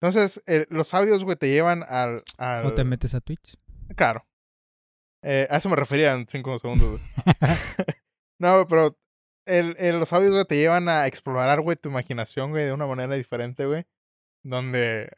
Entonces, 0.00 0.42
eh, 0.46 0.64
los 0.70 0.94
audios, 0.94 1.24
güey, 1.24 1.36
te 1.36 1.48
llevan 1.50 1.82
al... 1.88 2.22
al... 2.38 2.66
O 2.66 2.74
te 2.74 2.84
metes 2.84 3.14
a 3.14 3.20
Twitch. 3.20 3.56
Claro. 3.96 4.25
Eh, 5.22 5.46
a 5.50 5.56
eso 5.56 5.68
me 5.68 5.76
refería 5.76 6.12
en 6.14 6.26
5 6.28 6.58
segundos, 6.58 7.00
no, 8.38 8.54
güey, 8.54 8.66
pero 8.68 8.98
el, 9.46 9.74
el- 9.78 9.98
los 9.98 10.12
audios, 10.12 10.32
güey, 10.32 10.44
te 10.44 10.56
llevan 10.56 10.88
a 10.88 11.06
explorar, 11.06 11.60
güey, 11.60 11.76
tu 11.76 11.88
imaginación, 11.88 12.50
güey, 12.50 12.64
de 12.64 12.72
una 12.72 12.86
manera 12.86 13.14
diferente, 13.14 13.66
güey. 13.66 13.84
Donde 14.44 15.10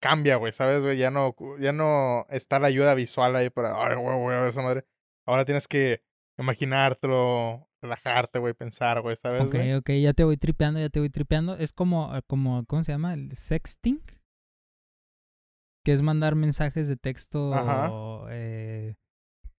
cambia, 0.00 0.36
güey, 0.36 0.52
¿sabes, 0.52 0.82
güey? 0.82 0.98
Ya 0.98 1.10
no, 1.10 1.36
ya 1.60 1.72
no 1.72 2.26
está 2.30 2.58
la 2.58 2.66
ayuda 2.68 2.94
visual 2.94 3.36
ahí 3.36 3.50
para, 3.50 3.74
ay, 3.86 3.94
güey, 3.96 4.18
voy 4.18 4.34
a 4.34 4.40
ver 4.40 4.48
esa 4.48 4.62
madre. 4.62 4.84
Ahora 5.26 5.44
tienes 5.44 5.68
que 5.68 6.02
imaginártelo, 6.38 7.68
relajarte, 7.80 8.38
güey, 8.40 8.54
pensar, 8.54 9.00
güey, 9.02 9.16
¿sabes, 9.16 9.42
Ok, 9.42 9.54
güey? 9.54 9.74
ok, 9.74 9.90
ya 10.02 10.12
te 10.14 10.24
voy 10.24 10.36
tripeando, 10.36 10.80
ya 10.80 10.88
te 10.88 10.98
voy 11.00 11.10
tripeando. 11.10 11.56
Es 11.56 11.72
como, 11.72 12.12
como 12.26 12.64
¿cómo 12.66 12.82
se 12.82 12.92
llama? 12.92 13.14
El 13.14 13.34
sexting. 13.36 14.02
Que 15.84 15.92
es 15.92 16.00
mandar 16.02 16.34
mensajes 16.34 16.88
de 16.88 16.96
texto 16.96 18.26
eh, 18.30 18.94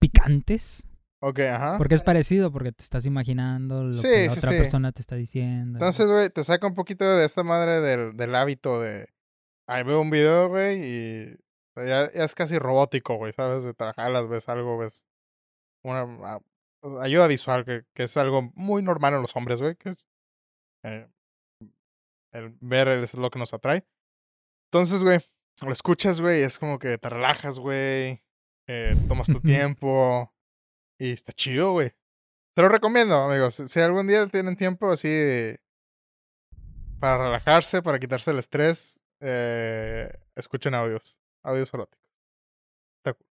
picantes. 0.08 0.82
Ok, 1.22 1.38
ajá. 1.40 1.78
Porque 1.78 1.94
es 1.94 2.02
parecido, 2.02 2.52
porque 2.52 2.72
te 2.72 2.82
estás 2.82 3.06
imaginando 3.06 3.84
lo 3.84 3.92
Sí, 3.94 4.02
que 4.02 4.28
sí, 4.30 4.38
otra 4.38 4.50
sí. 4.50 4.58
persona 4.58 4.92
te 4.92 5.00
está 5.00 5.16
diciendo. 5.16 5.78
Entonces, 5.78 6.06
güey, 6.06 6.28
te 6.28 6.44
saca 6.44 6.66
un 6.66 6.74
poquito 6.74 7.04
de 7.04 7.24
esta 7.24 7.42
madre 7.42 7.80
del, 7.80 8.16
del 8.16 8.34
hábito 8.34 8.80
de. 8.80 9.08
Ahí 9.66 9.82
veo 9.84 10.00
un 10.02 10.10
video, 10.10 10.48
güey, 10.48 10.82
y. 10.84 11.36
Ya, 11.76 12.12
ya 12.12 12.24
es 12.24 12.34
casi 12.34 12.58
robótico, 12.58 13.16
güey, 13.16 13.32
¿sabes? 13.32 13.64
De 13.64 13.72
trabajarlas, 13.74 14.28
ves 14.28 14.48
algo, 14.48 14.76
ves. 14.78 15.06
Una 15.82 16.02
ah, 16.22 16.40
ayuda 17.00 17.26
visual, 17.26 17.64
que, 17.64 17.84
que 17.94 18.04
es 18.04 18.16
algo 18.18 18.52
muy 18.54 18.82
normal 18.82 19.14
en 19.14 19.22
los 19.22 19.34
hombres, 19.36 19.60
güey, 19.62 19.76
que 19.76 19.88
es. 19.90 20.06
eh, 20.84 21.08
el 22.32 22.56
ver 22.60 22.88
es 22.88 23.14
lo 23.14 23.30
que 23.30 23.38
nos 23.38 23.54
atrae. 23.54 23.86
Entonces, 24.70 25.02
güey, 25.02 25.20
lo 25.62 25.72
escuchas, 25.72 26.20
güey, 26.20 26.40
y 26.40 26.42
es 26.44 26.58
como 26.58 26.78
que 26.78 26.98
te 26.98 27.08
relajas, 27.08 27.58
güey. 27.58 28.23
Eh, 28.66 28.96
tomas 29.08 29.26
tu 29.26 29.40
tiempo. 29.40 30.32
Y 30.98 31.12
está 31.12 31.32
chido, 31.32 31.72
güey. 31.72 31.92
Te 32.54 32.62
lo 32.62 32.68
recomiendo, 32.68 33.16
amigos. 33.16 33.54
Si 33.54 33.80
algún 33.80 34.06
día 34.06 34.26
tienen 34.28 34.56
tiempo 34.56 34.90
así 34.90 35.56
para 37.00 37.18
relajarse, 37.18 37.82
para 37.82 37.98
quitarse 37.98 38.30
el 38.30 38.38
estrés, 38.38 39.04
eh, 39.20 40.08
escuchen 40.36 40.74
audios. 40.74 41.20
Audios 41.42 41.74
eróticos. 41.74 42.08
Está 42.98 43.12
cool. 43.12 43.26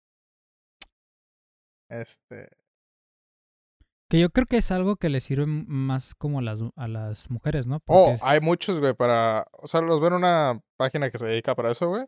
Este. 1.90 2.50
Que 4.10 4.20
yo 4.20 4.30
creo 4.30 4.46
que 4.46 4.58
es 4.58 4.72
algo 4.72 4.98
que 4.98 5.08
le 5.08 5.22
sirve 5.22 5.46
más 5.46 6.16
como 6.16 6.40
a 6.40 6.42
las, 6.42 6.60
a 6.76 6.88
las 6.90 7.30
mujeres, 7.30 7.68
¿no? 7.68 7.78
Oh, 7.86 8.10
Porque 8.10 8.20
hay 8.22 8.42
muchos, 8.42 8.80
güey, 8.80 8.94
para. 8.94 9.48
O 9.54 9.68
sea, 9.68 9.82
los 9.82 10.02
ven 10.02 10.14
en 10.14 10.18
una 10.18 10.62
página 10.78 11.10
que 11.10 11.18
se 11.18 11.26
dedica 11.26 11.56
para 11.56 11.72
eso, 11.72 11.88
güey. 11.88 12.06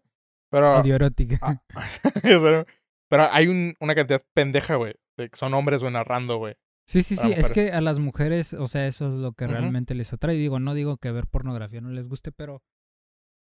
Pero. 0.50 0.68
audio 0.68 0.96
erótica. 0.96 1.38
ah, 1.42 1.62
pero 3.14 3.32
hay 3.32 3.48
un- 3.48 3.76
una 3.80 3.94
cantidad 3.94 4.24
pendeja, 4.34 4.76
güey. 4.76 4.96
de 5.16 5.30
que 5.30 5.36
son 5.36 5.54
hombres, 5.54 5.82
güey, 5.82 5.94
narrando, 5.94 6.38
güey. 6.38 6.56
Sí, 6.90 7.04
sí, 7.04 7.16
sí. 7.16 7.32
Es 7.32 7.52
que 7.52 7.72
a 7.72 7.82
las 7.82 8.00
mujeres, 8.00 8.54
o 8.56 8.68
sea, 8.68 8.88
eso 8.88 9.06
es 9.08 9.14
lo 9.14 9.34
que 9.34 9.46
realmente 9.46 9.94
les 9.94 10.12
atrae. 10.12 10.36
Digo, 10.36 10.60
no 10.60 10.74
digo 10.74 10.98
que 10.98 11.12
ver 11.12 11.28
pornografía 11.28 11.82
no 11.82 11.92
les 11.92 12.10
guste, 12.10 12.32
pero 12.32 12.64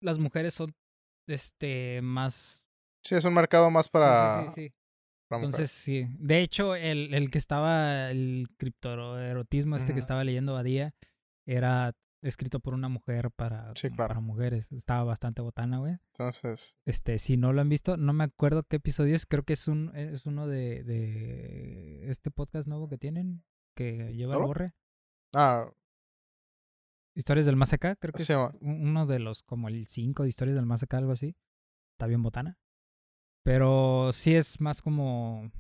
las 0.02 0.18
mujeres 0.18 0.52
son, 0.52 0.74
este, 1.26 2.02
más... 2.02 2.68
Sí, 3.06 3.14
es 3.14 3.24
un 3.24 3.32
mercado 3.32 3.70
más 3.70 3.88
para. 3.88 4.42
sí, 4.42 4.48
sí, 4.48 4.52
sí. 4.68 4.74
Entonces, 5.30 5.70
sí. 5.70 6.06
De 6.18 6.42
hecho, 6.42 6.74
el, 6.76 7.14
el 7.14 7.30
que 7.30 7.38
estaba, 7.38 8.10
el 8.10 8.48
criptoerotismo 8.58 9.76
este 9.76 9.94
que 9.94 10.00
estaba 10.00 10.22
leyendo 10.24 10.52
Badía, 10.52 10.94
era 11.48 11.94
escrito 12.22 12.60
por 12.60 12.74
una 12.74 12.88
mujer 12.88 13.30
para, 13.30 13.72
Sí, 13.76 13.88
como 13.88 13.96
claro. 13.96 14.08
para 14.08 14.20
mujeres. 14.20 14.70
Estaba 14.72 15.04
bastante 15.04 15.42
botana, 15.42 15.78
güey. 15.78 15.98
Entonces. 16.12 16.78
Este, 16.84 17.18
si 17.18 17.36
no 17.36 17.52
lo 17.52 17.60
han 17.60 17.68
visto, 17.68 17.96
no 17.96 18.12
me 18.12 18.24
acuerdo 18.24 18.64
qué 18.64 18.76
episodio 18.76 19.14
es. 19.14 19.26
Creo 19.26 19.44
que 19.44 19.52
es 19.54 19.68
un 19.68 19.94
es 19.96 20.26
uno 20.26 20.46
de, 20.46 20.82
de 20.84 22.10
este 22.10 22.30
podcast 22.30 22.66
nuevo 22.68 22.88
que 22.88 22.98
tienen, 22.98 23.44
que 23.74 24.12
lleva 24.14 24.32
el 24.34 24.36
¿Solo? 24.38 24.46
borre. 24.48 24.66
Ah, 25.34 25.70
Historias 27.14 27.46
del 27.46 27.56
Más 27.56 27.72
Acá, 27.72 27.96
creo 27.96 28.12
que 28.12 28.22
Sí, 28.22 28.32
es 28.34 28.38
uno 28.60 29.06
de 29.06 29.18
los, 29.18 29.42
como 29.42 29.68
el 29.68 29.86
5 29.86 30.22
de 30.24 30.28
Historias 30.28 30.54
del 30.56 30.66
Más 30.66 30.82
Acá, 30.82 30.98
algo 30.98 31.12
así. 31.12 31.34
Está 31.94 32.06
bien 32.06 32.22
botana. 32.22 32.58
Pero 33.42 34.10
sí 34.12 34.34
es 34.34 34.60
más 34.60 34.82
como... 34.82 35.50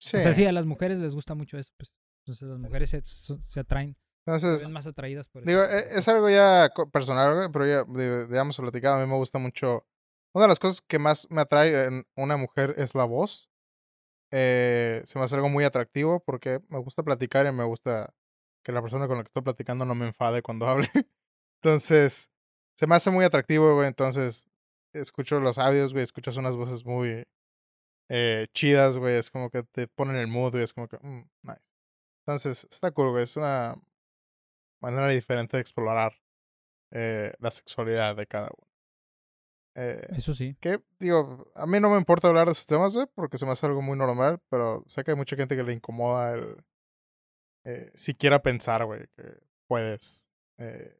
sí. 0.00 0.16
O 0.16 0.20
sea, 0.20 0.32
sí, 0.32 0.46
a 0.46 0.52
las 0.52 0.64
mujeres 0.64 0.98
les 0.98 1.14
gusta 1.14 1.34
mucho 1.34 1.58
eso, 1.58 1.72
pues. 1.76 1.98
Entonces 2.24 2.48
las 2.48 2.58
mujeres 2.58 2.90
se, 2.90 3.02
se 3.04 3.60
atraen, 3.60 3.96
se 4.26 4.32
Entonces. 4.46 4.64
ven 4.64 4.72
más 4.74 4.86
atraídas 4.86 5.28
por 5.28 5.44
Digo, 5.44 5.62
eso. 5.62 5.72
e- 5.76 5.98
es 5.98 6.08
algo 6.08 6.28
ya 6.28 6.68
personal, 6.92 7.50
pero 7.52 7.66
ya, 7.66 7.84
de- 7.84 8.26
ya 8.30 8.40
hemos 8.40 8.56
platicado, 8.56 8.96
a 8.96 9.04
mí 9.04 9.10
me 9.10 9.16
gusta 9.16 9.38
mucho. 9.38 9.86
Una 10.34 10.44
de 10.44 10.48
las 10.48 10.58
cosas 10.58 10.80
que 10.86 10.98
más 10.98 11.26
me 11.30 11.40
atrae 11.40 11.84
en 11.86 12.04
una 12.16 12.36
mujer 12.36 12.74
es 12.76 12.94
la 12.94 13.04
voz. 13.04 13.48
Eh, 14.32 15.02
se 15.04 15.18
me 15.18 15.24
hace 15.24 15.36
algo 15.36 15.48
muy 15.48 15.64
atractivo 15.64 16.20
porque 16.24 16.60
me 16.68 16.78
gusta 16.78 17.02
platicar 17.02 17.46
y 17.46 17.52
me 17.52 17.64
gusta 17.64 18.12
que 18.64 18.72
la 18.72 18.82
persona 18.82 19.06
con 19.06 19.16
la 19.16 19.22
que 19.22 19.28
estoy 19.28 19.42
platicando 19.44 19.86
no 19.86 19.94
me 19.94 20.06
enfade 20.06 20.42
cuando 20.42 20.66
hable. 20.68 20.90
Entonces, 21.62 22.28
se 22.76 22.86
me 22.86 22.96
hace 22.96 23.10
muy 23.10 23.24
atractivo, 23.24 23.74
güey. 23.76 23.86
Entonces, 23.88 24.48
escucho 24.92 25.38
los 25.40 25.58
audios, 25.58 25.92
güey, 25.92 26.02
escuchas 26.02 26.36
unas 26.36 26.56
voces 26.56 26.84
muy 26.84 27.24
eh, 28.10 28.46
chidas, 28.52 28.98
güey. 28.98 29.14
Es 29.16 29.30
como 29.30 29.50
que 29.50 29.62
te 29.62 29.86
ponen 29.88 30.16
el 30.16 30.26
mood, 30.26 30.52
güey. 30.52 30.64
Es 30.64 30.74
como 30.74 30.88
que, 30.88 30.98
mm, 31.00 31.28
nice. 31.42 31.60
Entonces, 32.26 32.66
está 32.70 32.90
cool, 32.90 33.12
güey. 33.12 33.24
Es 33.24 33.36
una 33.36 33.76
manera 34.90 35.08
diferente 35.08 35.56
de 35.56 35.60
explorar 35.60 36.12
eh, 36.92 37.32
la 37.38 37.50
sexualidad 37.50 38.16
de 38.16 38.26
cada 38.26 38.48
uno. 38.56 38.66
Eh, 39.74 40.06
Eso 40.16 40.34
sí. 40.34 40.56
que, 40.60 40.80
digo, 40.98 41.50
a 41.54 41.66
mí 41.66 41.78
no 41.80 41.90
me 41.90 41.98
importa 41.98 42.28
hablar 42.28 42.46
de 42.46 42.52
esos 42.52 42.66
temas, 42.66 42.94
güey, 42.94 43.06
porque 43.14 43.36
se 43.36 43.44
me 43.44 43.52
hace 43.52 43.66
algo 43.66 43.82
muy 43.82 43.98
normal, 43.98 44.40
pero 44.48 44.82
sé 44.86 45.04
que 45.04 45.10
hay 45.10 45.16
mucha 45.16 45.36
gente 45.36 45.54
que 45.54 45.64
le 45.64 45.74
incomoda 45.74 46.34
el 46.34 46.64
eh, 47.64 47.90
siquiera 47.94 48.42
pensar, 48.42 48.84
güey, 48.84 49.06
que 49.16 49.24
puedes 49.66 50.30
eh, 50.58 50.98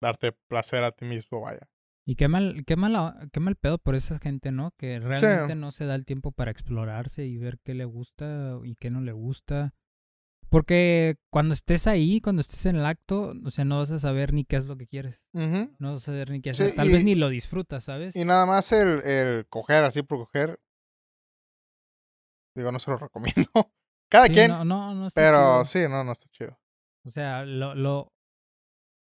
darte 0.00 0.32
placer 0.32 0.84
a 0.84 0.92
ti 0.92 1.06
mismo, 1.06 1.40
vaya. 1.40 1.66
Y 2.04 2.16
qué 2.16 2.28
mal, 2.28 2.64
qué 2.66 2.76
mal, 2.76 3.30
qué 3.32 3.40
mal 3.40 3.56
pedo 3.56 3.78
por 3.78 3.94
esa 3.94 4.18
gente, 4.18 4.52
¿no? 4.52 4.72
Que 4.76 4.98
realmente 5.00 5.54
no 5.54 5.72
se 5.72 5.86
da 5.86 5.94
el 5.94 6.04
tiempo 6.04 6.32
para 6.32 6.50
explorarse 6.50 7.24
y 7.24 7.38
ver 7.38 7.58
qué 7.64 7.74
le 7.74 7.84
gusta 7.84 8.58
y 8.64 8.74
qué 8.74 8.90
no 8.90 9.00
le 9.00 9.12
gusta. 9.12 9.74
Porque 10.52 11.16
cuando 11.30 11.54
estés 11.54 11.86
ahí, 11.86 12.20
cuando 12.20 12.40
estés 12.42 12.66
en 12.66 12.76
el 12.76 12.84
acto, 12.86 13.32
o 13.44 13.50
sea, 13.50 13.64
no 13.64 13.78
vas 13.78 13.90
a 13.90 13.98
saber 13.98 14.32
ni 14.34 14.44
qué 14.44 14.56
es 14.56 14.66
lo 14.66 14.76
que 14.76 14.86
quieres. 14.86 15.24
No 15.32 15.92
vas 15.92 16.02
a 16.02 16.06
saber 16.06 16.30
ni 16.30 16.40
qué 16.42 16.52
Sí, 16.52 16.64
hacer. 16.64 16.76
Tal 16.76 16.88
y- 16.88 16.92
vez 16.92 17.04
ni 17.04 17.14
lo 17.14 17.28
disfrutas, 17.30 17.84
¿sabes? 17.84 18.14
Y 18.14 18.24
nada 18.26 18.44
más 18.46 18.70
el, 18.72 19.00
el 19.04 19.46
coger 19.48 19.82
así 19.82 20.02
por 20.02 20.18
coger, 20.18 20.60
digo, 22.54 22.70
no 22.70 22.78
se 22.78 22.90
lo 22.90 22.96
recomiendo. 22.98 23.50
Cada 24.10 24.26
Sí, 24.26 24.34
quien, 24.34 24.48
No, 24.50 24.64
no, 24.64 24.94
no 24.94 25.06
está 25.06 25.20
pero 25.20 25.62
chido. 25.62 25.64
sí, 25.64 25.78
no, 25.90 26.04
no 26.04 26.12
está 26.12 26.28
chido. 26.30 26.58
O 27.04 27.10
sea, 27.10 27.44
lo, 27.44 27.74
lo, 27.74 28.12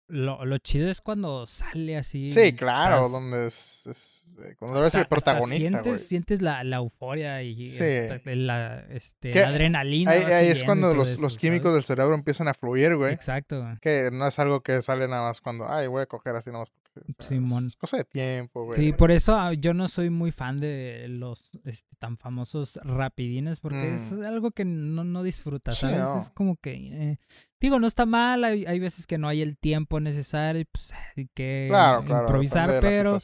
lo, 0.06 0.44
lo 0.44 0.58
chido 0.58 0.90
es 0.90 1.00
cuando 1.00 1.46
sale 1.46 1.96
así. 1.96 2.28
Sí, 2.30 2.52
claro, 2.52 2.96
estás- 2.96 3.12
donde 3.12 3.46
es, 3.46 3.86
es 3.86 4.38
eh, 4.44 4.54
cuando 4.58 4.78
eres 4.80 4.94
el 4.94 5.00
hasta- 5.02 5.16
hasta 5.16 5.32
protagonista, 5.32 5.80
güey. 5.82 5.98
sientes, 5.98 6.42
la, 6.42 6.62
la 6.64 6.76
euforia 6.76 7.42
y 7.42 7.66
Sí. 7.66 7.82
hasta 7.82 8.20
la, 8.34 8.80
este, 8.90 9.34
la 9.34 9.48
adrenalina. 9.48 10.10
Ahí, 10.10 10.48
es 10.48 10.62
cuando 10.64 10.94
los, 10.94 11.08
eso, 11.08 11.22
los 11.22 11.38
químicos 11.38 11.70
¿sabes? 11.70 11.74
del 11.76 11.84
cerebro 11.96 12.14
empiezan 12.14 12.48
a 12.48 12.54
fluir, 12.54 12.96
güey. 12.96 13.12
Exacto. 13.14 13.64
Que 13.80 14.10
no 14.12 14.26
es 14.26 14.38
algo 14.38 14.60
que 14.62 14.82
sale 14.82 15.08
nada 15.08 15.22
más 15.28 15.40
cuando, 15.40 15.68
ay, 15.70 15.86
voy 15.86 16.02
a 16.02 16.06
coger 16.06 16.36
así 16.36 16.50
nada 16.50 16.60
más. 16.60 16.70
Porque, 16.94 17.12
o 17.18 17.22
sea, 17.22 17.28
Simón. 17.36 17.66
Es 17.66 17.76
cosa 17.76 17.96
de 17.96 18.04
tiempo, 18.04 18.64
güey. 18.64 18.78
Sí, 18.80 18.92
por 18.92 19.10
eso 19.10 19.34
ah, 19.36 19.52
yo 19.52 19.74
no 19.74 19.88
soy 19.88 20.10
muy 20.10 20.30
fan 20.30 20.60
de 20.60 21.06
los 21.08 21.50
este, 21.64 21.94
tan 21.98 22.16
famosos 22.16 22.78
rapidines, 22.84 23.60
porque 23.60 23.94
es 23.94 24.12
Mm. 24.12 24.22
algo 24.22 24.50
que 24.52 24.64
no, 24.64 25.02
no 25.04 25.22
disfrutas, 25.22 25.74
Sí, 25.74 25.80
¿sabes? 25.82 25.98
no. 25.98 26.18
Es 26.20 26.30
como 26.30 26.56
que, 26.56 26.72
eh, 26.74 27.18
digo, 27.60 27.78
no 27.78 27.86
está 27.86 28.06
mal, 28.06 28.44
hay, 28.44 28.64
hay 28.66 28.78
veces 28.78 29.06
que 29.06 29.18
no 29.18 29.28
hay 29.28 29.42
el 29.42 29.58
tiempo 29.58 29.98
necesario, 30.00 30.60
y, 30.62 30.64
pues 30.66 30.92
hay 31.16 31.28
que 31.34 31.66
Claro, 31.68 32.04
claro. 32.04 32.22
improvisar, 32.24 32.80
pero 32.80 33.18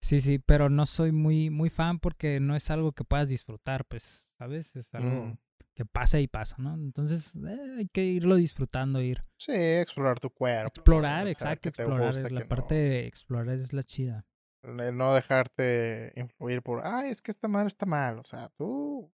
sí, 0.00 0.20
sí, 0.20 0.38
pero 0.38 0.70
no 0.70 0.86
soy 0.86 1.12
muy, 1.12 1.50
muy 1.50 1.68
fan 1.68 1.98
porque 1.98 2.38
no 2.40 2.54
es 2.56 2.70
algo 2.70 2.92
que 2.92 3.04
puedas 3.04 3.28
disfrutar, 3.28 3.84
pues, 3.86 4.28
¿sabes? 4.38 4.76
Es 4.76 4.94
algo 4.94 5.26
Mm. 5.26 5.38
Que 5.76 5.84
pasa 5.84 6.18
y 6.18 6.26
pasa, 6.26 6.56
¿no? 6.58 6.74
Entonces 6.74 7.36
eh, 7.36 7.74
hay 7.78 7.88
que 7.88 8.02
irlo 8.02 8.36
disfrutando, 8.36 9.02
ir. 9.02 9.22
Sí, 9.36 9.52
explorar 9.52 10.18
tu 10.18 10.30
cuerpo. 10.30 10.68
Explorar, 10.68 11.20
o 11.20 11.24
sea, 11.24 11.52
exacto, 11.52 11.68
explorar. 11.68 12.06
gusta, 12.06 12.22
es 12.22 12.32
la 12.32 12.40
no. 12.40 12.48
parte 12.48 12.74
de 12.74 13.06
explorar 13.06 13.58
es 13.58 13.72
la 13.74 13.84
chida. 13.84 14.26
No 14.62 15.14
dejarte 15.14 16.12
influir 16.16 16.62
por, 16.62 16.80
ay, 16.84 17.10
es 17.10 17.20
que 17.20 17.30
esta 17.30 17.46
madre 17.46 17.68
está 17.68 17.84
mal. 17.84 18.18
O 18.18 18.24
sea, 18.24 18.48
tú. 18.56 19.12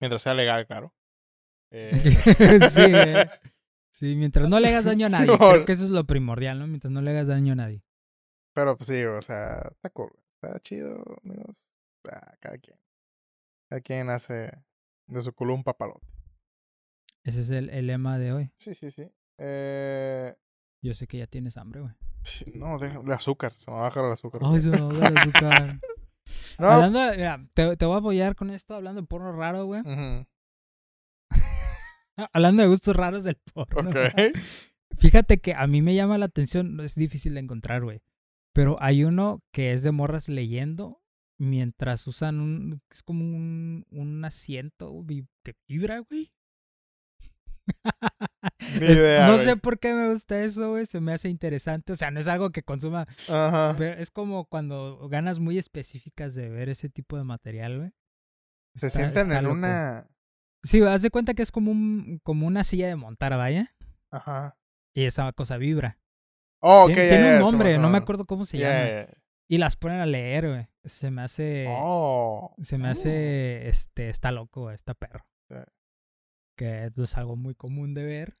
Mientras 0.00 0.22
sea 0.22 0.34
legal, 0.34 0.66
claro. 0.66 0.94
Eh, 1.70 1.92
sí, 2.70 2.82
eh. 2.86 3.28
Sí, 3.92 4.16
mientras 4.16 4.48
no 4.48 4.58
le 4.58 4.68
hagas 4.68 4.86
daño 4.86 5.06
a 5.06 5.08
nadie. 5.10 5.26
Simón. 5.26 5.38
Creo 5.38 5.64
que 5.66 5.72
eso 5.72 5.84
es 5.84 5.90
lo 5.90 6.04
primordial, 6.04 6.58
¿no? 6.58 6.66
Mientras 6.66 6.90
no 6.90 7.02
le 7.02 7.10
hagas 7.10 7.26
daño 7.26 7.52
a 7.52 7.56
nadie. 7.56 7.84
pero 8.54 8.76
pues 8.78 8.88
sí, 8.88 9.04
o 9.04 9.20
sea, 9.20 9.60
está 9.70 9.90
cool. 9.90 10.10
Está 10.40 10.58
chido, 10.60 11.04
amigos. 11.22 11.62
O 12.02 12.08
sea, 12.08 12.34
cada 12.40 12.56
quien. 12.56 12.78
Cada 13.68 13.82
quien 13.82 14.08
hace 14.08 14.67
de 15.08 15.20
su 15.22 15.32
culo 15.32 15.54
un 15.54 15.64
papalote. 15.64 16.06
Ese 17.24 17.40
es 17.40 17.50
el, 17.50 17.68
el 17.70 17.86
lema 17.88 18.18
de 18.18 18.32
hoy. 18.32 18.50
Sí, 18.54 18.74
sí, 18.74 18.90
sí. 18.90 19.10
Eh, 19.38 20.34
Yo 20.82 20.94
sé 20.94 21.06
que 21.06 21.18
ya 21.18 21.26
tienes 21.26 21.56
hambre, 21.56 21.80
güey. 21.80 21.92
no, 22.54 22.78
déjame. 22.78 23.12
azúcar. 23.14 23.54
Se 23.54 23.70
me 23.70 23.76
va 23.76 23.82
a 23.82 23.88
bajar 23.88 24.04
el 24.04 24.12
azúcar. 24.12 24.40
Ay, 24.44 24.60
se 24.60 24.68
me 24.70 24.78
va 24.78 24.84
a 24.86 24.90
ahogar 24.90 25.12
el 25.12 25.18
azúcar. 25.18 25.80
no. 26.58 26.66
Hablando 26.68 27.00
de- 27.00 27.16
mira, 27.16 27.48
te, 27.54 27.76
te 27.76 27.86
voy 27.86 27.94
a 27.96 27.98
apoyar 27.98 28.36
con 28.36 28.50
esto, 28.50 28.74
hablando 28.74 29.00
de 29.00 29.06
porno 29.06 29.32
raro, 29.32 29.66
güey. 29.66 29.82
hablando 32.32 32.62
de 32.62 32.68
gustos 32.68 32.96
raros 32.96 33.24
del 33.24 33.36
porno. 33.36 33.90
Ok. 33.90 33.96
Fíjate 34.98 35.38
que 35.40 35.54
a 35.54 35.66
mí 35.66 35.82
me 35.82 35.94
llama 35.94 36.18
la 36.18 36.24
atención, 36.26 36.80
es 36.80 36.94
difícil 36.94 37.34
de 37.34 37.40
encontrar, 37.40 37.84
güey. 37.84 38.02
Pero 38.52 38.76
hay 38.80 39.04
uno 39.04 39.42
que 39.52 39.72
es 39.72 39.82
de 39.82 39.92
morras 39.92 40.28
leyendo 40.28 41.02
mientras 41.38 42.06
usan 42.06 42.40
un. 42.40 42.82
Es 42.90 43.02
como 43.02 43.24
un, 43.24 43.86
un 43.90 44.24
asiento 44.24 45.04
que 45.44 45.54
vibra, 45.68 46.00
güey. 46.00 46.32
Idea, 48.80 49.26
no 49.26 49.34
güey. 49.34 49.44
sé 49.44 49.56
por 49.56 49.78
qué 49.78 49.94
me 49.94 50.10
gusta 50.12 50.42
eso, 50.42 50.70
güey. 50.70 50.86
Se 50.86 51.00
me 51.00 51.12
hace 51.12 51.28
interesante. 51.28 51.92
O 51.92 51.96
sea, 51.96 52.10
no 52.10 52.20
es 52.20 52.28
algo 52.28 52.50
que 52.50 52.62
consuma. 52.62 53.06
Ajá. 53.28 53.74
Pero 53.76 54.00
es 54.00 54.10
como 54.10 54.46
cuando 54.46 55.08
ganas 55.08 55.38
muy 55.38 55.58
específicas 55.58 56.34
de 56.34 56.48
ver 56.48 56.68
ese 56.68 56.88
tipo 56.88 57.16
de 57.16 57.24
material, 57.24 57.78
güey. 57.78 57.90
Se 58.76 58.86
Está- 58.88 59.00
sientan 59.00 59.26
está 59.28 59.38
en 59.38 59.44
loco. 59.44 59.56
una. 59.56 60.06
Sí, 60.62 60.82
haz 60.82 61.02
de 61.02 61.10
cuenta 61.10 61.34
que 61.34 61.42
es 61.42 61.52
como 61.52 61.70
un 61.70 62.20
como 62.24 62.46
una 62.46 62.64
silla 62.64 62.88
de 62.88 62.96
montar, 62.96 63.36
vaya. 63.36 63.74
Ajá. 64.10 64.56
Y 64.94 65.04
esa 65.04 65.32
cosa 65.32 65.56
vibra. 65.56 65.98
Oh, 66.60 66.84
ok, 66.84 66.92
tiene 66.94 67.34
un 67.36 67.40
nombre, 67.40 67.78
no 67.78 67.88
me 67.88 67.98
acuerdo 67.98 68.24
cómo 68.26 68.44
se 68.44 68.58
Ya, 68.58 68.84
llama. 69.02 69.12
Y 69.50 69.58
las 69.58 69.76
ponen 69.76 70.00
a 70.00 70.06
leer, 70.06 70.48
güey. 70.48 70.68
Se 70.84 71.10
me 71.10 71.22
hace. 71.22 71.66
Oh. 71.68 72.54
Se 72.62 72.76
me 72.78 72.88
hace. 72.88 73.68
Este. 73.68 74.10
Está 74.10 74.30
loco, 74.30 74.62
güey. 74.62 74.74
Está 74.74 74.94
perro. 74.94 75.26
Sí. 75.48 75.56
Que 76.56 76.90
es 76.94 77.16
algo 77.16 77.36
muy 77.36 77.54
común 77.54 77.94
de 77.94 78.04
ver. 78.04 78.36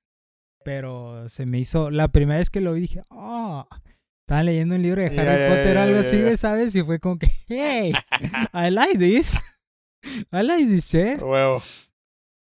Pero 0.64 1.28
se 1.28 1.46
me 1.46 1.58
hizo. 1.58 1.90
La 1.90 2.08
primera 2.08 2.38
vez 2.38 2.50
que 2.50 2.60
lo 2.60 2.74
vi 2.74 2.80
dije. 2.82 3.02
Oh. 3.10 3.66
Estaban 4.20 4.44
leyendo 4.44 4.74
un 4.74 4.82
libro 4.82 5.00
de 5.00 5.06
Harry 5.08 5.48
Potter 5.48 5.76
o 5.78 5.80
algo 5.80 5.98
así, 6.00 6.36
¿sabes? 6.36 6.74
Y 6.74 6.82
fue 6.82 6.98
como 7.00 7.18
que. 7.18 7.28
Hey. 7.46 7.92
I 8.52 8.70
like 8.70 8.98
this. 8.98 9.38
I 10.32 10.42
like 10.42 10.66
this 10.66 10.84
shit. 10.84 11.22
Huevo. 11.22 11.62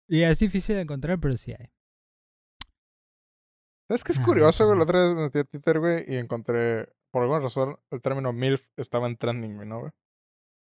Y 0.08 0.22
es 0.22 0.38
difícil 0.40 0.76
de 0.76 0.82
encontrar, 0.82 1.20
pero 1.20 1.36
sí 1.38 1.54
hay. 1.58 1.72
¿Sabes 3.88 4.04
qué 4.04 4.12
es 4.12 4.20
Ah, 4.20 4.24
curioso, 4.24 4.66
güey? 4.66 4.78
La 4.78 4.84
otra 4.84 5.04
vez 5.04 5.16
me 5.16 5.22
metí 5.24 5.40
a 5.40 5.44
Twitter, 5.44 5.80
güey, 5.80 6.06
y 6.08 6.18
encontré, 6.18 6.88
por 7.12 7.24
alguna 7.24 7.40
razón, 7.42 7.78
el 7.92 8.02
término 8.02 8.32
MILF 8.34 8.68
estaba 8.78 9.08
en 9.08 9.18
trending, 9.18 9.68
¿no, 9.68 9.80
güey? 9.82 9.92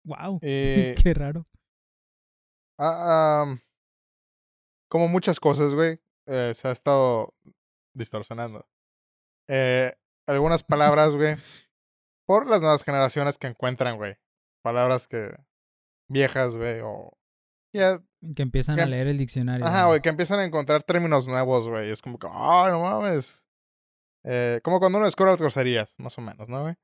Wow. 0.04 0.38
Y, 0.42 0.94
Qué 1.02 1.14
raro. 1.14 1.46
ah, 2.78 3.54
como 4.90 5.08
muchas 5.08 5.40
cosas, 5.40 5.74
güey, 5.74 6.00
eh, 6.26 6.52
se 6.54 6.68
ha 6.68 6.72
estado 6.72 7.34
distorsionando. 7.94 8.66
Eh, 9.48 9.92
algunas 10.26 10.62
palabras, 10.62 11.14
güey, 11.14 11.36
por 12.26 12.46
las 12.48 12.60
nuevas 12.62 12.82
generaciones 12.84 13.38
que 13.38 13.46
encuentran, 13.48 13.96
güey. 13.96 14.16
Palabras 14.62 15.08
que 15.08 15.34
viejas, 16.08 16.56
güey, 16.56 16.80
o 16.84 17.12
ya 17.74 18.00
Que 18.36 18.42
empiezan 18.42 18.76
Que- 18.76 18.82
a 18.82 18.86
leer 18.86 19.08
el 19.08 19.18
diccionario. 19.18 19.64
Ajá, 19.66 19.86
güey, 19.86 20.00
que 20.00 20.08
empiezan 20.10 20.40
a 20.40 20.44
encontrar 20.44 20.82
términos 20.82 21.26
nuevos, 21.26 21.68
güey. 21.68 21.90
Es 21.90 22.02
como 22.02 22.18
que, 22.18 22.28
ay, 22.30 22.70
no 22.70 22.80
mames. 22.82 23.46
Eh, 24.24 24.60
como 24.62 24.78
cuando 24.78 24.98
uno 24.98 25.06
descubre 25.06 25.30
las 25.32 25.40
groserías, 25.40 25.94
más 25.98 26.16
o 26.18 26.20
menos, 26.20 26.48
¿no, 26.48 26.62
güey? 26.62 26.74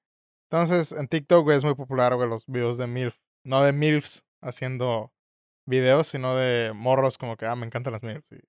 Entonces, 0.50 0.92
en 0.92 1.08
TikTok, 1.08 1.44
güey, 1.44 1.56
es 1.58 1.64
muy 1.64 1.74
popular, 1.74 2.14
güey, 2.16 2.28
los 2.28 2.46
videos 2.46 2.78
de 2.78 2.86
MILF. 2.86 3.16
No 3.44 3.62
de 3.62 3.72
MILFs 3.72 4.24
haciendo 4.42 5.12
videos, 5.66 6.06
sino 6.08 6.34
de 6.34 6.72
morros 6.74 7.18
como 7.18 7.36
que, 7.36 7.46
ah, 7.46 7.54
me 7.56 7.66
encantan 7.66 7.92
las 7.92 8.02
MILFs. 8.02 8.32
Y 8.32 8.40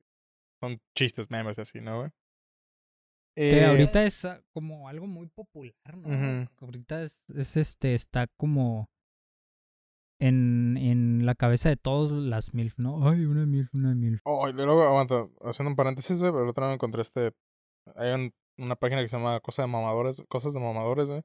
son 0.62 0.80
chistes, 0.98 1.30
memes 1.30 1.58
y 1.58 1.62
así, 1.62 1.82
¿no, 1.82 2.00
güey? 2.00 2.10
Que 3.36 3.60
Eh, 3.60 3.66
ahorita 3.66 4.04
es 4.04 4.26
ah, 4.26 4.42
como 4.54 4.88
algo 4.90 5.08
muy 5.08 5.28
popular, 5.28 5.74
¿no? 5.98 6.48
Ahorita 6.60 7.04
es, 7.04 7.22
es, 7.36 7.58
este, 7.58 7.96
está 7.96 8.28
como 8.38 8.90
en, 10.20 10.76
en 10.78 11.26
la 11.26 11.36
cabeza 11.36 11.70
de 11.70 11.78
todos 11.78 12.12
las 12.12 12.54
MILF, 12.54 12.78
¿no? 12.80 13.08
Ay, 13.10 13.26
una 13.26 13.46
MILF, 13.46 13.74
una 13.74 13.96
MILF. 13.96 14.22
Oh, 14.26 14.50
y 14.50 14.54
luego, 14.54 14.84
aguanta, 14.84 15.28
haciendo 15.42 15.70
un 15.70 15.76
paréntesis, 15.76 16.20
güey, 16.22 16.32
pero 16.34 16.52
día 16.54 16.68
me 16.68 16.74
encontré 16.74 17.02
este. 17.02 17.32
Hay 17.96 18.14
un- 18.14 18.34
una 18.60 18.76
página 18.76 19.02
que 19.02 19.10
se 19.10 19.18
llama 19.18 19.40
Cosa 19.40 19.64
de 19.64 19.68
Mamadores, 19.70 20.22
Cosas 20.30 20.54
de 20.54 20.60
Mamadores, 20.60 21.10
güey. 21.10 21.22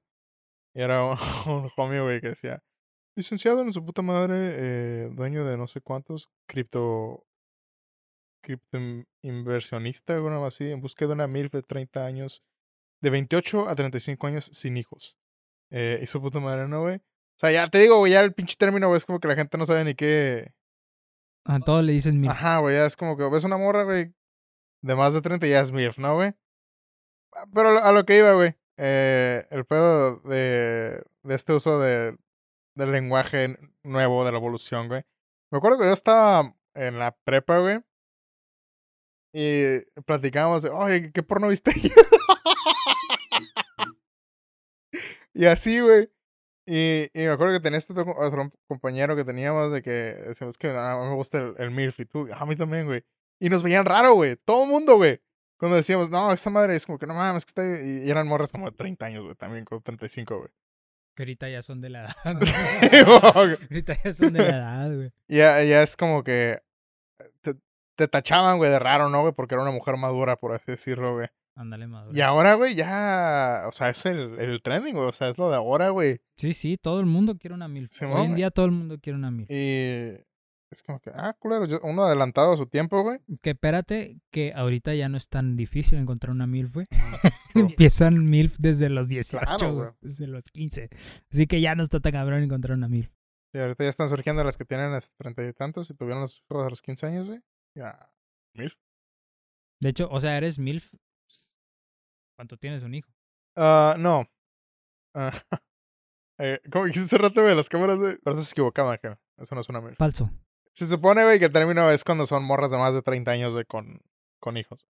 Y 0.75 0.81
era 0.83 1.05
un, 1.05 1.17
un 1.65 1.71
homie, 1.77 2.01
güey, 2.01 2.21
que 2.21 2.29
decía: 2.31 2.63
Licenciado 3.17 3.63
en 3.63 3.73
su 3.73 3.85
puta 3.85 4.03
madre, 4.03 4.35
eh, 4.39 5.11
dueño 5.13 5.45
de 5.45 5.57
no 5.57 5.67
sé 5.67 5.81
cuántos, 5.81 6.31
cripto. 6.49 7.25
cripto 8.43 8.77
in- 8.79 9.07
inversionista 9.23 10.21
o 10.21 10.29
algo 10.29 10.47
así, 10.47 10.71
en 10.71 10.81
busca 10.81 11.07
de 11.07 11.13
una 11.13 11.27
MILF 11.27 11.53
de 11.53 11.63
30 11.63 12.05
años, 12.05 12.43
de 13.01 13.11
28 13.11 13.69
a 13.69 13.75
35 13.75 14.27
años 14.27 14.45
sin 14.53 14.77
hijos. 14.77 15.17
Eh, 15.71 15.99
y 16.03 16.07
su 16.07 16.21
puta 16.21 16.41
madre, 16.41 16.69
¿no, 16.69 16.83
güey? 16.83 16.97
O 16.97 17.39
sea, 17.39 17.51
ya 17.51 17.69
te 17.69 17.79
digo, 17.79 17.99
güey, 17.99 18.13
ya 18.13 18.21
el 18.21 18.35
pinche 18.35 18.55
término, 18.57 18.89
güey, 18.89 18.99
es 18.99 19.05
como 19.07 19.19
que 19.19 19.29
la 19.29 19.35
gente 19.35 19.57
no 19.59 19.67
sabe 19.67 19.85
ni 19.85 19.95
qué. 19.95 20.53
A 21.47 21.59
todos 21.61 21.83
le 21.85 21.93
dicen 21.93 22.21
MILF. 22.21 22.31
Ajá, 22.33 22.59
güey, 22.59 22.77
ya 22.77 22.87
es 22.87 22.97
como 22.97 23.17
que 23.17 23.29
ves 23.29 23.45
una 23.45 23.57
morra, 23.57 23.85
güey, 23.85 24.15
de 24.83 24.95
más 24.95 25.15
de 25.15 25.21
30 25.23 25.47
ya 25.47 25.61
es 25.61 25.73
MILF, 25.73 25.99
¿no, 25.99 26.15
güey? 26.17 26.35
Ah, 27.35 27.47
Pero 27.55 27.79
a 27.83 27.93
lo 27.93 28.05
que 28.05 28.19
iba, 28.19 28.33
güey. 28.33 28.55
eh, 28.77 29.45
el 29.51 29.65
pedo 29.65 30.17
de, 30.21 31.03
de 31.23 31.35
este 31.35 31.53
uso 31.53 31.79
de, 31.79 32.17
del 32.77 32.93
lenguaje 32.93 33.57
nuevo 33.83 34.25
de 34.25 34.33
la 34.33 34.39
evolución, 34.39 34.89
güey. 34.89 35.03
Me 35.51 35.59
acuerdo 35.59 35.79
que 35.79 35.85
yo 35.87 35.93
estaba 35.93 36.55
en 36.75 36.99
la 36.99 37.17
prepa, 37.25 37.59
güey. 37.59 37.81
Y 39.33 39.81
platicábamos 40.07 40.63
de, 40.63 40.71
oye, 40.71 41.13
¿qué 41.13 41.23
porno 41.23 41.49
viste? 41.49 41.73
y 45.35 45.47
así, 45.47 45.81
güey. 45.81 46.11
Y, 46.67 47.09
y 47.13 47.25
me 47.27 47.31
acuerdo 47.31 47.53
que 47.55 47.61
tenía 47.61 47.79
este 47.79 47.93
otro, 47.93 48.15
otro 48.17 48.51
compañero 48.69 49.17
que 49.17 49.25
teníamos 49.25 49.71
de 49.71 49.83
que 49.83 49.91
decíamos 49.91 50.57
que 50.57 50.69
a 50.71 50.97
mí 50.97 51.09
me 51.09 51.15
gusta 51.15 51.39
el, 51.39 51.55
el 51.59 51.71
MILF 51.71 52.01
y 52.01 52.07
tú, 52.07 52.27
a 52.33 52.47
mí 52.47 52.57
también, 52.57 52.87
güey. 52.87 53.05
Y 53.41 53.51
nos 53.51 53.63
veían 53.63 53.85
raro, 53.85 54.15
güey. 54.15 54.37
Todo 54.37 54.65
el 54.65 54.71
mundo, 54.71 54.97
güey. 54.97 55.21
Cuando 55.57 55.77
decíamos, 55.77 56.11
no, 56.11 56.33
esta 56.33 56.51
madre 56.51 56.77
es 56.77 56.87
como 56.87 56.99
que 56.99 57.07
no 57.07 57.15
mames, 57.15 57.45
que 57.45 57.51
está. 57.51 57.65
Y, 57.65 58.11
eran 58.11 58.27
morras 58.27 58.53
como 58.53 58.71
de 58.71 58.77
30 58.77 59.07
años, 59.07 59.25
güey, 59.25 59.35
también 59.35 59.65
con 59.65 59.83
35, 59.83 60.39
güey. 60.39 60.51
Que 61.15 61.23
ahorita 61.23 61.49
ya 61.49 61.63
son 61.63 61.81
de 61.81 61.91
la 61.91 62.05
edad. 62.25 63.35
ahorita 63.35 63.97
ya 64.03 64.13
son 64.13 64.33
de 64.33 64.41
la 64.41 64.57
edad, 64.57 64.95
güey. 64.95 65.13
ya, 65.29 65.63
ya 65.63 65.83
es 65.83 65.97
como 65.97 66.25
que 66.25 66.61
te, 67.41 67.55
te 67.97 68.09
tachaban, 68.09 68.59
güey, 68.59 68.71
de 68.71 68.79
raro, 68.79 69.09
¿no, 69.09 69.23
güey? 69.23 69.33
Porque 69.33 69.55
era 69.55 69.63
una 69.63 69.73
mujer 69.73 69.97
madura, 69.97 70.37
por 70.37 70.53
así 70.53 70.65
decirlo, 70.67 71.15
güey. 71.15 71.29
Ándale, 71.57 71.87
maduro. 71.87 72.17
Y 72.17 72.21
ahora, 72.21 72.55
güey, 72.55 72.75
ya. 72.75 73.65
O 73.69 73.73
sea, 73.73 73.91
es 73.91 74.05
el, 74.07 74.39
el 74.41 74.61
trending, 74.61 74.95
güey. 74.95 75.07
O 75.07 75.13
sea, 75.13 75.29
es 75.29 75.39
lo 75.39 75.51
de 75.51 75.57
ahora, 75.57 75.91
güey. 75.91 76.21
Sí, 76.37 76.53
sí, 76.53 76.77
todo 76.77 76.99
el 76.99 77.07
mundo 77.07 77.39
quiere 77.39 77.55
una 77.55 77.69
mil. 77.69 77.89
Hoy 78.13 78.27
en 78.27 78.35
día 78.35 78.51
todo 78.51 78.67
el 78.67 78.73
mundo 78.73 78.99
quiere 79.01 79.17
una 79.17 79.31
mil. 79.31 79.47
Y. 79.49 80.19
Es 80.75 80.83
como 80.83 80.99
que, 80.99 81.11
ah, 81.15 81.35
culero, 81.39 81.67
yo- 81.67 81.79
uno 81.85 82.03
adelantado 82.03 82.53
a 82.53 82.57
su 82.57 82.67
tiempo, 82.67 83.01
güey. 83.05 83.21
Que 83.43 83.51
espérate, 83.51 84.19
que 84.33 84.53
ahorita 84.55 84.93
ya 84.97 85.09
no 85.09 85.17
es 85.17 85.29
tan 85.29 85.55
difícil 85.57 85.99
encontrar 85.99 86.33
una 86.35 86.49
MILF, 86.49 86.75
güey. 86.75 86.87
Empiezan 87.55 88.25
MILF 88.25 88.57
desde 88.59 88.89
los 88.89 89.07
18, 89.07 89.39
Claro, 89.47 89.73
güey, 89.75 89.91
desde 90.01 90.27
los 90.27 90.43
15. 90.51 90.91
Así 91.31 91.47
que 91.47 91.61
ya 91.61 91.77
no 91.77 91.85
está 91.85 92.01
tan 92.01 92.11
cabrón 92.11 92.43
encontrar 92.43 92.77
una 92.77 92.89
MILF. 92.89 93.09
Y 93.53 93.59
ahorita 93.59 93.85
ya 93.85 93.91
están 93.91 94.09
surgiendo 94.09 94.43
las 94.43 94.57
que 94.57 94.65
tienen 94.65 94.93
hasta 94.95 95.15
treinta 95.17 95.47
y 95.47 95.53
tantos 95.53 95.89
y 95.91 95.95
tuvieron 95.95 96.23
los 96.23 96.39
hijos 96.51 96.67
a 96.67 96.71
los 96.71 96.83
15 96.83 97.07
años, 97.07 97.29
güey. 97.29 97.41
Ya. 97.77 98.11
Mil. 98.57 98.77
De 99.81 99.91
hecho, 99.91 100.09
o 100.11 100.19
sea, 100.19 100.37
eres 100.37 100.59
MILF. 100.59 100.93
¿Cuánto 102.37 102.57
tienes 102.57 102.83
un 102.83 102.95
hijo? 102.95 103.13
Ah, 103.57 103.95
no. 103.97 104.27
Ah, 105.15 105.31
eh, 106.41 106.59
como 106.73 106.87
dijiste 106.87 107.05
hace 107.05 107.19
rato, 107.19 107.43
güey, 107.43 107.55
las 107.55 107.69
cámaras, 107.69 107.99
güey. 107.99 108.17
Pero 108.25 108.35
eso 108.37 108.45
se 108.45 108.51
equivocaba, 108.53 108.95
Ángel. 108.95 109.17
Eso 109.37 109.55
no 109.55 109.61
es 109.61 109.69
una 109.69 109.81
mil. 109.81 109.95
Falso. 109.95 110.25
Se 110.75 110.87
supone, 110.87 111.23
güey, 111.25 111.39
que 111.39 111.47
el 111.47 111.53
término 111.53 111.91
es 111.91 112.03
cuando 112.03 112.27
son 112.27 112.45
morras 112.45 112.71
de 112.71 112.79
más 112.79 112.95
de 112.95 113.03
30 113.03 113.31
años, 113.31 113.53
güey, 113.53 113.65
con, 113.65 114.01
con 114.41 114.57
hijos. 114.57 114.89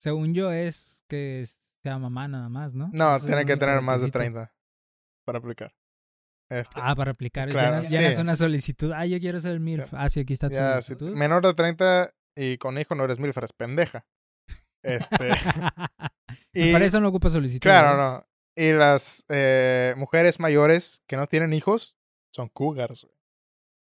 Según 0.00 0.34
yo 0.34 0.50
es 0.50 1.04
que 1.08 1.46
sea 1.82 1.98
mamá 1.98 2.26
nada 2.26 2.48
más, 2.48 2.74
¿no? 2.74 2.90
No, 2.92 3.16
es 3.16 3.24
tiene 3.24 3.46
que 3.46 3.56
tener 3.56 3.80
más 3.80 4.00
de 4.00 4.08
requisito. 4.08 4.18
30 4.18 4.54
para 5.24 5.38
aplicar. 5.38 5.74
Este, 6.50 6.80
Ah, 6.82 6.94
para 6.94 7.12
aplicar. 7.12 7.48
Claro, 7.48 7.76
llenas, 7.76 7.90
llenas 7.90 8.14
sí. 8.16 8.20
una 8.20 8.36
solicitud. 8.36 8.92
Ah, 8.92 9.06
yo 9.06 9.18
quiero 9.20 9.40
ser 9.40 9.60
MILF. 9.60 9.94
Ah, 9.94 10.08
sí, 10.08 10.20
aquí 10.20 10.32
está 10.32 10.48
tu 10.48 10.56
ya, 10.56 10.82
si 10.82 10.94
solicitud. 10.94 11.16
menor 11.16 11.46
de 11.46 11.54
30 11.54 12.14
y 12.36 12.58
con 12.58 12.78
hijo 12.78 12.94
no 12.94 13.04
eres 13.04 13.18
mil, 13.18 13.32
eres 13.34 13.52
pendeja. 13.52 14.06
Este. 14.82 15.16
y, 16.52 16.72
Para 16.72 16.84
eso 16.84 17.00
no 17.00 17.08
ocupa 17.08 17.30
solicitud. 17.30 17.60
Claro, 17.60 17.96
no. 17.96 18.26
Y 18.56 18.72
las 18.72 19.24
eh, 19.28 19.94
mujeres 19.96 20.38
mayores 20.40 21.02
que 21.06 21.16
no 21.16 21.26
tienen 21.26 21.52
hijos 21.52 21.96
son 22.32 22.48
cougars, 22.48 23.04
güey. 23.04 23.16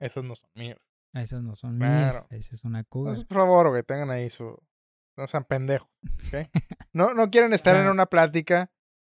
Esas 0.00 0.24
no 0.24 0.34
son 0.34 0.50
mías. 0.54 0.78
Esas 1.14 1.42
no 1.42 1.56
son 1.56 1.78
Claro. 1.78 2.26
Esa 2.30 2.54
es 2.54 2.64
una 2.64 2.84
cougar. 2.84 3.10
Entonces, 3.10 3.24
por 3.24 3.38
favor, 3.38 3.70
güey, 3.70 3.82
tengan 3.82 4.10
ahí 4.10 4.30
su. 4.30 4.56
No 5.16 5.26
sean 5.26 5.44
pendejos, 5.44 5.88
¿ok? 6.28 6.48
No, 6.92 7.14
no 7.14 7.30
quieren 7.30 7.52
estar 7.52 7.76
en 7.76 7.88
una 7.88 8.06
plática 8.06 8.72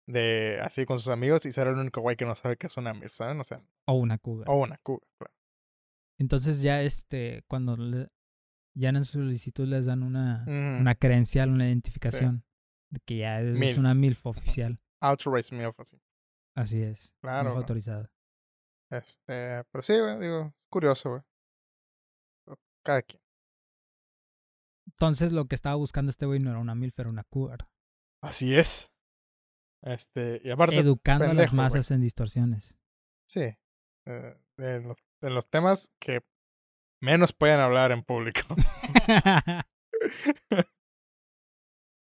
de 0.05 0.59
así 0.61 0.85
con 0.85 0.99
sus 0.99 1.09
amigos 1.09 1.45
y 1.45 1.51
ser 1.51 1.67
el 1.67 1.75
único 1.75 2.01
güey 2.01 2.15
que 2.15 2.25
no 2.25 2.35
sabe 2.35 2.57
que 2.57 2.67
es 2.67 2.77
una 2.77 2.93
MILF, 2.93 3.13
¿saben? 3.13 3.39
O 3.39 3.43
sea, 3.43 3.63
O 3.87 3.93
una 3.93 4.17
cougar. 4.17 4.49
o 4.49 4.57
una 4.61 4.77
cougar, 4.77 5.07
claro. 5.17 5.33
Entonces 6.19 6.61
ya 6.61 6.81
este, 6.81 7.43
cuando 7.47 7.77
le, 7.77 8.09
llenan 8.75 9.05
su 9.05 9.19
solicitud 9.19 9.67
les 9.67 9.85
dan 9.85 10.03
una, 10.03 10.43
una 10.47 10.95
credencial, 10.95 11.49
una 11.49 11.67
identificación. 11.67 12.45
De 12.91 12.99
que 12.99 13.17
ya 13.17 13.41
es 13.41 13.77
una 13.77 13.95
MILF 13.95 14.25
oficial. 14.27 14.79
Authorized 15.01 15.57
MILF, 15.57 15.79
así. 15.79 15.99
Así 16.55 16.81
es. 16.81 17.15
Claro, 17.21 17.49
MILF 17.49 17.57
autorizada. 17.57 18.11
Este, 18.91 19.63
pero 19.71 19.81
sí, 19.81 19.93
güey, 19.99 20.19
digo, 20.19 20.53
curioso, 20.69 21.09
güey. 21.09 21.21
Cada 22.83 23.01
quien. 23.01 23.21
Entonces 24.87 25.31
lo 25.31 25.45
que 25.47 25.55
estaba 25.55 25.75
buscando 25.75 26.09
este 26.09 26.25
güey 26.25 26.39
no 26.39 26.51
era 26.51 26.59
una 26.59 26.75
MILF, 26.75 26.99
era 26.99 27.09
una 27.09 27.23
cougar. 27.23 27.67
Así 28.21 28.55
es. 28.55 28.91
Este, 29.81 30.41
y 30.43 30.49
aparte, 30.49 30.77
Educando 30.77 31.25
a 31.25 31.33
las 31.33 31.51
masas 31.53 31.91
en 31.91 32.01
distorsiones. 32.01 32.79
Sí. 33.27 33.57
eh, 34.05 34.37
de, 34.57 34.81
los, 35.29 35.49
temas 35.49 35.93
que 35.99 36.23
menos 37.01 37.33
pueden 37.33 37.59
hablar 37.59 37.91
en 37.91 38.03
público. 38.03 38.41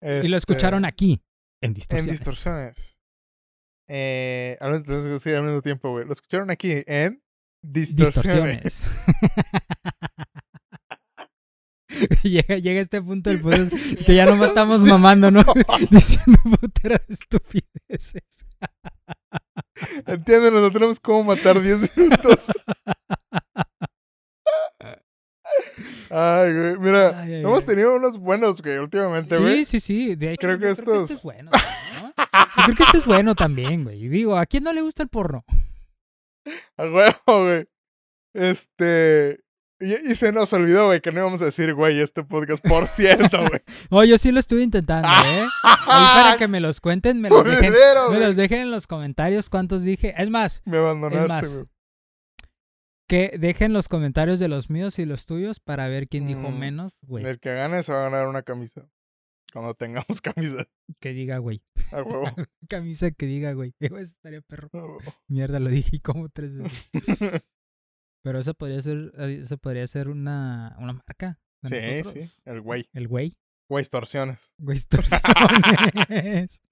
y 0.02 0.28
lo 0.28 0.36
escucharon 0.36 0.84
Este, 0.84 0.94
aquí, 0.94 1.24
en 1.60 1.70
En 1.70 1.74
distorsiones. 1.74 2.18
distorsiones. 2.18 3.00
Eh, 3.88 4.56
al 4.60 4.72
mismo, 4.72 5.18
sí, 5.18 5.32
al 5.32 5.42
mismo 5.42 5.62
tiempo, 5.62 5.90
güey. 5.90 6.06
Lo 6.06 6.12
escucharon 6.12 6.50
aquí 6.50 6.84
en 6.86 7.22
distorsiones. 7.62 8.62
Distorsiones. 8.62 8.88
llega, 12.22 12.56
llega 12.58 12.80
este 12.80 13.00
punto 13.02 13.30
del 13.30 13.40
podcast 13.42 13.72
que 14.06 14.14
ya 14.14 14.26
nomás 14.26 14.48
estamos 14.50 14.82
Sí. 14.82 14.88
mamando, 14.88 15.30
¿no? 15.30 15.42
Diciendo 15.90 16.38
puteras 16.60 17.06
de 17.06 17.14
estupideces. 17.14 18.22
Entienden, 20.06 20.54
no 20.54 20.70
tenemos 20.70 21.00
cómo 21.00 21.24
matar 21.24 21.60
10 21.60 21.96
minutos. 21.96 22.52
Ay, 26.10 26.52
güey. 26.52 26.78
Mira, 26.78 27.20
Ay, 27.20 27.34
ay, 27.34 27.40
hemos 27.42 27.60
ay. 27.60 27.66
tenido 27.66 27.96
unos 27.96 28.18
buenos, 28.18 28.62
güey, 28.62 28.78
últimamente, 28.78 29.36
güey. 29.38 29.64
Sí, 29.64 29.80
sí, 29.80 29.80
sí. 29.80 30.14
De 30.14 30.32
hecho, 30.32 30.46
Creo 30.46 30.58
que 30.58 30.68
yo 30.68 30.74
creo 30.74 30.84
que 30.98 31.02
este 31.02 31.02
estos- 31.02 31.10
es 31.10 31.22
bueno. 31.24 31.50
¿no? 31.50 32.06
Yo 32.56 32.64
creo 32.64 32.76
que 32.76 32.82
este 32.84 32.98
es 32.98 33.04
bueno 33.06 33.34
también, 33.34 33.84
güey. 33.84 34.04
Y 34.04 34.08
Digo, 34.08 34.36
¿a 34.38 34.46
quién 34.46 34.64
no 34.64 34.72
le 34.72 34.82
gusta 34.82 35.02
el 35.02 35.08
porno? 35.08 35.44
A 36.76 36.84
huevo, 36.84 37.44
güey. 37.44 37.66
Este. 38.34 39.40
Y, 39.80 39.92
y 40.12 40.14
se 40.14 40.32
nos 40.32 40.52
olvidó, 40.52 40.86
güey, 40.86 41.00
que 41.00 41.10
no 41.12 41.20
íbamos 41.20 41.42
a 41.42 41.46
decir, 41.46 41.74
güey, 41.74 41.98
este 42.00 42.22
podcast, 42.24 42.64
por 42.66 42.86
cierto, 42.88 43.38
güey. 43.48 43.60
Oh, 43.90 44.04
yo 44.04 44.16
sí 44.18 44.30
lo 44.32 44.40
estuve 44.40 44.62
intentando, 44.62 45.08
¿eh? 45.26 45.46
Ahí 45.62 46.22
para 46.22 46.36
que 46.38 46.48
me 46.48 46.60
los 46.60 46.80
cuenten, 46.80 47.20
me 47.20 47.28
los 47.28 47.44
dejen, 47.44 47.72
Culero, 47.72 48.10
me 48.10 48.20
los 48.20 48.36
dejen 48.36 48.60
en 48.60 48.70
los 48.70 48.86
comentarios 48.86 49.50
cuántos 49.50 49.82
dije. 49.82 50.14
Es 50.16 50.30
más, 50.30 50.62
Me 50.64 50.78
abandonaste, 50.78 51.28
más, 51.28 51.54
güey. 51.54 51.66
que 53.08 53.36
dejen 53.38 53.72
los 53.72 53.88
comentarios 53.88 54.38
de 54.38 54.48
los 54.48 54.70
míos 54.70 54.98
y 54.98 55.04
los 55.06 55.26
tuyos 55.26 55.60
para 55.60 55.88
ver 55.88 56.08
quién 56.08 56.26
dijo 56.26 56.50
Mm, 56.50 56.58
menos, 56.58 56.98
güey. 57.02 57.24
El 57.24 57.40
que 57.40 57.52
gane 57.54 57.82
se 57.82 57.92
va 57.92 58.06
a 58.06 58.10
ganar 58.10 58.28
una 58.28 58.42
camisa. 58.42 58.88
Cuando 59.52 59.74
tengamos 59.74 60.20
camisa. 60.22 60.64
Que 61.00 61.12
diga, 61.12 61.38
güey. 61.38 61.62
A 61.92 62.02
huevo. 62.02 62.28
Camisa 62.68 63.10
que 63.10 63.26
diga, 63.26 63.52
güey. 63.52 63.74
Eso 63.78 63.96
estaría 63.98 64.40
perro. 64.40 64.98
Mierda, 65.28 65.60
lo 65.60 65.68
dije 65.70 66.00
como 66.00 66.28
tres 66.28 66.56
veces. 66.56 66.90
Pero 68.24 68.38
eso 68.38 68.54
podría 68.54 68.80
ser, 68.80 69.12
eh, 69.18 69.40
eso 69.42 69.58
podría 69.58 69.86
ser 69.86 70.08
una, 70.08 70.74
una 70.78 70.94
marca. 70.94 71.38
sí, 71.62 71.76
sí. 71.78 71.98
nosotros. 71.98 72.42
El 72.46 72.60
güey. 72.62 72.88
El 72.94 73.06
güey. 73.06 73.34
Güey, 73.68 73.82
extorsiones. 73.82 74.54
Güey, 74.58 74.78
extorsiones. 74.78 76.62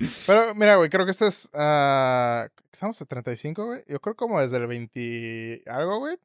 Pero 0.26 0.54
mira, 0.54 0.76
güey, 0.76 0.88
creo 0.88 1.04
que 1.04 1.10
esto 1.10 1.26
es. 1.26 1.50
ah, 1.52 2.48
estamos 2.72 3.02
a 3.02 3.04
35, 3.04 3.66
güey. 3.66 3.84
Yo 3.86 4.00
creo 4.00 4.16
como 4.16 4.40
desde 4.40 4.56
el 4.56 4.66
20 4.66 5.64
algo, 5.66 5.98
güey. 5.98 6.16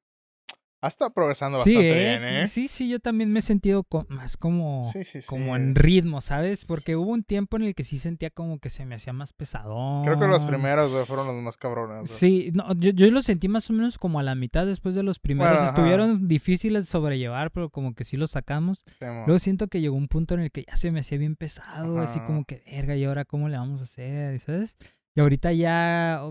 Ha 0.84 0.88
estado 0.90 1.14
progresando 1.14 1.64
sí, 1.64 1.76
bastante 1.76 1.92
¿eh? 1.92 2.20
bien, 2.20 2.24
¿eh? 2.44 2.48
Sí, 2.48 2.68
sí, 2.68 2.90
yo 2.90 3.00
también 3.00 3.32
me 3.32 3.40
he 3.40 3.42
sentido 3.42 3.86
más 4.10 4.36
como, 4.36 4.84
Sí, 4.84 5.06
sí, 5.06 5.22
sí. 5.22 5.28
como 5.28 5.56
en 5.56 5.76
ritmo, 5.76 6.20
¿sabes? 6.20 6.66
Porque 6.66 6.98
hubo 6.98 7.10
un 7.12 7.24
tiempo 7.24 7.56
en 7.56 7.64
el 7.64 7.74
que 7.74 7.86
sí 7.86 8.00
sentía 8.00 8.30
como 8.32 8.60
que 8.60 8.70
se 8.70 8.86
me 8.86 8.96
hacía 8.96 9.14
más 9.14 9.32
pesadón. 9.32 10.04
Creo 10.04 10.20
que 10.20 10.28
los 10.28 10.44
primeros, 10.44 10.92
güey, 10.92 11.06
fueron 11.06 11.28
los 11.28 11.36
más 11.42 11.56
cabrones. 11.56 12.00
güey. 12.00 12.08
Sí, 12.08 12.52
no, 12.54 12.74
yo, 12.76 12.92
yo 12.92 13.10
lo 13.12 13.22
sentí 13.22 13.48
más 13.48 13.70
o 13.70 13.74
menos 13.74 13.98
como 13.98 14.20
a 14.20 14.24
la 14.24 14.36
mitad 14.36 14.66
después 14.66 14.94
de 14.94 15.04
los 15.04 15.20
primeros. 15.20 15.54
Bueno, 15.54 15.68
ajá. 15.68 15.70
Estuvieron 15.78 16.28
difíciles 16.28 16.84
de 16.84 16.92
sobrellevar, 16.92 17.52
pero 17.52 17.70
como 17.70 17.94
que 17.94 18.04
sí 18.04 18.18
los 18.18 18.32
sacamos. 18.32 18.84
Luego 19.00 19.40
siento 19.40 19.70
que 19.70 19.80
llegó 19.80 19.96
un 19.96 20.10
punto 20.10 20.34
en 20.34 20.42
el 20.42 20.52
que 20.52 20.66
ya 20.68 20.76
se 20.76 20.92
me 20.92 21.00
hacía 21.00 21.18
bien 21.18 21.38
pesado, 21.38 21.98
así 22.00 22.20
como 22.28 22.44
que, 22.44 22.62
verga, 22.70 22.98
¿y 22.98 23.06
ahora 23.06 23.24
cómo 23.24 23.48
le 23.48 23.58
vamos 23.58 23.80
a 23.80 23.86
hacer? 23.86 24.38
¿Sabes? 24.42 24.76
Y 25.16 25.22
ahorita 25.22 25.54
ya 25.54 26.22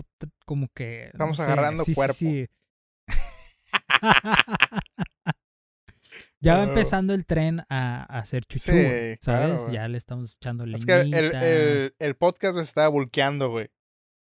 como 0.45 0.67
que... 0.75 1.05
no 1.05 1.11
Estamos 1.13 1.37
sé, 1.37 1.43
agarrando 1.43 1.85
sí, 1.85 1.93
sí, 1.93 1.95
cuerpo. 1.95 2.13
sí. 2.13 2.47
ya 6.41 6.57
va 6.57 6.63
empezando 6.63 7.13
el 7.13 7.25
tren 7.25 7.61
a, 7.69 8.03
a 8.03 8.19
hacer 8.19 8.45
chuchu, 8.45 8.71
Sí, 8.71 9.17
claro, 9.21 9.57
¿sabes? 9.57 9.73
ya 9.73 9.87
le 9.87 9.97
estamos 9.97 10.35
echando 10.35 10.65
Es 10.65 10.85
que 10.85 10.93
el, 10.93 11.13
el, 11.13 11.95
el, 11.97 12.15
podcast 12.15 12.57
estaba 12.57 12.89
bulqueando, 12.89 13.49
güey. 13.49 13.69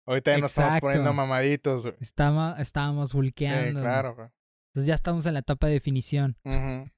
Ahorita 0.06 0.32
ya 0.32 0.38
nos 0.38 0.50
estamos 0.50 0.80
poniendo 0.80 1.12
mamaditos, 1.14 1.82
güey. 1.84 1.96
Estaba- 2.00 2.56
estábamos 2.60 3.10
Sí, 3.10 3.16
vulqueando. 3.16 3.80
claro, 3.80 4.14
güey. 4.14 4.28
Entonces 4.70 4.86
ya 4.88 4.94
estamos 4.94 5.24
en 5.26 5.32
la 5.34 5.40
etapa 5.40 5.66
de 5.68 5.72
definición. 5.74 6.36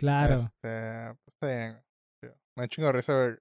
Claro. 0.00 0.36
Este, 0.36 1.12
pues 1.24 1.34
está 1.34 1.46
bien, 1.48 1.72
güey. 1.72 1.82
Sí, 2.22 2.28
Me 2.56 2.68
chingo 2.68 2.86
de 2.86 2.92
risa, 2.92 3.14
güey. 3.14 3.36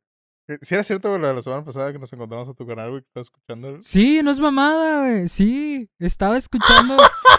Eh, 0.50 0.58
Si 0.64 0.74
era 0.74 0.84
cierto, 0.84 1.10
güey, 1.10 1.22
lo 1.22 1.28
de 1.28 1.34
la 1.36 1.42
semana 1.44 1.64
pasada 1.64 1.92
que 1.94 2.00
nos 2.00 2.12
encontramos 2.12 2.50
a 2.50 2.54
tu 2.56 2.66
canal, 2.66 2.90
güey, 2.90 3.02
que 3.04 3.06
estaba 3.06 3.22
escuchando. 3.22 3.78
Sí, 3.80 4.22
no 4.24 4.32
es 4.32 4.40
mamada, 4.40 5.02
güey. 5.12 5.28
Sí, 5.28 5.88
estaba 6.00 6.36
escuchando. 6.36 6.98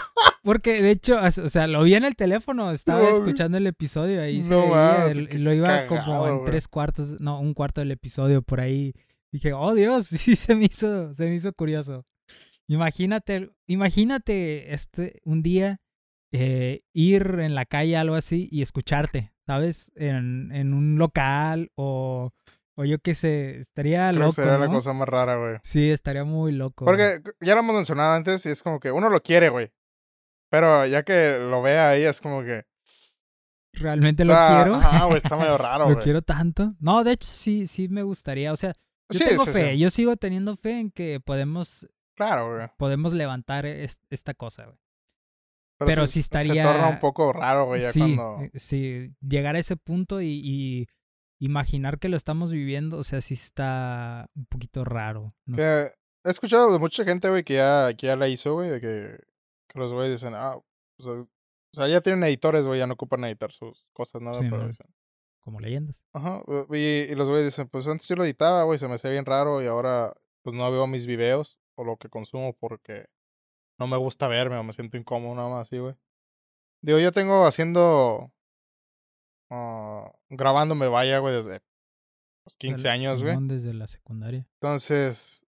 Porque 0.49 0.81
de 0.81 0.91
hecho, 0.93 1.21
o 1.23 1.31
sea, 1.31 1.67
lo 1.67 1.83
vi 1.83 1.95
en 1.95 2.05
el 2.05 2.17
teléfono, 2.17 2.71
estaba 2.71 3.03
No, 3.03 3.09
escuchando 3.11 3.59
el 3.59 3.67
episodio 3.67 4.23
ahí. 4.23 4.43
se 4.43 4.49
No 4.51 4.63
veía, 4.63 5.07
el- 5.11 5.29
qué 5.29 5.39
lo 5.39 5.53
iba 5.53 5.87
como 5.87 6.27
en 6.27 6.45
tres 6.47 6.69
cuartos, 6.69 7.21
no, 7.21 7.39
un 7.39 7.53
cuarto 7.53 7.83
del 7.83 7.91
episodio 7.91 8.41
por 8.41 8.61
ahí. 8.61 8.95
Dije, 9.31 9.53
oh 9.53 9.75
Dios, 9.75 10.07
sí 10.33 10.37
se 10.37 10.55
me 10.55 10.65
hizo, 10.65 11.13
se 11.15 11.27
me 11.27 11.35
hizo 11.35 11.53
curioso. 11.53 12.07
Imagínate, 12.67 13.51
imagínate 13.67 14.73
este 14.73 15.21
un 15.25 15.43
día 15.43 15.81
eh, 16.33 16.81
ir 16.95 17.37
en 17.41 17.55
la 17.55 17.65
calle 17.67 17.97
algo 17.99 18.15
así 18.15 18.49
y 18.51 18.63
escucharte, 18.63 19.33
¿sabes? 19.47 19.93
En, 19.97 20.51
en 20.53 20.73
un 20.75 20.99
local 20.99 21.71
o, 21.77 22.31
o 22.75 22.85
yo 22.85 22.99
qué 23.01 23.15
sé, 23.15 23.59
estaría 23.59 24.09
Creo 24.09 24.15
que 24.21 24.21
loco, 24.21 24.33
sería 24.33 24.59
la 24.59 24.69
cosa 24.69 24.93
más 24.93 25.09
rara, 25.09 25.37
güey. 25.37 25.57
Sí, 25.63 25.91
estaría 25.91 26.25
muy 26.25 26.53
loco. 26.53 26.85
güey. 26.85 26.97
Porque 26.97 27.31
ya 27.41 27.55
lo 27.55 27.61
hemos 27.61 27.75
mencionado 27.77 28.15
antes 28.15 28.45
y 28.47 28.51
es 28.51 28.63
como 28.63 28.81
que 28.81 28.91
uno 28.93 29.09
lo 29.11 29.21
quiere, 29.21 29.49
güey. 29.49 29.71
Pero 30.51 30.87
ya 30.87 31.03
que 31.03 31.39
lo 31.39 31.61
vea 31.63 31.91
ahí 31.91 32.03
es 32.03 32.21
como 32.21 32.43
que. 32.43 32.65
realmente 33.73 34.25
lo 34.25 34.35
quiero. 34.35 34.81
Güey, 35.07 35.19
está 35.19 35.37
medio 35.37 35.59
raro, 35.59 35.89
lo 35.91 35.99
quiero 35.99 36.23
tanto. 36.23 36.75
No, 36.81 37.05
de 37.05 37.13
hecho 37.13 37.29
sí, 37.29 37.67
sí 37.67 37.89
me 37.89 38.03
gustaría. 38.03 38.53
O 38.53 38.57
sea, 38.57 38.75
yo 39.11 39.19
Sí, 39.19 39.25
tengo 39.25 39.45
sí, 39.45 39.53
fe. 39.53 39.73
sí. 39.73 39.79
Yo 39.79 39.91
sigo 39.91 40.17
teniendo 40.17 40.57
fe 40.57 40.81
en 40.81 40.91
que 40.91 41.21
podemos, 41.21 41.87
Claro, 42.17 42.55
güey. 42.55 42.67
podemos 42.79 43.13
levantar 43.13 43.67
es- 43.67 44.01
esta 44.11 44.35
cosa, 44.35 44.65
güey. 44.65 44.79
Pero, 45.79 45.89
Pero 45.91 46.07
se, 46.07 46.13
sí 46.15 46.19
Se 46.19 46.21
estaría- 46.23 46.65
torna 46.65 46.89
un 46.89 46.99
poco 46.99 47.33
raro, 47.33 47.67
güey, 47.67 47.81
ya 47.83 47.93
cuando. 47.93 48.41
eh, 48.43 48.51
sí, 48.55 49.15
llegar 49.21 49.55
a 49.55 49.61
ese 49.61 49.77
punto 49.77 50.21
y, 50.21 50.41
y 50.45 50.89
imaginar 51.41 52.01
que 52.01 52.09
lo 52.09 52.17
estamos 52.17 52.51
viviendo, 52.51 52.99
o 52.99 53.05
sea, 53.05 53.21
sí 53.21 53.35
está 53.35 54.27
un 54.35 54.47
poquito 54.47 54.85
raro. 54.85 55.35
no 55.47 55.57
sé. 55.57 55.63
Que 55.63 56.29
he 56.29 56.31
escuchado 56.33 56.73
de 56.73 56.81
mucha 56.81 57.05
gente, 57.05 57.29
güey, 57.31 57.45
que 57.45 57.55
ya, 57.55 57.95
que 57.97 58.09
ya 58.09 58.17
la 58.17 58.27
hizo, 58.27 58.55
güey, 58.55 58.71
de 58.71 58.81
que, 58.81 59.19
que 59.69 59.79
los 59.79 59.93
güeyes 59.93 60.21
dicen, 60.21 60.35
ah, 60.37 60.57
o 60.57 61.03
sea, 61.03 61.13
o 61.13 61.29
sea, 61.75 61.89
ya 61.89 62.01
tienen 62.01 62.25
editores, 62.25 62.67
güey, 62.67 62.79
ya 62.79 62.87
no 62.87 62.95
ocupan 62.95 63.25
editar 63.25 63.53
sus 63.53 63.87
cosas, 63.93 64.21
nada, 64.23 64.39
Sí, 64.41 64.47
pero 64.49 64.63
no. 64.63 64.69
dicen, 64.69 64.87
Como 65.41 65.61
leyendas. 65.61 66.03
ajá, 66.13 66.43
y, 66.71 66.77
y 66.77 67.15
los 67.15 67.29
güeyes 67.29 67.47
dicen, 67.47 67.69
pues 67.69 67.87
antes 67.89 68.09
yo 68.09 68.17
lo 68.17 68.25
editaba, 68.25 68.63
güey, 68.65 68.79
se 68.79 68.89
me 68.89 68.95
hacía 68.95 69.11
bien 69.11 69.25
raro 69.27 69.63
y 69.63 69.67
ahora, 69.67 70.15
pues 70.43 70.57
no 70.57 70.71
veo 70.73 70.87
mis 70.87 71.07
videos 71.07 71.59
o 71.77 71.85
lo 71.85 71.97
que 71.99 72.09
consumo 72.09 72.55
porque 72.59 73.07
no 73.79 73.87
me 73.87 73.97
gusta 73.97 74.27
verme 74.29 74.57
o 74.57 74.63
me 74.65 74.73
siento 74.73 74.97
incómodo, 74.97 75.35
nada 75.35 75.49
más 75.49 75.63
así, 75.69 75.79
güey. 75.79 75.95
Digo, 76.83 76.99
yo 76.99 77.13
tengo 77.13 77.45
haciendo, 77.47 78.33
ah, 79.51 80.11
grabándome, 80.31 80.89
vaya, 80.89 81.19
güey, 81.19 81.35
desde 81.35 81.61
los 82.45 82.57
15 82.57 82.85
Del- 82.85 82.93
años, 82.93 83.23
güey. 83.23 83.37
Desde 83.43 83.75
la 83.75 83.87
secundaria. 83.87 84.47
Entonces, 84.55 85.45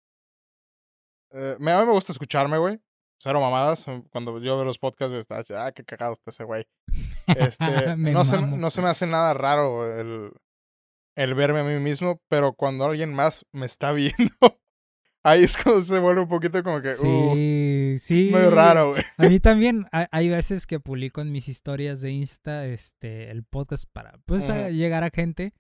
eh, 1.32 1.55
me, 1.59 1.72
a 1.72 1.80
mí 1.82 1.86
me 1.86 1.91
gusta 1.93 2.11
escucharme, 2.11 2.57
güey. 2.57 2.82
Cero 3.20 3.41
mamadas. 3.41 3.88
eh, 3.88 4.03
Cuando 4.11 4.39
yo 4.41 4.55
veo 4.55 4.65
los 4.65 4.78
podcasts, 4.80 5.15
está, 5.15 5.43
ah, 5.65 5.72
qué 5.72 5.84
cagado 5.84 6.13
está 6.13 6.32
ese 6.32 6.43
güey. 6.43 6.65
Este, 7.28 7.65
no, 7.97 8.24
se, 8.26 8.41
no 8.41 8.70
se 8.70 8.82
me 8.82 8.88
hace 8.89 9.07
nada 9.07 9.34
raro 9.34 9.91
el, 9.99 10.32
el 11.15 11.34
verme 11.36 11.59
a 11.59 11.63
mí 11.63 11.80
mismo, 11.80 12.22
pero 12.30 12.53
cuando 12.53 12.86
alguien 12.86 13.13
más 13.13 13.45
me 13.51 13.65
está 13.65 13.91
viendo, 13.93 14.36
ahí 15.24 15.43
es 15.43 15.57
cuando 15.57 15.82
se 15.82 15.99
vuelve 15.99 16.22
un 16.22 16.30
poquito 16.30 16.61
como 16.63 16.80
que, 16.80 16.89
uh, 16.91 17.34
Sí, 17.36 17.95
sí. 17.99 18.30
medio 18.32 18.51
raro, 18.51 18.91
güey. 18.91 19.03
A 19.18 19.28
mí 19.28 19.39
también 19.39 19.88
ha- 19.91 20.07
hay 20.11 20.30
veces 20.30 20.68
que 20.68 20.80
publico 20.80 21.22
en 21.22 21.32
mis 21.32 21.47
historias 21.49 22.01
de 22.01 22.11
Insta 22.11 22.65
este 22.68 23.32
el 23.32 23.43
podcast 23.43 23.86
para 23.91 24.20
pues 24.26 24.47
a 24.49 24.53
Ujú. 24.68 24.70
llegar 24.70 25.03
a 25.03 25.09
gente 25.09 25.53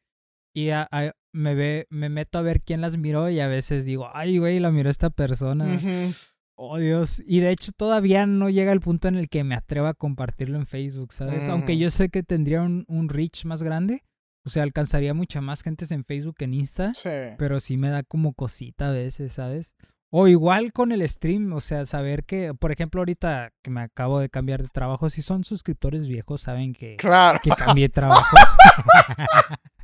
y 0.53 0.69
a- 0.69 0.87
a- 0.91 1.13
me 1.33 1.53
ve 1.55 1.85
me 1.89 2.09
meto 2.09 2.37
a 2.37 2.41
ver 2.43 2.61
quién 2.61 2.81
las 2.81 2.97
miró 2.97 3.29
y 3.29 3.39
a 3.39 3.47
veces 3.47 3.83
digo, 3.85 4.09
"Ay, 4.13 4.37
güey, 4.39 4.59
la 4.59 4.71
miró 4.71 4.89
esta 4.89 5.09
persona." 5.09 5.65
Ujú. 5.65 6.13
Oh, 6.59 6.77
Dios. 6.79 7.21
Y 7.25 7.39
de 7.39 7.51
hecho 7.51 7.71
todavía 7.71 8.25
no 8.25 8.49
llega 8.49 8.71
el 8.71 8.79
punto 8.81 9.07
en 9.07 9.15
el 9.15 9.29
que 9.29 9.43
me 9.43 9.53
atreva 9.53 9.89
a 9.89 9.93
compartirlo 9.93 10.57
en 10.57 10.65
Facebook, 10.65 11.13
¿sabes? 11.13 11.47
Aunque 11.49 11.77
yo 11.77 11.91
sé 11.91 12.09
que 12.09 12.23
tendría 12.23 12.63
un, 12.63 12.83
un 12.87 13.09
reach 13.09 13.45
más 13.45 13.61
grande, 13.61 14.03
o 14.43 14.49
sea, 14.49 14.63
alcanzaría 14.63 15.13
mucha 15.13 15.39
más 15.39 15.61
gente 15.61 15.85
en 15.93 16.03
Facebook 16.03 16.35
que 16.37 16.45
en 16.45 16.55
Insta. 16.55 16.93
Sí. 16.95 17.09
Pero 17.37 17.59
sí 17.59 17.77
me 17.77 17.89
da 17.89 18.01
como 18.01 18.33
cosita 18.33 18.89
a 18.89 18.91
veces, 18.91 19.33
¿sabes? 19.33 19.75
O 20.09 20.27
igual 20.27 20.71
con 20.73 20.91
el 20.91 21.07
stream, 21.07 21.51
o 21.53 21.59
sea, 21.59 21.85
saber 21.85 22.23
que, 22.23 22.53
por 22.55 22.71
ejemplo, 22.71 23.01
ahorita 23.01 23.51
que 23.61 23.69
me 23.69 23.81
acabo 23.81 24.19
de 24.19 24.29
cambiar 24.29 24.63
de 24.63 24.69
trabajo, 24.69 25.09
si 25.11 25.21
son 25.21 25.43
suscriptores 25.43 26.07
viejos, 26.07 26.41
saben 26.41 26.73
que, 26.73 26.95
Claro. 26.95 27.39
que 27.43 27.51
cambié 27.51 27.89
trabajo. 27.89 28.35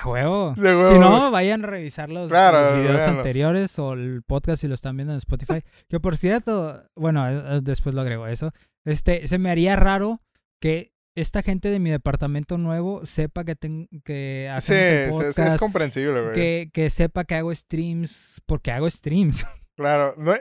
A 0.00 0.08
huevo. 0.08 0.54
Sí, 0.56 0.60
a 0.66 0.76
huevo, 0.76 0.92
Si 0.92 0.98
no, 0.98 1.30
vayan 1.30 1.64
a 1.64 1.66
revisar 1.66 2.08
los, 2.08 2.28
Claro, 2.28 2.60
los 2.60 2.78
videos 2.80 2.96
véanlos. 2.96 3.16
anteriores 3.18 3.78
o 3.78 3.92
el 3.94 4.22
podcast 4.22 4.60
si 4.60 4.68
lo 4.68 4.74
están 4.74 4.96
viendo 4.96 5.12
en 5.12 5.18
Spotify. 5.18 5.62
que 5.88 5.98
por 6.00 6.16
cierto, 6.16 6.82
bueno, 6.94 7.28
eh, 7.28 7.42
eh, 7.56 7.60
después 7.62 7.94
lo 7.94 8.00
agrego 8.02 8.26
eso. 8.26 8.52
Este, 8.84 9.26
se 9.26 9.38
me 9.38 9.50
haría 9.50 9.76
raro 9.76 10.20
que 10.60 10.92
esta 11.16 11.42
gente 11.42 11.68
de 11.68 11.80
mi 11.80 11.90
departamento 11.90 12.58
nuevo 12.58 13.04
sepa 13.04 13.42
que, 13.44 13.56
ten- 13.56 13.88
que 14.04 14.46
el 14.46 14.60
sí, 14.60 14.72
podcast, 15.10 15.38
es 15.40 15.54
comprensible, 15.60 16.20
güey. 16.20 16.32
que, 16.32 16.70
que 16.72 16.90
sepa 16.90 17.24
que 17.24 17.34
hago 17.34 17.52
streams, 17.54 18.40
porque 18.46 18.70
hago 18.70 18.88
streams. 18.88 19.46
Claro. 19.76 20.14
No, 20.18 20.34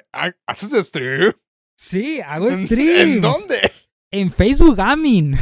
¿Haces 0.47 0.87
stream? 0.87 1.31
sí, 1.77 2.19
hago 2.25 2.49
¿En- 2.49 2.57
streams. 2.67 2.99
¿En 3.15 3.21
dónde? 3.21 3.71
En 4.11 4.31
Facebook 4.31 4.75
Gaming. 4.77 5.35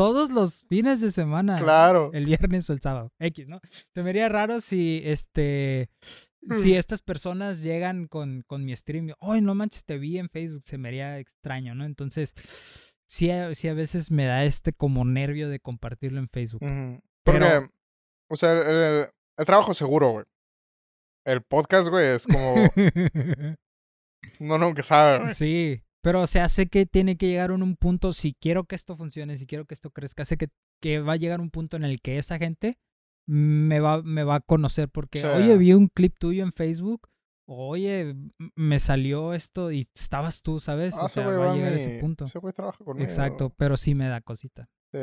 Todos 0.00 0.30
los 0.30 0.64
fines 0.66 1.00
de 1.02 1.10
semana. 1.10 1.60
Claro. 1.60 2.10
El 2.14 2.24
viernes 2.24 2.70
o 2.70 2.72
el 2.72 2.80
sábado. 2.80 3.12
X, 3.18 3.48
¿no? 3.48 3.60
Se 3.92 4.02
me 4.02 4.10
haría 4.10 4.28
raro 4.30 4.60
si 4.60 5.02
este. 5.04 5.90
Si 6.62 6.74
estas 6.74 7.02
personas 7.02 7.62
llegan 7.62 8.06
con, 8.08 8.42
con 8.46 8.64
mi 8.64 8.74
stream, 8.74 9.12
¡ay, 9.20 9.42
no 9.42 9.54
manches, 9.54 9.84
te 9.84 9.98
vi 9.98 10.16
en 10.18 10.30
Facebook! 10.30 10.62
Se 10.64 10.78
me 10.78 10.88
haría 10.88 11.18
extraño, 11.18 11.74
¿no? 11.74 11.84
Entonces, 11.84 12.32
sí, 13.06 13.30
a- 13.30 13.54
sí 13.54 13.68
a 13.68 13.74
veces 13.74 14.10
me 14.10 14.24
da 14.24 14.44
este 14.46 14.72
como 14.72 15.04
nervio 15.04 15.50
de 15.50 15.60
compartirlo 15.60 16.18
en 16.18 16.30
Facebook. 16.30 16.62
Ujú. 16.62 17.02
Pero- 17.24 17.46
Porque, 17.46 17.68
o 18.30 18.36
sea, 18.36 18.52
el, 18.52 18.58
el- 19.02 19.06
el 19.36 19.44
trabajo 19.44 19.74
seguro, 19.74 20.12
güey. 20.12 20.24
El 21.26 21.42
podcast, 21.42 21.90
güey, 21.90 22.06
es 22.06 22.26
como. 22.26 22.54
no, 24.40 24.56
nunca 24.56 24.82
sabe, 24.82 25.18
güey. 25.24 25.34
Sí, 25.34 25.78
pero 26.02 26.22
o 26.22 26.26
sea, 26.26 26.48
sé 26.48 26.66
que 26.68 26.86
tiene 26.86 27.16
que 27.16 27.28
llegar 27.28 27.50
en 27.50 27.62
un 27.62 27.76
punto, 27.76 28.12
si 28.12 28.34
quiero 28.34 28.64
que 28.64 28.74
esto 28.76 28.96
funcione, 28.96 29.36
si 29.36 29.46
quiero 29.46 29.64
que 29.66 29.74
esto 29.74 29.90
crezca, 29.90 30.24
sé 30.24 30.36
que, 30.36 30.48
que 30.80 31.00
va 31.00 31.12
a 31.14 31.16
llegar 31.16 31.40
un 31.40 31.50
punto 31.50 31.76
en 31.76 31.84
el 31.84 32.00
que 32.00 32.18
esa 32.18 32.38
gente 32.38 32.78
me 33.26 33.80
va, 33.80 34.02
me 34.02 34.24
va 34.24 34.36
a 34.36 34.40
conocer 34.40 34.88
porque, 34.88 35.18
Sí. 35.18 35.26
oye, 35.26 35.56
vi 35.56 35.72
un 35.72 35.88
clip 35.88 36.16
tuyo 36.18 36.42
en 36.42 36.52
Facebook, 36.52 37.08
oye, 37.46 38.14
me 38.56 38.78
salió 38.78 39.34
esto 39.34 39.70
y 39.72 39.88
estabas 39.94 40.42
tú, 40.42 40.58
¿sabes? 40.60 40.94
Ah, 40.96 41.04
o 41.04 41.08
sea, 41.08 41.24
güey 41.26 41.36
va 41.38 41.50
a 41.50 41.52
a 41.52 41.54
llegar 41.56 41.72
a 41.72 41.76
ese 41.76 42.00
punto. 42.00 42.24
Trabaja 42.54 42.84
conmigo. 42.84 43.04
Exacto, 43.04 43.50
pero 43.56 43.76
sí 43.76 43.94
me 43.94 44.08
da 44.08 44.20
cosita. 44.20 44.68
Sí, 44.92 44.98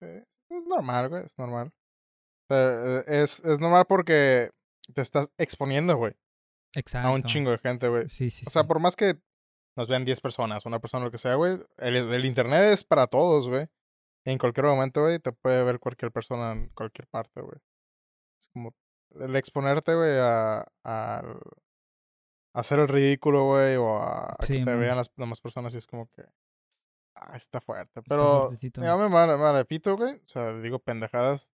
sí. 0.00 0.06
Es 0.50 0.64
normal, 0.66 1.08
güey, 1.08 1.24
es 1.24 1.36
normal. 1.38 1.72
Eh, 2.50 3.02
es, 3.06 3.40
es 3.44 3.58
normal 3.60 3.86
porque 3.88 4.50
te 4.94 5.00
estás 5.02 5.30
exponiendo, 5.38 5.96
güey, 5.96 6.12
Exacto. 6.74 7.08
a 7.08 7.12
un 7.12 7.22
chingo 7.22 7.50
de 7.50 7.58
gente, 7.58 7.88
güey. 7.88 8.08
Sí, 8.08 8.30
sí, 8.30 8.44
O 8.46 8.50
sea, 8.50 8.62
sí. 8.62 8.68
por 8.68 8.78
más 8.80 8.94
que 8.96 9.18
nos 9.76 9.88
vean 9.88 10.04
10 10.04 10.20
personas, 10.20 10.66
una 10.66 10.78
persona, 10.80 11.04
lo 11.04 11.10
que 11.10 11.18
sea, 11.18 11.34
güey, 11.36 11.58
el, 11.78 11.96
el 11.96 12.24
internet 12.24 12.72
es 12.72 12.84
para 12.84 13.06
todos, 13.06 13.48
güey. 13.48 13.66
En 14.24 14.38
cualquier 14.38 14.66
momento, 14.66 15.02
güey, 15.02 15.18
te 15.18 15.32
puede 15.32 15.64
ver 15.64 15.80
cualquier 15.80 16.12
persona 16.12 16.52
en 16.52 16.68
cualquier 16.70 17.08
parte, 17.08 17.40
güey. 17.40 17.58
Es 18.40 18.48
como 18.50 18.74
el 19.20 19.34
exponerte, 19.36 19.94
güey, 19.94 20.18
a, 20.18 20.60
a, 20.60 20.64
a 20.84 21.24
hacer 22.54 22.78
el 22.78 22.88
ridículo, 22.88 23.46
güey, 23.46 23.76
o 23.76 23.96
a, 23.96 24.36
Sí, 24.40 24.54
que 24.58 24.64
te 24.64 24.70
man. 24.70 24.80
vean 24.80 24.96
las 24.96 25.10
demás 25.16 25.40
personas 25.40 25.74
y 25.74 25.78
es 25.78 25.86
como 25.86 26.08
que... 26.10 26.24
Ah, 27.14 27.36
está 27.36 27.60
fuerte. 27.60 28.00
Pero 28.08 28.50
ya 28.52 28.96
me 28.96 29.08
mal, 29.08 29.38
mal 29.38 29.54
repito, 29.54 29.96
güey. 29.96 30.14
O 30.16 30.22
sea, 30.28 30.54
digo 30.60 30.78
pendejadas. 30.78 31.52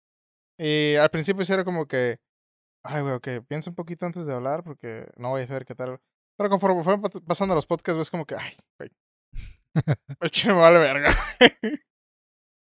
Y 0.58 0.96
al 0.96 1.10
principio 1.10 1.46
sí 1.46 1.54
era 1.54 1.64
como 1.64 1.88
que... 1.88 2.20
Ay, 2.84 3.02
güey, 3.02 3.14
ok, 3.16 3.28
piensa 3.48 3.70
un 3.72 3.76
poquito 3.76 4.06
antes 4.06 4.26
de 4.26 4.34
hablar 4.34 4.64
porque 4.64 5.08
no 5.18 5.30
voy 5.30 5.42
a 5.44 5.48
saber 5.48 5.66
qué 5.66 5.74
tal. 5.76 6.00
Pero 6.38 6.50
conforme 6.50 6.84
fueron 6.84 7.02
pas- 7.02 7.24
pasando 7.26 7.56
los 7.56 7.66
podcasts, 7.66 7.98
ves 7.98 8.12
como 8.12 8.26
que, 8.26 8.36
ay, 8.36 8.54
güey. 8.78 8.92
El 10.20 10.32
chile 10.32 10.54
me 10.54 10.60
vale 10.62 10.80
verga. 10.80 11.12
o 11.12 11.46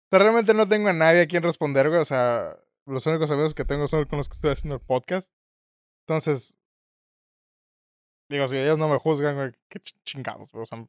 sea, 0.09 0.19
realmente 0.19 0.53
no 0.53 0.67
tengo 0.67 0.89
a 0.89 0.93
nadie 0.93 1.21
a 1.21 1.27
quien 1.27 1.43
responder, 1.43 1.89
güey. 1.89 2.01
O 2.01 2.05
sea, 2.05 2.57
los 2.85 3.05
únicos 3.05 3.31
amigos 3.31 3.53
que 3.53 3.65
tengo 3.65 3.87
son 3.87 4.05
con 4.05 4.17
los 4.17 4.29
que 4.29 4.35
estoy 4.35 4.51
haciendo 4.51 4.75
el 4.75 4.81
podcast. 4.81 5.33
Entonces, 6.07 6.57
digo, 8.29 8.47
si 8.47 8.57
ellos 8.57 8.77
no 8.77 8.87
me 8.89 8.97
juzgan, 8.99 9.35
güey, 9.35 9.51
qué 9.69 9.79
ch- 9.81 9.95
chingados, 10.03 10.51
güey. 10.51 10.63
O 10.63 10.65
sea, 10.65 10.87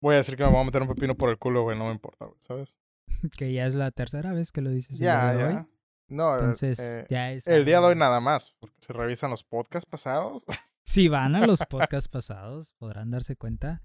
voy 0.00 0.14
a 0.14 0.18
decir 0.18 0.36
que 0.36 0.44
me 0.44 0.50
voy 0.50 0.60
a 0.60 0.64
meter 0.64 0.82
un 0.82 0.88
pepino 0.88 1.14
por 1.14 1.30
el 1.30 1.38
culo, 1.38 1.62
güey, 1.62 1.76
no 1.78 1.86
me 1.86 1.92
importa, 1.92 2.26
güey, 2.26 2.38
¿sabes? 2.40 2.76
Que 3.36 3.52
ya 3.52 3.66
es 3.66 3.74
la 3.74 3.90
tercera 3.90 4.32
vez 4.32 4.52
que 4.52 4.60
lo 4.62 4.70
dices. 4.70 4.98
Ya, 4.98 5.34
de 5.34 5.44
hoy. 5.44 5.52
ya. 5.54 5.68
No, 6.10 6.34
eh, 6.36 6.38
Entonces, 6.38 6.78
eh, 6.78 7.06
ya 7.10 7.30
es. 7.32 7.46
el 7.46 7.64
día 7.66 7.80
de 7.80 7.86
hoy 7.88 7.94
nada 7.96 8.20
más, 8.20 8.54
porque 8.60 8.76
se 8.80 8.92
revisan 8.92 9.30
los 9.30 9.44
podcasts 9.44 9.88
pasados. 9.88 10.46
Si 10.84 11.08
van 11.08 11.34
a 11.36 11.46
los 11.46 11.60
podcasts 11.68 12.08
pasados, 12.08 12.72
podrán 12.78 13.10
darse 13.10 13.36
cuenta 13.36 13.82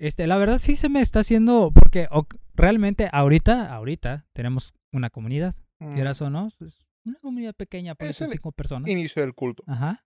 Este, 0.00 0.26
la 0.26 0.36
verdad 0.38 0.58
sí 0.58 0.76
se 0.76 0.88
me 0.88 1.00
está 1.00 1.20
haciendo, 1.20 1.72
porque 1.72 2.06
realmente 2.54 3.08
ahorita, 3.12 3.72
ahorita 3.74 4.26
tenemos 4.32 4.74
una 4.92 5.10
comunidad, 5.10 5.54
Mm, 5.80 5.94
quieras 5.94 6.20
o 6.22 6.30
no, 6.30 6.48
es 6.48 6.78
una 7.04 7.18
comunidad 7.20 7.54
pequeña, 7.54 7.94
por 7.94 8.08
Es 8.08 8.16
cinco 8.16 8.52
personas. 8.52 8.90
Inicio 8.90 9.22
del 9.22 9.34
culto. 9.34 9.62
Ajá. 9.66 10.04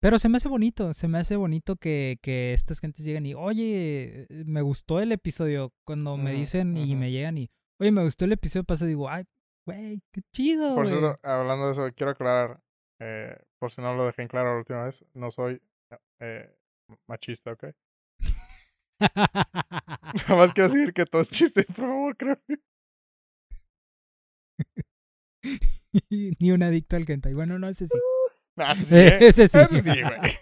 Pero 0.00 0.18
se 0.18 0.28
me 0.28 0.36
hace 0.36 0.48
bonito, 0.48 0.92
se 0.92 1.08
me 1.08 1.18
hace 1.18 1.36
bonito 1.36 1.76
que, 1.76 2.18
que 2.20 2.52
estas 2.52 2.80
gentes 2.80 3.06
lleguen 3.06 3.24
y, 3.24 3.32
oye, 3.34 4.26
eh, 4.28 4.44
me 4.44 4.60
gustó 4.60 5.00
el 5.00 5.12
episodio. 5.12 5.72
Cuando 5.86 6.18
me 6.18 6.30
Ujú, 6.32 6.40
dicen 6.40 6.76
y 6.76 6.90
ujú. 6.92 6.96
me 7.00 7.10
llegan 7.10 7.38
y, 7.38 7.50
oye, 7.80 7.90
me 7.90 8.04
gustó 8.04 8.26
el 8.26 8.32
episodio 8.32 8.64
pasado, 8.64 8.88
digo, 8.88 9.08
ay, 9.08 9.24
güey, 9.66 10.02
qué 10.12 10.20
chido. 10.30 10.74
Por 10.74 10.86
güey". 10.86 10.98
cierto, 11.00 11.18
hablando 11.22 11.66
de 11.66 11.72
eso, 11.72 11.88
quiero 11.96 12.12
aclarar, 12.12 12.60
eh, 13.00 13.36
por 13.58 13.70
si 13.70 13.80
no 13.80 13.94
lo 13.94 14.06
dejé 14.06 14.22
en 14.22 14.28
claro 14.28 14.52
la 14.52 14.58
última 14.58 14.84
vez, 14.84 15.04
no 15.14 15.30
soy 15.30 15.60
eh, 16.20 16.54
machista, 17.08 17.52
¿ok? 17.52 17.64
Nada 19.00 20.36
más 20.36 20.52
quiero 20.52 20.68
decir 20.70 20.92
que 20.92 21.04
todo 21.06 21.20
es 21.22 21.30
chiste, 21.30 21.64
por 21.66 21.74
favor, 21.76 22.16
créeme. 22.16 22.40
Ni 26.40 26.50
un 26.52 26.62
adicto 26.62 26.96
al 26.96 27.08
hentai. 27.08 27.34
Bueno, 27.34 27.58
no, 27.58 27.68
ese 27.68 27.86
sí. 27.86 27.98
Nah, 28.56 28.72
ese 28.72 28.84
sí, 28.84 28.96
¿eh? 28.96 29.18
Ese 29.28 29.48
sí. 29.48 29.58
Ese 29.58 29.80
sí, 29.82 30.02
güey. 30.02 30.32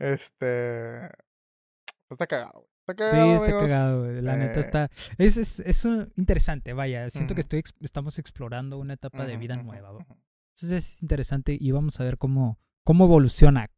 Este. 0.00 1.08
pues 2.08 2.10
está 2.16 2.26
cagado, 2.26 2.52
güey. 2.60 2.68
Está 2.86 3.08
Sí, 3.08 3.14
cagado. 3.14 3.34
está 3.34 3.44
amigos. 3.46 3.62
cagado, 3.62 4.04
güey. 4.04 4.22
La 4.22 4.36
neta 4.36 4.56
Eh, 4.56 4.60
está. 4.60 4.90
Es, 5.18 5.36
es, 5.36 5.60
es 5.60 5.84
un- 5.84 6.12
interesante, 6.16 6.72
vaya. 6.72 7.08
Siento 7.10 7.34
que 7.34 7.40
estoy 7.40 7.60
ex- 7.60 7.74
estamos 7.80 8.18
explorando 8.18 8.78
una 8.78 8.94
etapa 8.94 9.24
de 9.26 9.36
vida 9.36 9.56
nueva. 9.62 9.96
Entonces 10.56 10.94
es 10.94 11.02
interesante 11.02 11.56
y 11.58 11.70
vamos 11.72 12.00
a 12.00 12.04
ver 12.04 12.18
cómo, 12.18 12.58
cómo 12.84 13.04
evoluciona. 13.04 13.70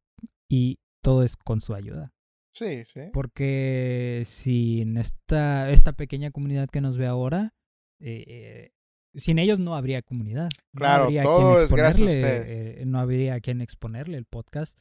Y 0.48 0.78
todo 1.02 1.22
es 1.22 1.36
con 1.36 1.60
su 1.60 1.74
ayuda. 1.74 2.12
Sí, 2.52 2.84
sí. 2.84 3.00
Porque 3.12 4.22
sin 4.26 4.96
esta, 4.96 5.70
esta 5.70 5.92
pequeña 5.92 6.30
comunidad 6.30 6.68
que 6.68 6.80
nos 6.80 6.96
ve 6.96 7.06
ahora, 7.06 7.54
eh, 8.00 8.24
eh, 8.26 8.70
sin 9.14 9.38
ellos 9.38 9.58
no 9.58 9.74
habría 9.74 10.02
comunidad. 10.02 10.48
Claro, 10.74 11.04
no 11.04 11.04
habría 11.06 11.22
todo 11.22 11.52
quien 11.54 11.64
es 11.64 11.72
gracias 11.72 12.08
a 12.08 12.12
exponerle, 12.12 12.40
ustedes. 12.40 12.78
eh, 12.80 12.84
no 12.86 12.98
habría 12.98 13.34
a 13.34 13.40
quien 13.40 13.60
exponerle 13.60 14.18
el 14.18 14.24
podcast. 14.24 14.78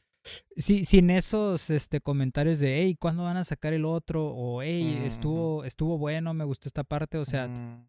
Sí, 0.56 0.84
sin 0.84 1.10
esos 1.10 1.70
este, 1.70 2.00
comentarios 2.00 2.58
de, 2.58 2.82
hey, 2.82 2.96
¿cuándo 2.98 3.22
van 3.24 3.36
a 3.36 3.44
sacar 3.44 3.72
el 3.72 3.84
otro? 3.84 4.26
O, 4.26 4.60
hey, 4.62 5.02
estuvo, 5.04 5.64
estuvo 5.64 5.98
bueno, 5.98 6.34
me 6.34 6.44
gustó 6.44 6.68
esta 6.68 6.82
parte. 6.84 7.18
O 7.18 7.24
sea, 7.24 7.46
Mm, 7.46 7.88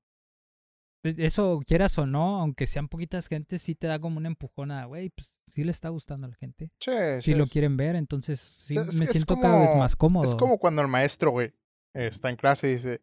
eso 1.04 1.62
quieras 1.66 1.98
o 1.98 2.06
no, 2.06 2.40
aunque 2.42 2.68
sean 2.68 2.88
poquitas 2.90 3.28
gentes, 3.28 3.62
sí 3.62 3.76
te 3.76 3.88
da 3.88 4.00
como 4.00 4.18
un 4.18 4.26
empujón 4.26 4.72
a, 4.72 4.86
güey, 4.86 5.10
pues 5.10 5.34
sí 5.48 5.64
le 5.64 5.72
está 5.72 5.90
gustando 5.90 6.28
a 6.28 6.30
la 6.32 6.36
gente. 6.36 6.72
sí, 6.80 6.92
Si 7.22 7.34
lo 7.34 7.44
es- 7.46 7.52
quieren 7.52 7.78
ver, 7.78 7.96
entonces 7.96 8.40
sí 8.40 8.78
es- 8.78 8.96
me 8.96 9.06
es 9.06 9.12
siento 9.12 9.36
cada 9.40 9.60
vez 9.62 9.76
más 9.76 9.96
cómodo. 9.96 10.28
Es 10.28 10.36
como 10.36 10.58
cuando 10.58 10.82
el 10.82 10.88
maestro, 10.88 11.32
güey, 11.32 11.54
está 11.94 12.30
en 12.30 12.36
clase 12.36 12.70
y 12.70 12.74
dice, 12.74 13.02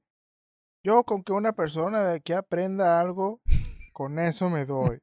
yo 0.85 1.05
con 1.05 1.23
que 1.23 1.33
una 1.33 1.53
persona 1.55 2.03
de 2.03 2.17
aquí 2.17 2.33
aprenda 2.33 3.01
algo, 3.01 3.41
con 3.93 4.19
eso 4.19 4.51
me 4.51 4.67
doy. 4.67 4.99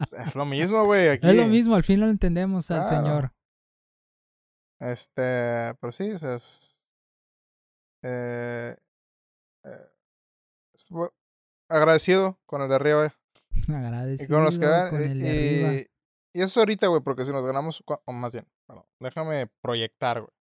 es, 0.00 0.12
es 0.12 0.34
lo 0.34 0.44
mismo, 0.44 0.84
güey, 0.84 1.08
aquí. 1.08 1.26
Es 1.30 1.36
lo 1.36 1.46
mismo, 1.46 1.74
al 1.74 1.84
fin 1.84 2.00
lo 2.00 2.08
entendemos 2.08 2.70
al. 2.70 2.86
Señor. 2.88 3.32
Este, 4.80 5.74
pero 5.80 5.92
sí, 5.92 6.10
o 6.12 6.18
sea, 6.18 6.34
es... 6.36 6.82
Eh, 8.02 8.74
eh, 9.64 9.88
estuvo 10.74 11.12
agradecido 11.70 12.38
con 12.46 12.62
el 12.62 12.68
de 12.68 12.74
arriba, 12.74 12.96
güey. 12.98 13.10
Y 13.68 13.72
Agradecido 13.72 14.36
con 14.36 14.44
los 14.44 14.58
que 14.58 14.66
con 14.90 15.00
y, 15.00 15.04
el 15.04 15.18
de 15.20 15.30
arriba. 15.30 15.72
y- 15.74 15.86
y 16.32 16.38
eso 16.42 16.46
es 16.46 16.56
ahorita, 16.58 16.86
güey, 16.86 17.00
porque 17.02 17.24
si 17.24 17.32
nos 17.32 17.44
ganamos, 17.44 17.82
o 17.86 18.12
más 18.12 18.32
bien, 18.32 18.46
perdón, 18.66 18.84
déjame 19.00 19.48
proyectar, 19.62 20.20
güey. 20.20 20.32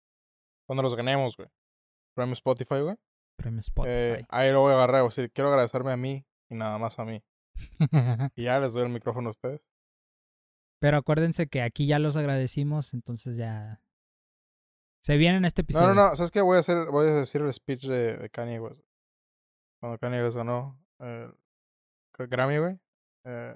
Cuando 0.68 0.84
los 0.84 0.94
ganemos, 0.96 1.36
güey. 1.36 1.50
Premio 2.16 2.34
Spotify, 2.34 2.82
güey. 2.82 2.96
Premio 3.38 3.60
Eh, 3.60 3.62
Spotify. 3.62 4.26
ahí 4.30 4.52
lo 4.52 4.60
voy 4.62 4.72
a 4.74 4.76
agarrar, 4.76 5.04
decir, 5.04 5.32
quiero 5.32 5.50
agradecerme 5.50 5.92
a 5.92 5.98
mí 5.98 6.26
y 6.52 6.56
nada 6.56 6.78
más 6.78 7.00
a 7.00 7.06
mí. 7.06 7.24
Y 8.36 8.44
ya 8.44 8.60
les 8.60 8.74
doy 8.74 8.84
el 8.84 8.90
micrófono 8.90 9.30
a 9.30 9.32
ustedes. 9.32 9.68
Pero 10.80 10.98
acuérdense 10.98 11.48
que 11.48 11.62
aquí 11.64 11.88
ya 11.88 11.98
los 12.00 12.16
agradecimos, 12.16 12.94
entonces 12.94 13.36
ya. 13.36 13.82
Se 15.04 15.18
viene 15.18 15.38
en 15.38 15.46
este 15.46 15.62
No, 15.64 15.66
episodio. 15.66 15.88
no, 15.96 16.10
no, 16.10 16.16
¿sabes 16.16 16.32
qué? 16.32 16.42
Voy 16.42 16.58
a 16.58 16.60
hacer, 16.60 16.86
voy 16.92 17.08
a 17.08 17.14
decir 17.16 17.42
el 17.42 17.52
speech 17.52 17.86
de, 17.88 18.18
de 18.18 18.30
Kanye 18.30 18.60
West. 18.60 18.82
Cuando 19.82 19.98
Kanye 19.98 20.22
West 20.24 20.36
ganó 20.38 20.79
el 21.00 22.28
Grammy, 22.28 22.58
güey. 22.58 22.80
Eh, 23.26 23.56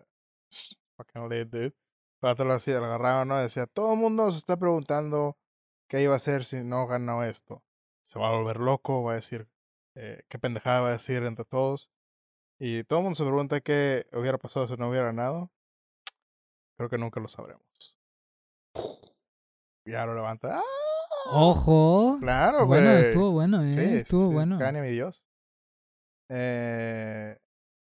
fucking 0.97 1.29
lit, 1.29 1.49
dude. 1.49 1.75
Pero 2.19 2.45
lo 2.45 2.53
así, 2.53 2.71
lo 2.71 2.85
agarraba, 2.85 3.25
¿no? 3.25 3.37
Decía, 3.37 3.67
todo 3.67 3.93
el 3.93 3.99
mundo 3.99 4.31
se 4.31 4.37
está 4.37 4.57
preguntando 4.57 5.37
qué 5.89 6.01
iba 6.01 6.13
a 6.13 6.17
hacer 6.17 6.45
si 6.45 6.63
no 6.63 6.87
ganó 6.87 7.23
esto. 7.23 7.63
Se 8.01 8.17
va 8.17 8.29
a 8.29 8.31
volver 8.31 8.57
loco, 8.57 9.03
va 9.03 9.13
a 9.13 9.15
decir, 9.15 9.49
eh, 9.95 10.23
qué 10.29 10.39
pendejada 10.39 10.81
va 10.81 10.87
a 10.89 10.93
decir 10.93 11.23
entre 11.23 11.43
todos. 11.45 11.91
Y 12.59 12.83
todo 12.85 12.99
el 12.99 13.03
mundo 13.03 13.17
se 13.17 13.25
pregunta 13.25 13.59
qué 13.59 14.07
hubiera 14.13 14.37
pasado 14.37 14.67
si 14.67 14.75
no 14.77 14.89
hubiera 14.89 15.07
ganado. 15.07 15.51
Creo 16.77 16.89
que 16.89 16.97
nunca 16.97 17.19
lo 17.19 17.27
sabremos. 17.27 17.97
Y 19.85 19.91
lo 19.91 20.15
levanta. 20.15 20.59
¡Ah! 20.59 20.63
Ojo. 21.31 22.17
Claro, 22.19 22.65
güey. 22.65 22.81
bueno, 22.81 22.97
estuvo 22.97 23.31
bueno, 23.31 23.63
¿eh? 23.63 23.71
Sí, 23.71 23.79
sí, 23.79 23.95
estuvo 23.95 24.27
sí, 24.27 24.33
bueno. 24.33 24.57
Kanye, 24.57 24.81
mi 24.81 24.89
Dios. 24.89 25.25
Eh, 26.29 27.37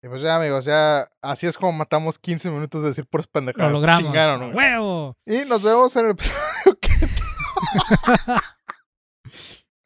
y 0.03 0.09
pues 0.09 0.23
ya, 0.23 0.37
amigos, 0.37 0.65
ya 0.65 1.09
así 1.23 1.47
es 1.47 1.57
como 1.59 1.73
matamos 1.73 2.19
15 2.19 2.51
minutos 2.51 2.83
de 2.83 2.89
decir 2.89 3.07
puras 3.07 3.27
Lo 3.27 3.33
pendejadas. 3.33 3.73
logramos. 3.73 4.03
Chingaron, 4.03 4.43
¡A 4.43 4.47
güey. 4.53 4.57
¡Huevo! 4.57 5.17
Y 5.27 5.45
nos 5.49 5.63
vemos 5.63 5.95
en 5.97 6.05
el 6.07 6.11
episodio 6.13 6.79
que... 6.81 6.91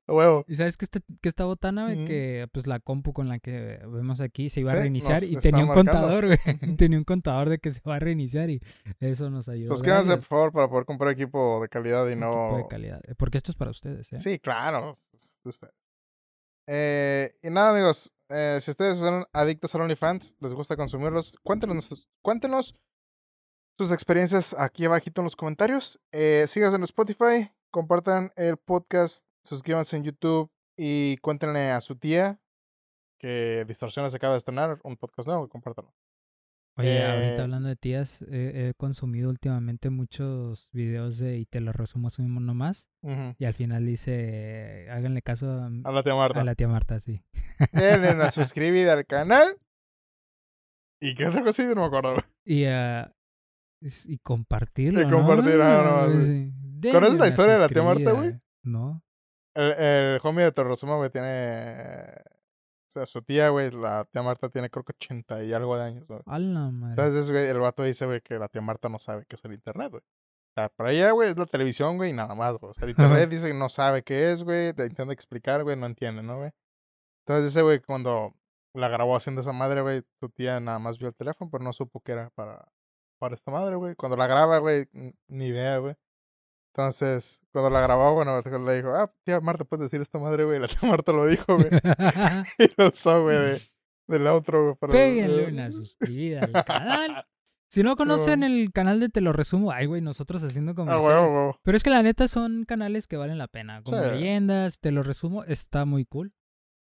Huevo. 0.08 0.44
¿Y 0.48 0.56
sabes 0.56 0.76
qué 0.76 0.84
está, 0.86 0.98
qué 1.20 1.28
está 1.28 1.44
botana, 1.44 1.84
güey? 1.84 2.04
Que 2.04 2.48
pues 2.52 2.66
la 2.66 2.80
compu 2.80 3.12
con 3.12 3.28
la 3.28 3.38
que 3.38 3.78
vemos 3.86 4.20
aquí 4.20 4.50
se 4.50 4.58
iba 4.60 4.70
Sí, 4.72 4.76
a 4.76 4.80
reiniciar 4.80 5.22
y 5.22 5.36
tenía 5.36 5.62
un 5.62 5.68
marcando. 5.68 5.92
contador, 5.92 6.26
güey. 6.26 6.38
Tenía 6.76 6.98
un 6.98 7.04
contador 7.04 7.48
de 7.48 7.58
que 7.60 7.70
se 7.70 7.80
va 7.88 7.94
a 7.94 7.98
reiniciar 8.00 8.50
y 8.50 8.60
eso 8.98 9.30
nos 9.30 9.48
ayudó. 9.48 9.68
Suscríbanse, 9.68 10.16
por 10.16 10.22
favor, 10.24 10.52
para 10.52 10.68
poder 10.68 10.84
comprar 10.84 11.12
equipo 11.12 11.62
de 11.62 11.68
calidad 11.68 12.08
y 12.08 12.14
Un 12.14 12.22
equipo 12.24 12.56
de 12.56 12.62
no... 12.62 12.68
calidad. 12.68 13.00
eh, 13.06 13.14
Porque 13.16 13.38
esto 13.38 13.52
es 13.52 13.56
para 13.56 13.70
ustedes, 13.70 14.12
¿eh? 14.12 14.18
Sí, 14.18 14.40
claro. 14.40 14.94
es 15.14 15.40
de 15.44 15.50
ustedes. 15.50 15.74
Eh, 16.72 17.32
y 17.42 17.50
nada, 17.50 17.70
amigos. 17.70 18.14
eh, 18.28 18.58
si 18.60 18.70
ustedes 18.70 18.98
son 18.98 19.24
adictos 19.32 19.74
al 19.74 19.80
OnlyFans, 19.80 20.36
les 20.38 20.54
gusta 20.54 20.76
consumirlos, 20.76 21.36
cuéntenos, 21.42 22.08
cuéntenos 22.22 22.76
sus 23.76 23.90
experiencias 23.90 24.54
aquí 24.56 24.84
abajito 24.84 25.20
en 25.20 25.24
los 25.24 25.34
comentarios. 25.34 26.00
Eh, 26.12 26.46
en 26.72 26.84
Spotify, 26.84 27.50
compartan 27.72 28.30
el 28.36 28.56
podcast, 28.56 29.26
suscríbanse 29.42 29.96
en 29.96 30.04
YouTube 30.04 30.48
y 30.76 31.16
cuéntenle 31.16 31.72
a 31.72 31.80
su 31.80 31.96
tía 31.96 32.40
que 33.18 33.64
Distorsiones 33.66 34.14
acaba 34.14 34.34
de 34.34 34.38
estrenar 34.38 34.78
un 34.84 34.96
podcast 34.96 35.26
nuevo 35.26 35.48
y. 35.48 35.92
Oye, 36.80 36.98
Eh, 36.98 37.04
ahorita 37.04 37.42
hablando 37.42 37.68
de 37.68 37.76
tías, 37.76 38.22
eh, 38.22 38.68
he 38.70 38.74
consumido 38.76 39.30
últimamente 39.30 39.90
muchos 39.90 40.68
videos 40.72 41.18
de 41.18 41.38
y 41.38 41.46
te 41.46 41.60
los 41.60 41.74
resumo 41.74 42.08
así 42.08 42.22
mismo 42.22 42.40
nomás. 42.40 42.88
Y 43.38 43.44
al 43.44 43.54
final 43.54 43.86
dice, 43.86 44.86
háganle 44.90 45.22
caso 45.22 45.50
a, 45.50 45.66
A 45.84 45.92
la 45.92 46.02
tía 46.02 46.14
Marta. 46.14 46.40
a 46.40 46.44
la 46.44 46.54
tía 46.54 46.68
Marta, 46.68 46.98
sí. 47.00 47.22
Denle 47.72 48.08
a 48.22 48.30
suscribir 48.30 48.88
al 48.90 49.06
canal. 49.06 49.56
¿Y 51.00 51.14
qué 51.14 51.26
otra 51.26 51.42
cosita? 51.42 51.74
No 51.74 51.82
me 51.82 51.86
acuerdo. 51.86 52.16
Y, 52.44 52.64
es- 52.64 54.06
y 54.06 54.18
compartirlo. 54.18 55.00
Y 55.00 55.06
compartir, 55.08 55.56
¿no? 55.56 55.64
ah, 55.64 56.06
no, 56.08 56.20
Sí. 56.20 56.52
¿Conoces 56.92 57.18
la 57.18 57.28
historia 57.28 57.54
de 57.54 57.60
la 57.60 57.68
tía 57.68 57.82
Marta, 57.82 58.12
güey? 58.12 58.40
No. 58.64 59.02
El, 59.54 59.72
el 59.72 60.20
homie 60.22 60.44
de 60.44 60.52
Torresuma, 60.52 60.96
güey, 60.96 61.10
tiene. 61.10 62.04
O 62.90 62.92
sea, 62.92 63.06
su 63.06 63.22
tía, 63.22 63.50
güey, 63.50 63.70
la 63.70 64.04
tía 64.04 64.20
Marta 64.20 64.48
tiene 64.48 64.68
creo 64.68 64.84
que 64.84 64.92
80 64.92 65.44
y 65.44 65.52
algo 65.52 65.78
de 65.78 65.84
años, 65.84 66.08
güey. 66.08 66.18
A 66.26 66.40
la 66.40 66.72
madre. 66.72 66.94
Entonces, 67.00 67.30
güey, 67.30 67.46
el 67.46 67.60
vato 67.60 67.84
dice, 67.84 68.04
güey, 68.04 68.20
que 68.20 68.36
la 68.36 68.48
tía 68.48 68.60
Marta 68.62 68.88
no 68.88 68.98
sabe 68.98 69.24
qué 69.28 69.36
es 69.36 69.44
el 69.44 69.52
internet, 69.52 69.92
güey. 69.92 70.02
O 70.02 70.52
sea, 70.56 70.70
para 70.70 70.90
ella, 70.90 71.12
güey, 71.12 71.30
es 71.30 71.38
la 71.38 71.46
televisión, 71.46 71.98
güey, 71.98 72.10
y 72.10 72.12
nada 72.12 72.34
más, 72.34 72.58
güey. 72.58 72.72
O 72.72 72.74
sea, 72.74 72.82
el 72.86 72.90
internet 72.90 73.28
dice 73.30 73.46
que 73.46 73.54
no 73.54 73.68
sabe 73.68 74.02
qué 74.02 74.32
es, 74.32 74.42
güey, 74.42 74.72
te 74.72 74.86
intenta 74.86 75.12
explicar, 75.12 75.62
güey, 75.62 75.76
no 75.76 75.86
entiende, 75.86 76.24
¿no, 76.24 76.38
güey? 76.38 76.50
Entonces, 77.24 77.52
ese, 77.52 77.62
güey, 77.62 77.78
cuando 77.78 78.34
la 78.74 78.88
grabó 78.88 79.14
haciendo 79.14 79.40
esa 79.42 79.52
madre, 79.52 79.82
güey, 79.82 80.02
su 80.18 80.28
tía 80.28 80.58
nada 80.58 80.80
más 80.80 80.98
vio 80.98 81.06
el 81.06 81.14
teléfono, 81.14 81.48
pero 81.48 81.62
no 81.62 81.72
supo 81.72 82.00
que 82.00 82.10
era 82.10 82.30
para, 82.30 82.72
para 83.20 83.36
esta 83.36 83.52
madre, 83.52 83.76
güey. 83.76 83.94
Cuando 83.94 84.16
la 84.16 84.26
graba, 84.26 84.58
güey, 84.58 84.88
ni 85.28 85.46
idea, 85.46 85.78
güey. 85.78 85.94
Entonces, 86.72 87.44
cuando 87.52 87.70
la 87.70 87.80
grabó, 87.80 88.14
bueno, 88.14 88.40
le 88.40 88.76
dijo, 88.76 88.90
ah, 88.94 89.12
tía 89.24 89.40
Marta, 89.40 89.64
¿puedes 89.64 89.84
decir 89.90 90.00
esta 90.00 90.18
madre, 90.18 90.44
güey? 90.44 90.60
La 90.60 90.68
tía 90.68 90.88
Marta 90.88 91.12
lo 91.12 91.26
dijo, 91.26 91.56
güey. 91.56 91.68
y 92.58 92.70
lo 92.76 92.88
usó, 92.88 93.22
güey, 93.24 93.36
de, 93.36 93.62
del 94.08 94.26
outro, 94.28 94.62
güey. 94.64 94.76
para- 94.76 94.92
Péguenle 94.92 95.46
una 95.48 95.70
suscribida 95.72 96.42
al 96.52 96.64
canal. 96.64 97.26
Si 97.68 97.82
no 97.82 97.96
conocen 97.96 98.42
el 98.44 98.72
canal 98.72 99.00
de 99.00 99.08
Te 99.08 99.20
lo 99.20 99.32
resumo, 99.32 99.72
ay, 99.72 99.86
güey, 99.86 100.00
nosotros 100.00 100.42
haciendo 100.44 100.72
Ah, 100.72 100.74
comerciales. 100.76 101.06
huevo. 101.30 101.58
Pero 101.62 101.76
es 101.76 101.82
que 101.82 101.90
la 101.90 102.02
neta 102.02 102.28
son 102.28 102.64
canales 102.64 103.06
que 103.08 103.16
valen 103.16 103.38
la 103.38 103.48
pena. 103.48 103.82
Como 103.82 103.98
Sí. 104.02 104.08
leyendas, 104.10 104.80
Te 104.80 104.90
lo 104.92 105.02
resumo, 105.02 105.44
está 105.44 105.84
muy 105.84 106.04
cool. 106.04 106.32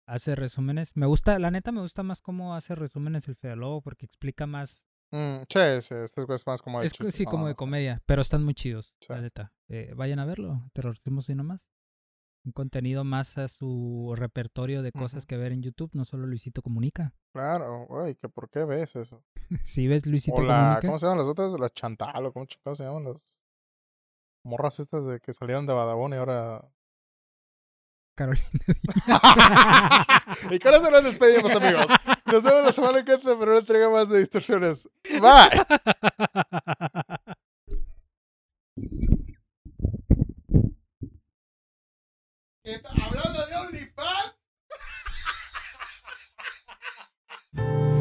Hace 0.06 0.34
resúmenes. 0.34 0.96
Me 0.96 1.06
gusta, 1.06 1.38
la 1.38 1.50
neta 1.50 1.72
me 1.72 1.80
gusta 1.80 2.02
más 2.02 2.20
cómo 2.20 2.54
hace 2.54 2.74
resúmenes 2.74 3.26
el 3.28 3.36
Fede 3.36 3.56
Lobo 3.56 3.80
porque 3.80 4.04
explica 4.04 4.46
más. 4.46 4.82
Mm, 5.14 5.44
sí, 5.48 5.60
sí, 5.82 5.94
este 5.94 6.24
es 6.28 6.44
más 6.44 6.60
como 6.60 6.80
de 6.80 6.86
Es 6.86 6.92
sí, 7.10 7.24
como 7.24 7.44
no, 7.44 7.48
de 7.48 7.54
comedia, 7.54 8.02
pero 8.04 8.20
están 8.20 8.42
muy 8.42 8.52
chidos, 8.54 8.96
Sí. 9.00 9.12
la 9.12 9.20
neta. 9.20 9.52
Eh, 9.68 9.92
vayan 9.94 10.18
a 10.18 10.24
verlo, 10.24 10.68
Te 10.72 10.82
lo 10.82 10.90
resumo 10.90 11.20
así 11.20 11.36
nomás. 11.36 11.70
un 12.44 12.50
contenido 12.52 13.04
más 13.04 13.38
a 13.38 13.46
su 13.48 14.12
repertorio 14.16 14.82
de 14.82 14.90
cosas 14.92 15.24
que 15.24 15.36
ver 15.36 15.52
en 15.52 15.62
YouTube, 15.62 15.90
no 15.94 16.04
solo 16.04 16.26
Luisito 16.26 16.62
Comunica. 16.62 17.14
Claro, 17.32 17.86
güey, 17.88 18.16
que 18.16 18.28
por 18.28 18.50
qué 18.50 18.64
ves 18.64 18.96
eso. 18.96 19.22
Si 19.62 19.86
ves 19.86 20.04
Luisito 20.04 20.38
O 20.38 20.42
la, 20.42 20.56
Comunica, 20.56 20.80
¿cómo 20.88 20.98
se 20.98 21.06
llaman 21.06 21.18
las 21.20 21.28
otras? 21.28 21.52
Las 21.60 21.72
Chantal, 21.72 22.26
o 22.26 22.32
cómo 22.32 22.46
chingados 22.46 22.78
se 22.78 22.84
llaman 22.84 23.04
las 23.04 23.38
morras 24.44 24.80
estas 24.80 25.06
de 25.06 25.20
que 25.20 25.32
salieron 25.32 25.64
de 25.66 25.74
Badabón 25.74 26.12
y 26.12 26.16
ahora... 26.16 26.60
Carolina 28.16 28.44
y 30.50 30.58
con 30.58 30.74
eso 30.74 30.90
nos 30.90 31.04
despedimos, 31.04 31.50
amigos. 31.52 31.86
Nos 32.34 32.42
vemos 32.42 32.64
la 32.64 32.72
semana 32.72 33.04
que 33.04 33.12
entra 33.12 33.38
para 33.38 33.52
una 33.52 33.60
entrega 33.60 33.88
más 33.88 34.08
de 34.08 34.18
distorsiones. 34.18 34.88
Bye. 35.20 35.50
Hablando 43.06 43.46
de 43.46 43.56
OnlyFans. 43.56 44.34